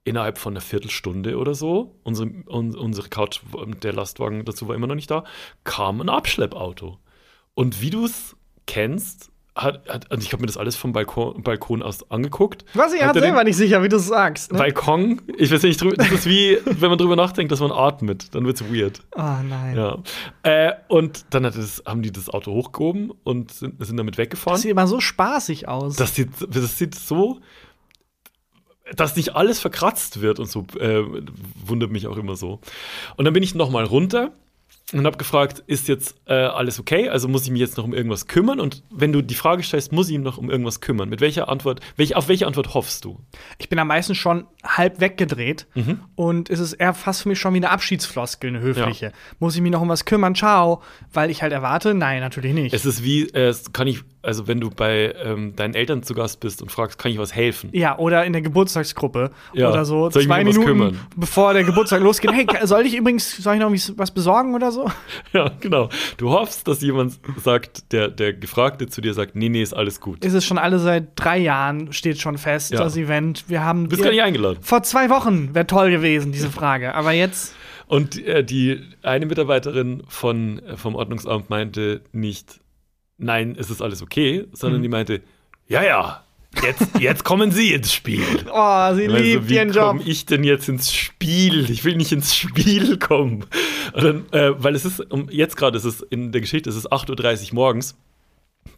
[0.04, 3.42] innerhalb von einer Viertelstunde oder so, unsere, un, unsere Couch,
[3.84, 5.24] der Lastwagen dazu war immer noch nicht da,
[5.64, 6.98] kam ein Abschleppauto.
[7.54, 8.36] Und wie du es
[8.66, 12.64] kennst, hat, hat, also ich habe mir das alles vom Balkon, Balkon aus angeguckt.
[12.76, 14.54] Was ich den- selber nicht sicher, wie du es sagst.
[14.54, 14.58] Ne?
[14.58, 18.46] Balkon, ich weiß nicht, das ist wie, wenn man drüber nachdenkt, dass man atmet, dann
[18.46, 19.02] wird's weird.
[19.16, 19.76] Oh nein.
[19.76, 19.98] Ja.
[20.44, 24.20] Äh, und dann hat es, haben die das Auto hochgehoben und sind, sind damit Das
[24.20, 24.60] weggefahren.
[24.60, 25.98] sieht immer so spaßig aus.
[25.98, 27.42] Das sieht, das sieht so,
[28.96, 31.04] dass nicht alles verkratzt wird und so, äh,
[31.66, 32.60] wundert mich auch immer so.
[33.18, 34.32] Und dann bin ich noch mal runter
[34.92, 37.10] und habe gefragt, ist jetzt äh, alles okay?
[37.10, 38.60] Also muss ich mich jetzt noch um irgendwas kümmern?
[38.60, 41.10] Und wenn du die Frage stellst, muss ich mich noch um irgendwas kümmern?
[41.10, 43.20] Mit welcher Antwort, welch, auf welche Antwort hoffst du?
[43.60, 46.00] Ich bin am meisten schon halb weggedreht Mhm.
[46.16, 49.12] und es ist eher fast für mich schon wie eine Abschiedsfloskel, eine höfliche.
[49.38, 50.34] Muss ich mich noch um was kümmern?
[50.34, 50.82] Ciao.
[51.14, 51.94] Weil ich halt erwarte?
[51.94, 52.74] Nein, natürlich nicht.
[52.74, 56.14] Es ist wie, äh, es kann ich, also wenn du bei ähm, deinen Eltern zu
[56.14, 57.70] Gast bist und fragst, kann ich was helfen?
[57.74, 59.70] ja, oder in der Geburtstagsgruppe Ja.
[59.70, 60.10] oder so.
[60.10, 61.00] Soll zwei Minuten kümmern?
[61.16, 62.32] bevor der Geburtstag losgeht.
[62.32, 64.90] Hey, soll ich übrigens, soll ich noch was besorgen oder so?
[65.34, 65.90] Ja, genau.
[66.18, 70.00] Du hoffst, dass jemand sagt, der, der Gefragte zu dir sagt, nee, nee, ist alles
[70.02, 70.24] gut.
[70.26, 72.80] Ist es schon alle seit drei Jahren, steht schon fest, Ja.
[72.80, 73.46] das Event.
[73.48, 73.84] Wir haben.
[73.86, 74.58] Du bist gar nicht eingeladen.
[74.62, 76.94] vor zwei Wochen wäre toll gewesen, diese Frage.
[76.96, 77.54] Aber jetzt.
[77.88, 82.60] Und äh, die eine Mitarbeiterin von, äh, vom Ordnungsamt meinte nicht,
[83.20, 84.84] nein, es ist alles okay, sondern Mhm.
[84.84, 85.22] die meinte,
[85.68, 86.24] ja, ja,
[86.64, 88.24] jetzt, jetzt kommen Sie ins Spiel.
[88.52, 89.86] Oh, sie Also, liebt wie ihren Job.
[89.90, 91.70] komme ich denn jetzt ins Spiel?
[91.70, 93.46] Ich will nicht ins Spiel kommen.
[93.94, 96.92] Dann, äh, weil es ist, um, jetzt gerade ist es in der Geschichte, es ist
[96.92, 97.96] 8.30 Uhr morgens.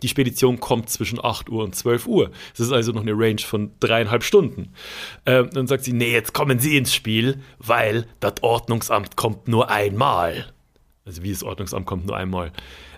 [0.03, 2.31] Die Spedition kommt zwischen 8 Uhr und 12 Uhr.
[2.53, 4.69] Es ist also noch eine Range von dreieinhalb Stunden.
[5.25, 9.69] Ähm, dann sagt sie, nee, jetzt kommen Sie ins Spiel, weil das Ordnungsamt kommt nur
[9.69, 10.51] einmal.
[11.05, 12.51] Also wie das Ordnungsamt kommt nur einmal.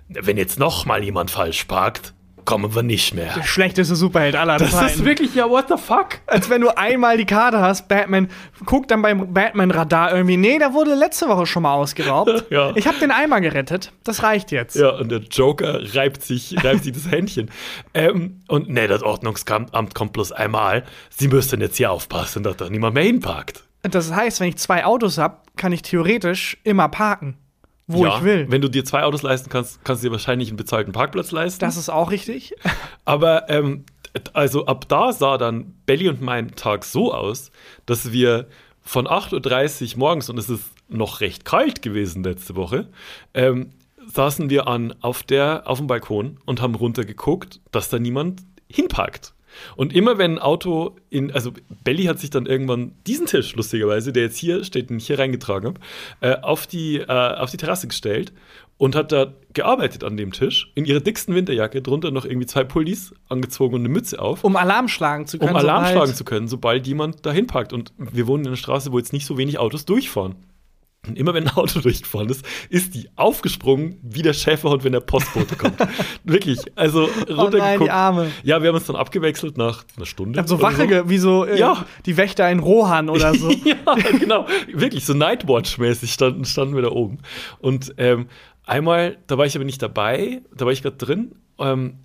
[0.08, 2.14] Wenn jetzt noch mal jemand falsch parkt,
[2.46, 3.34] kommen wir nicht mehr.
[3.36, 4.88] Der schlechteste Superheld aller Das Zeiten.
[4.88, 6.20] ist wirklich, ja, what the fuck?
[6.28, 8.28] Als wenn du einmal die Karte hast, Batman,
[8.66, 12.46] guck dann beim Batman-Radar irgendwie, nee, der wurde letzte Woche schon mal ausgeraubt.
[12.54, 12.74] Ja.
[12.76, 13.94] Ich habe den einmal gerettet.
[14.04, 14.76] Das reicht jetzt.
[14.76, 17.50] Ja, und der Joker reibt sich, reibt sich das Händchen.
[17.94, 20.84] Ähm, und nee, das Ordnungsamt kommt bloß einmal.
[21.10, 23.64] Sie müssen jetzt hier aufpassen, dass da niemand mehr hinparkt.
[23.84, 27.38] Das heißt, wenn ich zwei Autos habe, kann ich theoretisch immer parken,
[27.94, 28.48] wo ja, ich will.
[28.50, 31.60] Wenn du dir zwei Autos leisten kannst, kannst du dir wahrscheinlich einen bezahlten Parkplatz leisten.
[31.60, 32.54] Das ist auch richtig.
[33.06, 33.86] Aber ähm,
[34.34, 37.52] also ab da sah dann Belly und mein Tag so aus,
[37.86, 38.48] dass wir
[38.82, 42.90] von 8.30 Uhr morgens, und es ist noch recht kalt gewesen letzte Woche,
[43.34, 43.72] ähm,
[44.06, 49.34] saßen wir an auf, der, auf dem Balkon und haben runtergeguckt, dass da niemand hinparkt.
[49.76, 51.52] Und immer wenn ein Auto in, also
[51.84, 55.20] Belly hat sich dann irgendwann diesen Tisch, lustigerweise, der jetzt hier steht, den ich hier
[55.20, 55.80] reingetragen habe,
[56.22, 58.34] äh, auf, die, äh, auf die Terrasse gestellt
[58.78, 62.64] und hat da gearbeitet an dem Tisch, in ihrer dicksten Winterjacke, drunter noch irgendwie zwei
[62.64, 64.44] Pullis angezogen und eine Mütze auf.
[64.44, 65.52] Um Alarm schlagen zu können.
[65.52, 67.72] Um Alarm sobald- schlagen zu können, sobald jemand dahin parkt.
[67.72, 70.36] Und wir wohnen in einer Straße, wo jetzt nicht so wenig Autos durchfahren.
[71.08, 75.02] Und immer wenn ein Auto durchgefahren ist, ist die aufgesprungen wie der Schäferhund, wenn der
[75.02, 75.76] Postbote kommt.
[76.24, 76.60] Wirklich.
[76.76, 77.58] Also Oh runtergeguckt.
[77.60, 78.32] nein, die Arme.
[78.44, 80.32] Ja, wir haben uns dann abgewechselt nach einer Stunde.
[80.34, 81.86] Ich hab so Wache, ge- wie so äh, Ja.
[82.06, 83.52] die Wächter in Rohan oder so.
[83.66, 83.76] ja,
[84.18, 84.48] genau.
[84.72, 87.18] Wirklich, so Nightwatch-mäßig standen, standen wir da oben.
[87.60, 88.28] Und ähm,
[88.66, 91.96] einmal, da war ich aber nicht dabei, da war ich gerade drin, ähm,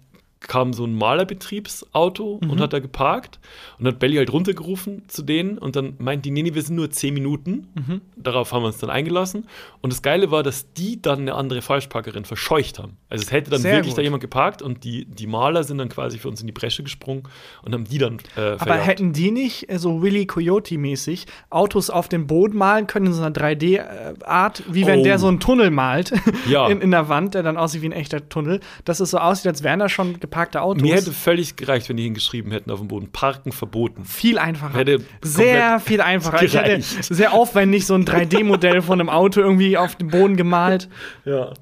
[0.41, 2.51] kam so ein Malerbetriebsauto Mhm.
[2.51, 3.39] und hat da geparkt
[3.79, 6.77] und hat Belly halt runtergerufen zu denen und dann meinten die, nee, nee, wir sind
[6.77, 7.69] nur zehn Minuten.
[7.75, 8.01] Mhm.
[8.17, 9.47] Darauf haben wir uns dann eingelassen.
[9.81, 12.97] Und das Geile war, dass die dann eine andere Falschparkerin verscheucht haben.
[13.09, 13.99] Also es hätte dann Sehr wirklich gut.
[13.99, 16.83] da jemand geparkt und die, die Maler sind dann quasi für uns in die Bresche
[16.83, 17.25] gesprungen
[17.63, 22.09] und haben die dann äh, Aber hätten die nicht äh, so Willy Coyote-mäßig Autos auf
[22.09, 25.05] dem Boden malen können in so einer 3D-Art, wie wenn Oh.
[25.05, 26.13] der so einen Tunnel malt
[26.49, 26.67] Ja.
[26.71, 29.47] in, in der Wand, der dann aussieht wie ein echter Tunnel, dass es so aussieht,
[29.47, 30.83] als wären da schon geparkte Autos.
[30.83, 34.05] Mir hätte völlig gereicht, wenn die hingeschrieben hätten auf dem Boden, Parken verboten.
[34.05, 34.77] viel einfacher.
[34.79, 36.43] Hätte Sehr viel einfacher.
[36.43, 37.05] Ich hätte gereicht.
[37.05, 40.89] sehr aufwendig so ein 3D-Modell von einem Auto irgendwie auf dem Boden gemalt.
[41.25, 41.53] Ja.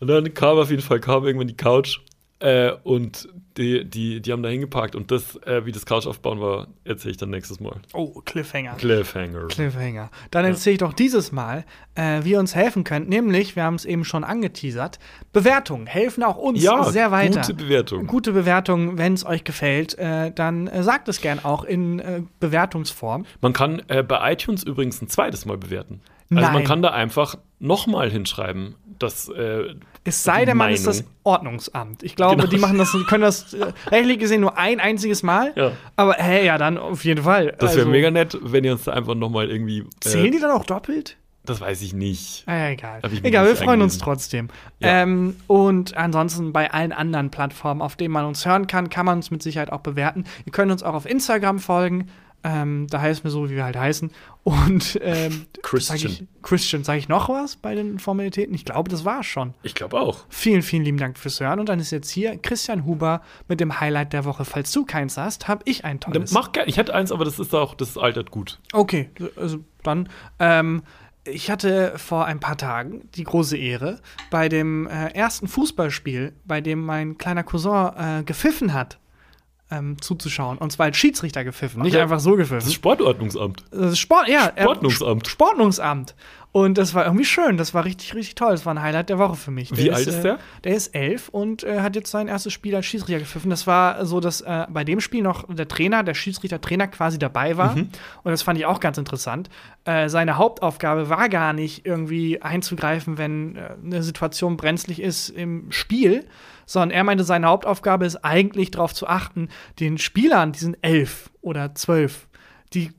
[0.00, 2.00] Und dann kam auf jeden Fall kam irgendwann die Couch
[2.38, 4.94] äh, und die, die, die haben da hingeparkt.
[4.96, 7.80] Und das, äh, wie das Couch aufbauen war, erzähle ich dann nächstes Mal.
[7.92, 8.74] Oh, Cliffhanger.
[8.74, 9.46] Cliffhanger.
[9.48, 10.10] Cliffhanger.
[10.30, 13.08] Dann erzähle ich doch dieses Mal, äh, wie ihr uns helfen könnt.
[13.08, 14.98] Nämlich, wir haben es eben schon angeteasert,
[15.32, 17.40] Bewertungen helfen auch uns Ja, sehr weiter.
[17.40, 18.06] gute Bewertung.
[18.06, 22.22] Gute Bewertungen, wenn es euch gefällt, äh, dann äh, sagt es gern auch in äh,
[22.40, 23.26] Bewertungsform.
[23.40, 26.00] Man kann äh, bei iTunes übrigens ein zweites Mal bewerten.
[26.30, 26.64] Also man Nein.
[26.64, 29.74] kann da einfach nochmal hinschreiben, dass äh,
[30.04, 31.04] Es sei denn, man ist das.
[31.24, 32.02] Ordnungsamt.
[32.02, 32.48] Ich glaube, Genau.
[32.50, 35.52] die machen das, können das äh, rechtlich gesehen nur ein einziges Mal.
[35.54, 35.72] Ja.
[35.96, 37.54] Aber hey, ja, dann auf jeden Fall.
[37.58, 39.78] Das wäre Also, mega nett, wenn ihr uns da einfach nochmal irgendwie.
[39.80, 41.16] Äh, Zählen die dann auch doppelt?
[41.44, 42.44] Das weiß ich nicht.
[42.46, 43.00] Ah, ja, egal.
[43.24, 44.46] Egal, wir freuen uns trotzdem.
[44.78, 45.02] Ja.
[45.02, 49.16] Ähm, und ansonsten bei allen anderen Plattformen, auf denen man uns hören kann, kann man
[49.18, 50.24] uns mit Sicherheit auch bewerten.
[50.46, 52.08] Ihr könnt uns auch auf Instagram folgen.
[52.44, 54.10] Ähm, da heißen wir so, wie wir halt heißen.
[54.42, 55.98] Und ähm, Christian.
[55.98, 58.54] Sag ich, Christian, sage ich noch was bei den Formalitäten?
[58.54, 59.54] Ich glaube, das war's schon.
[59.62, 60.24] Ich glaube auch.
[60.28, 61.60] Vielen, vielen lieben Dank fürs Hören.
[61.60, 64.44] Und dann ist jetzt hier Christian Huber mit dem Highlight der Woche.
[64.44, 66.32] Falls du keins hast, habe ich ein tolles.
[66.32, 66.68] Mach gerne.
[66.68, 68.58] Ich hätte eins, aber das ist auch, das altert gut.
[68.72, 70.08] Okay, also dann.
[70.38, 70.82] Ähm,
[71.24, 76.60] ich hatte vor ein paar Tagen die große Ehre, bei dem äh, ersten Fußballspiel, bei
[76.60, 78.98] dem mein kleiner Cousin äh, gepfiffen hat,
[79.72, 80.58] ähm, zuzuschauen.
[80.58, 82.02] Und zwar als Schiedsrichter gepfiffen, nicht ja.
[82.02, 82.72] einfach so Das ist gepfiffen.
[82.72, 83.64] Sportordnungsamt.
[83.70, 84.52] Das ist Sport, ja.
[84.54, 85.26] äh, Sportnungsamt.
[85.26, 86.14] Sportnungsamt.
[86.52, 87.56] Und das war irgendwie schön.
[87.56, 88.50] Das war richtig, richtig toll.
[88.50, 89.74] Das war ein Highlight der Woche für mich.
[89.74, 90.38] Wie alt ist äh, der?
[90.64, 93.48] Der ist elf und äh, hat jetzt sein erstes Spiel als Schiedsrichter gepfiffen.
[93.48, 97.56] Das war so, dass äh, bei dem Spiel noch der Trainer, der Schiedsrichter-Trainer quasi dabei
[97.56, 97.74] war.
[97.74, 97.88] Mhm.
[98.22, 99.48] Und das fand ich auch ganz interessant.
[99.86, 105.72] Äh, seine Hauptaufgabe war gar nicht irgendwie einzugreifen, wenn äh, eine Situation brenzlig ist im
[105.72, 106.26] Spiel,
[106.66, 109.48] sondern er meinte, seine Hauptaufgabe ist eigentlich darauf zu achten,
[109.80, 112.28] den Spielern, die sind elf oder zwölf,
[112.72, 112.92] die,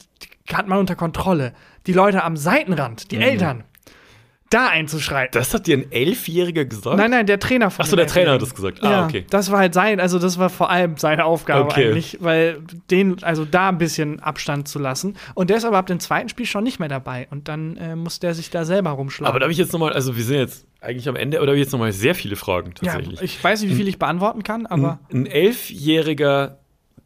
[0.47, 1.53] die hat man unter Kontrolle.
[1.87, 3.07] Die Leute am Seitenrand, Mhm.
[3.09, 3.63] die Eltern,
[4.53, 5.31] da einzuschreiten.
[5.33, 6.97] Das hat dir ein Elfjähriger gesagt?
[6.97, 8.83] Nein, nein, der Trainer von Ach so, den der Trainer hat das gesagt.
[8.83, 9.25] Ah, ja, okay.
[9.29, 11.87] Das war halt sein, also das war vor allem seine Aufgabe Okay.
[11.87, 12.59] eigentlich, weil
[12.91, 15.15] den, also da ein bisschen Abstand zu lassen.
[15.33, 17.27] Und der ist aber ab dem zweiten Spiel schon nicht mehr dabei.
[17.31, 19.29] Und dann äh, muss der sich da selber rumschlagen.
[19.29, 21.57] Aber da habe ich jetzt nochmal, also wir sind jetzt eigentlich am Ende, oder habe
[21.57, 23.21] ich jetzt nochmal sehr viele Fragen ja, tatsächlich.
[23.21, 26.59] ich weiß nicht, wie viel ich beantworten kann, aber ein Elfjähriger,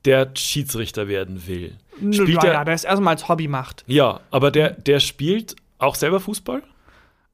[0.06, 1.76] der Schiedsrichter werden will.
[2.12, 3.84] Spielt naja, der, der ist erstmal als Hobby macht.
[3.88, 6.62] ja, aber der, der spielt auch selber Fußball?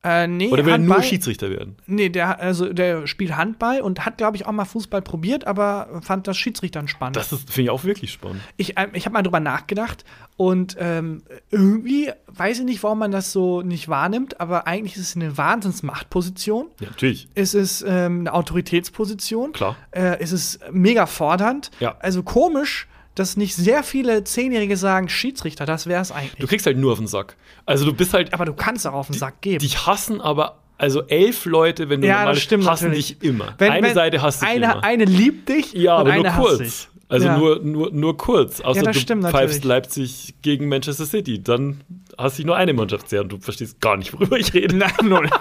[0.05, 1.77] Äh, nee, Oder will er nur Handball- Schiedsrichter werden?
[1.85, 6.01] Nee, der, also, der spielt Handball und hat, glaube ich, auch mal Fußball probiert, aber
[6.03, 7.15] fand das Schiedsrichtern spannend.
[7.15, 8.41] Das ist- finde ich auch wirklich spannend.
[8.57, 10.03] ich, ähm, ich habe mal drüber nachgedacht
[10.35, 15.09] und ähm, irgendwie weiß ich nicht, warum man das so nicht wahrnimmt, aber eigentlich ist
[15.09, 16.67] es eine Wahnsinnsmachtposition.
[16.79, 17.27] Ja, natürlich.
[17.35, 19.53] Es ist ähm, eine Autoritätsposition.
[19.53, 19.75] Klar.
[19.91, 21.71] Äh, es ist mega fordernd.
[21.79, 21.95] Ja.
[21.99, 26.35] Also komisch, dass nicht sehr viele Zehnjährige sagen, Schiedsrichter, das wäre es eigentlich.
[26.39, 27.35] Du kriegst halt nur auf den Sack.
[27.65, 29.59] Also du bist halt, aber du kannst auch auf den Sack geben.
[29.59, 33.19] dich hassen aber, also elf Leute, wenn du ja, normal stimmt hassen natürlich.
[33.19, 33.53] dich immer.
[33.57, 34.83] Wenn- eine wenn Seite hasst dich eine, immer.
[34.83, 36.57] Eine liebt dich ja, aber eine nur kurz.
[36.59, 36.87] dich.
[37.09, 37.37] Also Ja.
[37.37, 38.59] nur, nur, nur kurz.
[38.61, 39.63] Außer das du stimmt pfeifst natürlich.
[39.65, 41.43] Leipzig gegen Manchester City.
[41.43, 41.81] Dann
[42.17, 44.75] hast du nur eine Mannschaft sehr und du verstehst gar nicht, worüber ich rede.
[44.75, 45.29] Nein, null.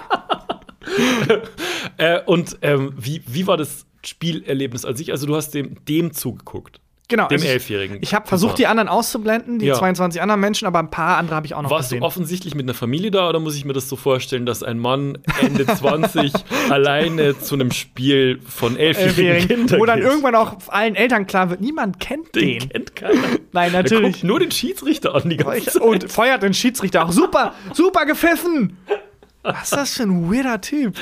[1.97, 5.11] Äh, und ähm, wie, wie war das Spielerlebnis an sich?
[5.11, 6.79] Also du hast dem, dem zugeguckt.
[7.09, 7.27] Genau.
[7.27, 7.97] Dem also ich- Elfjährigen.
[8.01, 9.75] Ich habe versucht, die anderen auszublenden, die Ja.
[9.75, 12.03] 22 anderen Menschen, aber ein paar andere habe ich auch noch Warst du gesehen.
[12.03, 15.17] offensichtlich mit einer Familie da oder muss ich mir das so vorstellen, dass ein Mann
[15.41, 16.31] Ende 20
[16.69, 20.07] alleine zu einem Spiel von elfjährigen Kindern wo dann geht?
[20.07, 22.59] irgendwann auch allen Eltern klar wird, niemand kennt den.
[22.59, 23.13] den kennt keiner.
[23.51, 24.13] Nein, Der natürlich.
[24.13, 25.81] guckt nur den Schiedsrichter an die ganze Zeit.
[25.81, 27.11] Und feuert den Schiedsrichter auch.
[27.11, 28.77] Super, super gepfiffen.
[29.43, 30.95] Was ist das für ein weirder Typ?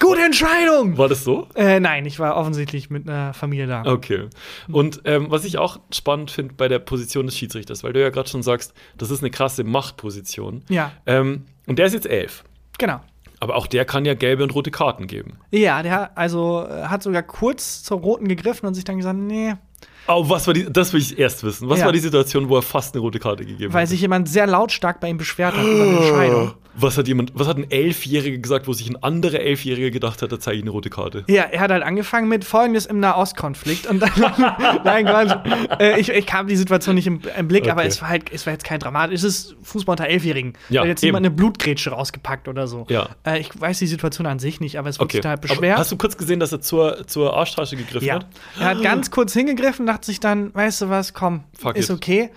[0.00, 0.96] Gute Entscheidung.
[0.98, 1.48] War das so?
[1.54, 3.82] Äh, nein, ich war offensichtlich mit einer Familie da.
[3.84, 4.28] Okay.
[4.70, 8.10] Und ähm, was ich auch spannend finde bei der Position des Schiedsrichters, weil du ja
[8.10, 10.62] gerade schon sagst, das ist eine krasse Machtposition.
[10.68, 10.92] Ja.
[11.06, 12.44] Ähm, und der ist jetzt elf.
[12.78, 13.00] Genau.
[13.40, 15.38] Aber auch der kann ja gelbe und rote Karten geben.
[15.50, 19.54] Ja, der also hat sogar kurz zur roten gegriffen und sich dann gesagt, nee,
[20.08, 21.68] Oh, was war die, das will ich erst wissen.
[21.68, 21.84] Was Ja.
[21.86, 23.88] war die Situation, wo er fast eine rote Karte gegeben weil hat?
[23.88, 26.54] sich jemand sehr lautstark bei ihm beschwert hat über eine Entscheidung.
[26.74, 30.30] Was hat jemand, was hat ein Elfjähriger gesagt, wo sich ein anderer Elfjähriger gedacht hat,
[30.30, 31.24] da zeige ich eine rote Karte?
[31.28, 34.10] Ja, er hat halt angefangen mit Folgendes im Nahostkonflikt und dann,
[34.84, 35.36] nein, Quatsch.
[35.80, 37.88] Äh, ich, ich habe die Situation nicht im, im Blick, aber Okay.
[37.88, 39.14] es war halt, es war jetzt kein Dramatik.
[39.16, 40.52] Es ist Fußball unter Elfjährigen.
[40.68, 41.08] Ja, da hat jetzt eben.
[41.08, 42.86] jemand eine Blutgrätsche rausgepackt oder so.
[42.88, 43.08] Ja.
[43.26, 45.16] Äh, ich weiß die Situation an sich nicht, aber es wird Okay.
[45.18, 45.78] sich da halt Aber beschwert.
[45.78, 48.14] hast du kurz gesehen, dass er zur, zur Arschtasche gegriffen ja.
[48.14, 48.26] hat?
[48.60, 51.96] Er hat ganz kurz hingegriffen, dachte sich dann, weißt du was, komm, Fuck ist it.
[51.96, 52.30] okay.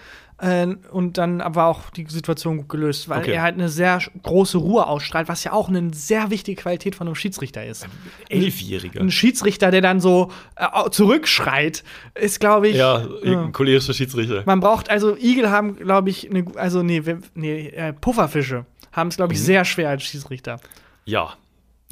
[0.43, 3.31] Äh, und dann war auch die Situation gut gelöst, weil Okay.
[3.31, 7.07] er halt eine sehr große Ruhe ausstrahlt, was ja auch eine sehr wichtige Qualität von
[7.07, 7.87] einem Schiedsrichter ist.
[8.29, 8.99] Elfjähriger.
[9.01, 11.83] Ein Schiedsrichter, der dann so äh, zurückschreit,
[12.15, 12.75] ist, glaube ich.
[12.75, 14.43] Ja, irgendein cholerischer Schiedsrichter.
[14.45, 17.01] Man braucht, also Igel haben, glaube ich, eine, also nee,
[17.35, 19.43] nee äh, Pufferfische haben es, glaube ich, Mhm.
[19.45, 20.59] sehr schwer als Schiedsrichter.
[21.05, 21.33] Ja.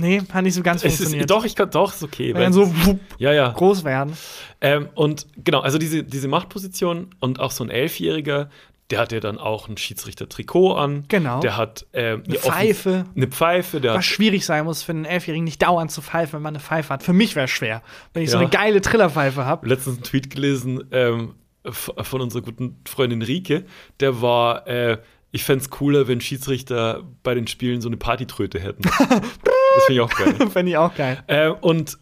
[0.01, 1.29] Nee, hat nicht so ganz Es ist, funktioniert.
[1.29, 2.33] doch, ich kann, doch, ist okay.
[2.33, 3.49] Weil dann so wupp, ja, ja.
[3.51, 4.17] groß werden.
[4.59, 8.49] Ähm, und genau, also diese, diese Machtposition und auch so ein Elfjähriger,
[8.89, 11.05] der hat ja dann auch ein Schiedsrichter-Trikot an.
[11.07, 11.39] Genau.
[11.39, 13.05] Der hat ähm, Eine Pfeife.
[13.15, 16.41] Eine Pfeife, der Was schwierig sein muss für einen Elfjährigen, nicht dauernd zu pfeifen, wenn
[16.41, 17.01] man eine Pfeife hat.
[17.01, 17.83] Für mich wäre es schwer,
[18.13, 18.41] wenn ich so Ja.
[18.41, 19.65] eine geile Trillerpfeife habe.
[19.69, 23.63] letztens einen Tweet gelesen ähm, von unserer guten Freundin Rike.
[24.01, 24.97] Der war, äh,
[25.31, 28.83] ich fände es cooler, wenn Schiedsrichter bei den Spielen so eine Partytröte hätten.
[29.75, 30.49] das finde ich auch geil.
[30.51, 31.23] Fände ich auch geil.
[31.27, 31.97] Äh, und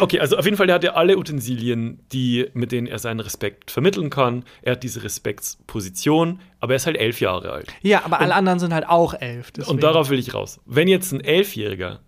[0.00, 3.20] okay, also auf jeden Fall, der hat ja alle Utensilien, die, mit denen er seinen
[3.20, 4.44] Respekt vermitteln kann.
[4.62, 7.72] Er hat diese Respektsposition, aber er ist halt elf Jahre alt.
[7.82, 9.50] Ja, aber alle anderen sind halt auch elf.
[9.50, 9.74] deswegen.
[9.76, 10.60] Und darauf will ich raus.
[10.66, 12.00] Wenn jetzt ein Elfjähriger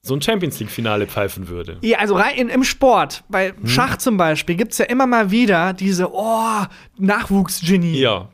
[0.00, 1.78] so ein Champions League-Finale pfeifen würde.
[1.82, 3.66] Ja, also rein in, im Sport, bei Hm.
[3.66, 6.62] Schach zum Beispiel, gibt es ja immer mal wieder diese, oh,
[6.98, 7.98] Nachwuchsgenie.
[7.98, 8.28] Ja.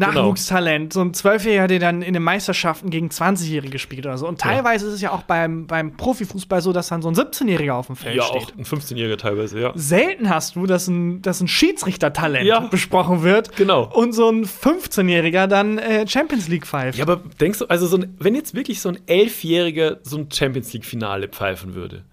[0.00, 0.12] Genau.
[0.22, 4.26] Nachwuchstalent, so ein Zwölfjähriger, der dann in den Meisterschaften gegen 20-Jährige spielt oder so.
[4.26, 7.72] Und teilweise ist es ja auch beim, beim Profifußball so, dass dann so ein 17-Jähriger
[7.74, 8.42] auf dem Feld Ja, steht.
[8.42, 9.72] auch ein 15-Jähriger teilweise, ja.
[9.76, 12.60] Selten hast du, dass ein, dass ein Schiedsrichtertalent Ja.
[12.60, 13.90] besprochen wird Genau.
[13.92, 16.98] und so ein 15-Jähriger dann äh, Champions League pfeift.
[16.98, 20.28] Ja, aber denkst du, also so ein, wenn jetzt wirklich so ein Elfjähriger so ein
[20.32, 22.04] Champions League-Finale pfeifen würde,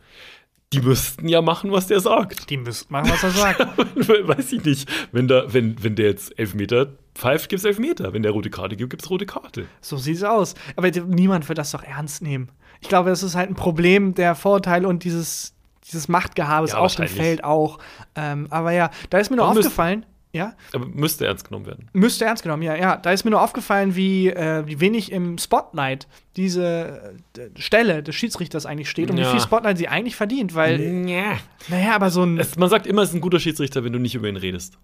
[0.74, 2.50] die müssten ja machen, was der sagt.
[2.50, 3.60] Die müssten machen, was er sagt.
[4.28, 4.90] Weiß ich nicht.
[5.14, 8.12] Wenn, da, wenn, wenn der jetzt Elfmeter pfeift, gibt es Elfmeter.
[8.14, 9.66] Wenn der rote Karte gibt, gibt es rote Karte.
[9.82, 10.56] so sieht's aus.
[10.76, 12.50] Aber niemand wird das doch ernst nehmen.
[12.82, 15.54] Ich glaube, das ist halt ein Problem der Vorurteile und dieses,
[15.86, 17.08] dieses Machtgehabes Ja, auf dem.
[17.08, 17.80] Feld auch.
[18.16, 21.90] Ähm, aber ja, da ist mir nur müsst- aufgefallen, ja, Aber müsste ernst genommen werden.
[21.94, 22.98] müsste ernst genommen, ja, ja.
[22.98, 28.16] Da ist mir nur aufgefallen, wie, äh, wie wenig im Spotlight diese äh, Stelle des
[28.16, 29.26] Schiedsrichters eigentlich steht und Ja.
[29.28, 31.38] wie viel Spotlight sie eigentlich verdient, weil, Ja.
[31.70, 32.38] naja, aber so ein.
[32.38, 34.78] Es, man sagt immer, es ist ein guter Schiedsrichter, wenn du nicht über ihn redest.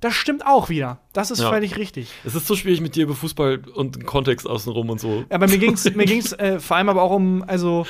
[0.00, 1.00] Das stimmt auch wieder.
[1.12, 1.50] Das ist Ja.
[1.50, 2.10] völlig richtig.
[2.24, 5.24] Es ist so schwierig mit dir über Fußball und den Kontext außenrum und so.
[5.30, 7.86] Aber mir ging's, mir ging's äh, vor allem aber auch um, also,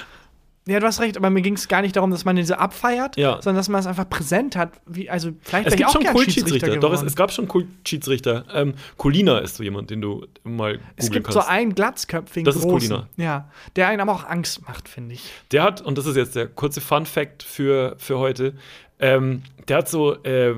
[0.66, 3.34] ja, du hast recht, aber mir ging's gar nicht darum, dass man diese abfeiert, Ja.
[3.42, 4.72] sondern dass man es einfach präsent hat.
[4.86, 6.76] Wie, also, vielleicht Es gibt auch schon Kultschiedsrichter.
[6.78, 8.44] Doch, es, es gab schon Kultschiedsrichter.
[8.52, 11.38] Ähm, Colina ist so jemand, den du mal googeln Es gibt kannst.
[11.38, 13.08] so einen glatzköpfigen Das ist großen, Colina.
[13.16, 15.30] ja, der einen aber auch Angst macht, finde ich.
[15.50, 18.54] Der hat, und das ist jetzt der kurze Fun-Fact für, für heute,
[19.00, 20.54] ähm, der hat so, äh,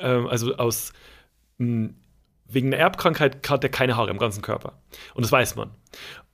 [0.00, 0.92] ähm, also aus,
[1.58, 1.94] wegen
[2.72, 4.74] einer Erbkrankheit hat er keine Haare im ganzen Körper.
[5.14, 5.70] Und das weiß man,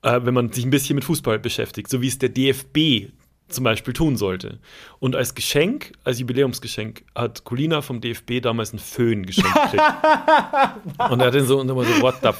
[0.05, 3.11] äh, wenn man sich ein bisschen mit Fußball beschäftigt, so wie es der DFB
[3.48, 4.59] zum Beispiel tun sollte.
[5.00, 9.82] Und als Geschenk, als Jubiläumsgeschenk, hat Colina vom DFB damals einen Föhn geschenkt gekriegt.
[11.11, 12.30] und er hat den so, und immer so, what the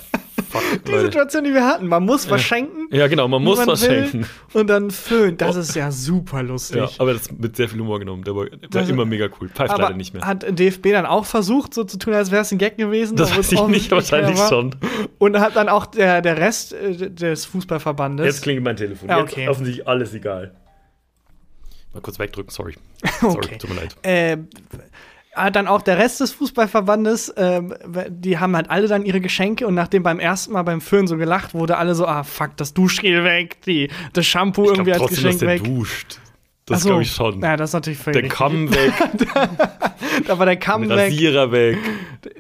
[0.61, 1.05] fuck, Die Leute.
[1.07, 2.89] Situation, die wir hatten, man muss was schenken.
[2.91, 4.27] Ja, genau, man muss wie was schenken.
[4.53, 5.41] Und dann föhnt.
[5.41, 6.77] Das ist ja super lustig.
[6.79, 8.25] Ja, aber das mit sehr viel Humor genommen.
[8.25, 9.49] Der war, der war Das- immer mega cool.
[9.49, 10.25] Pfeift aber leider nicht mehr.
[10.27, 13.17] hat DFB dann auch versucht, so zu tun, als wäre es ein Gag gewesen?
[13.17, 14.75] Das weiß ich nicht, wahrscheinlich schon.
[15.19, 18.27] Und hat dann auch der, der Rest äh, des Fußballverbandes.
[18.27, 19.09] Jetzt klingelt mein Telefon.
[19.09, 19.49] Ja, Jetzt okay.
[19.49, 20.55] offensichtlich alles egal.
[21.93, 22.75] Mal kurz wegdrücken, sorry.
[23.21, 23.59] Sorry, Okay.
[23.59, 23.97] tut mir leid.
[24.03, 24.37] äh,
[25.53, 27.75] dann auch der Rest des Fußballverbandes, ähm,
[28.09, 31.17] die haben halt alle dann ihre Geschenke und nachdem beim ersten Mal beim Föhn so
[31.17, 35.01] gelacht wurde, alle so, ah fuck, das Duschgel weg, die, das Shampoo Ich irgendwie als
[35.01, 35.65] trotzdem, dass Geschenk der weg.
[35.65, 36.19] duscht.
[36.67, 36.89] Das so.
[36.89, 37.41] glaube ich schon.
[37.43, 38.31] Ja, das ist natürlich völlig der.
[38.31, 38.93] Kamm weg.
[40.27, 41.11] da war der Kamm weg.
[41.11, 41.77] Rasierer weg.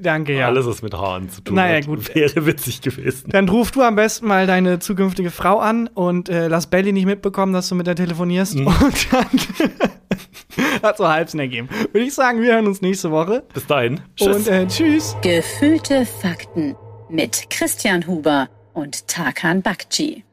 [0.01, 0.47] Danke, ja.
[0.47, 1.87] Alles, was mit Haaren zu tun Naja, hat.
[1.87, 2.15] gut.
[2.15, 3.29] Wäre witzig gewesen.
[3.31, 7.05] Dann ruf du am besten mal deine zukünftige Frau an und äh, lass Belly nicht
[7.07, 8.55] mitbekommen, dass du mit der telefonierst.
[8.57, 8.67] Mhm.
[8.67, 9.27] Und dann
[10.83, 11.69] hat so Halbsen ergeben.
[11.93, 13.45] Würde ich sagen, wir hören uns nächste Woche.
[13.53, 14.01] Bis dahin.
[14.21, 15.17] Und äh, tschüss.
[15.23, 16.77] Gefühlte Fakten
[17.11, 20.25] mit Christian Huber und Tarkan Bakci.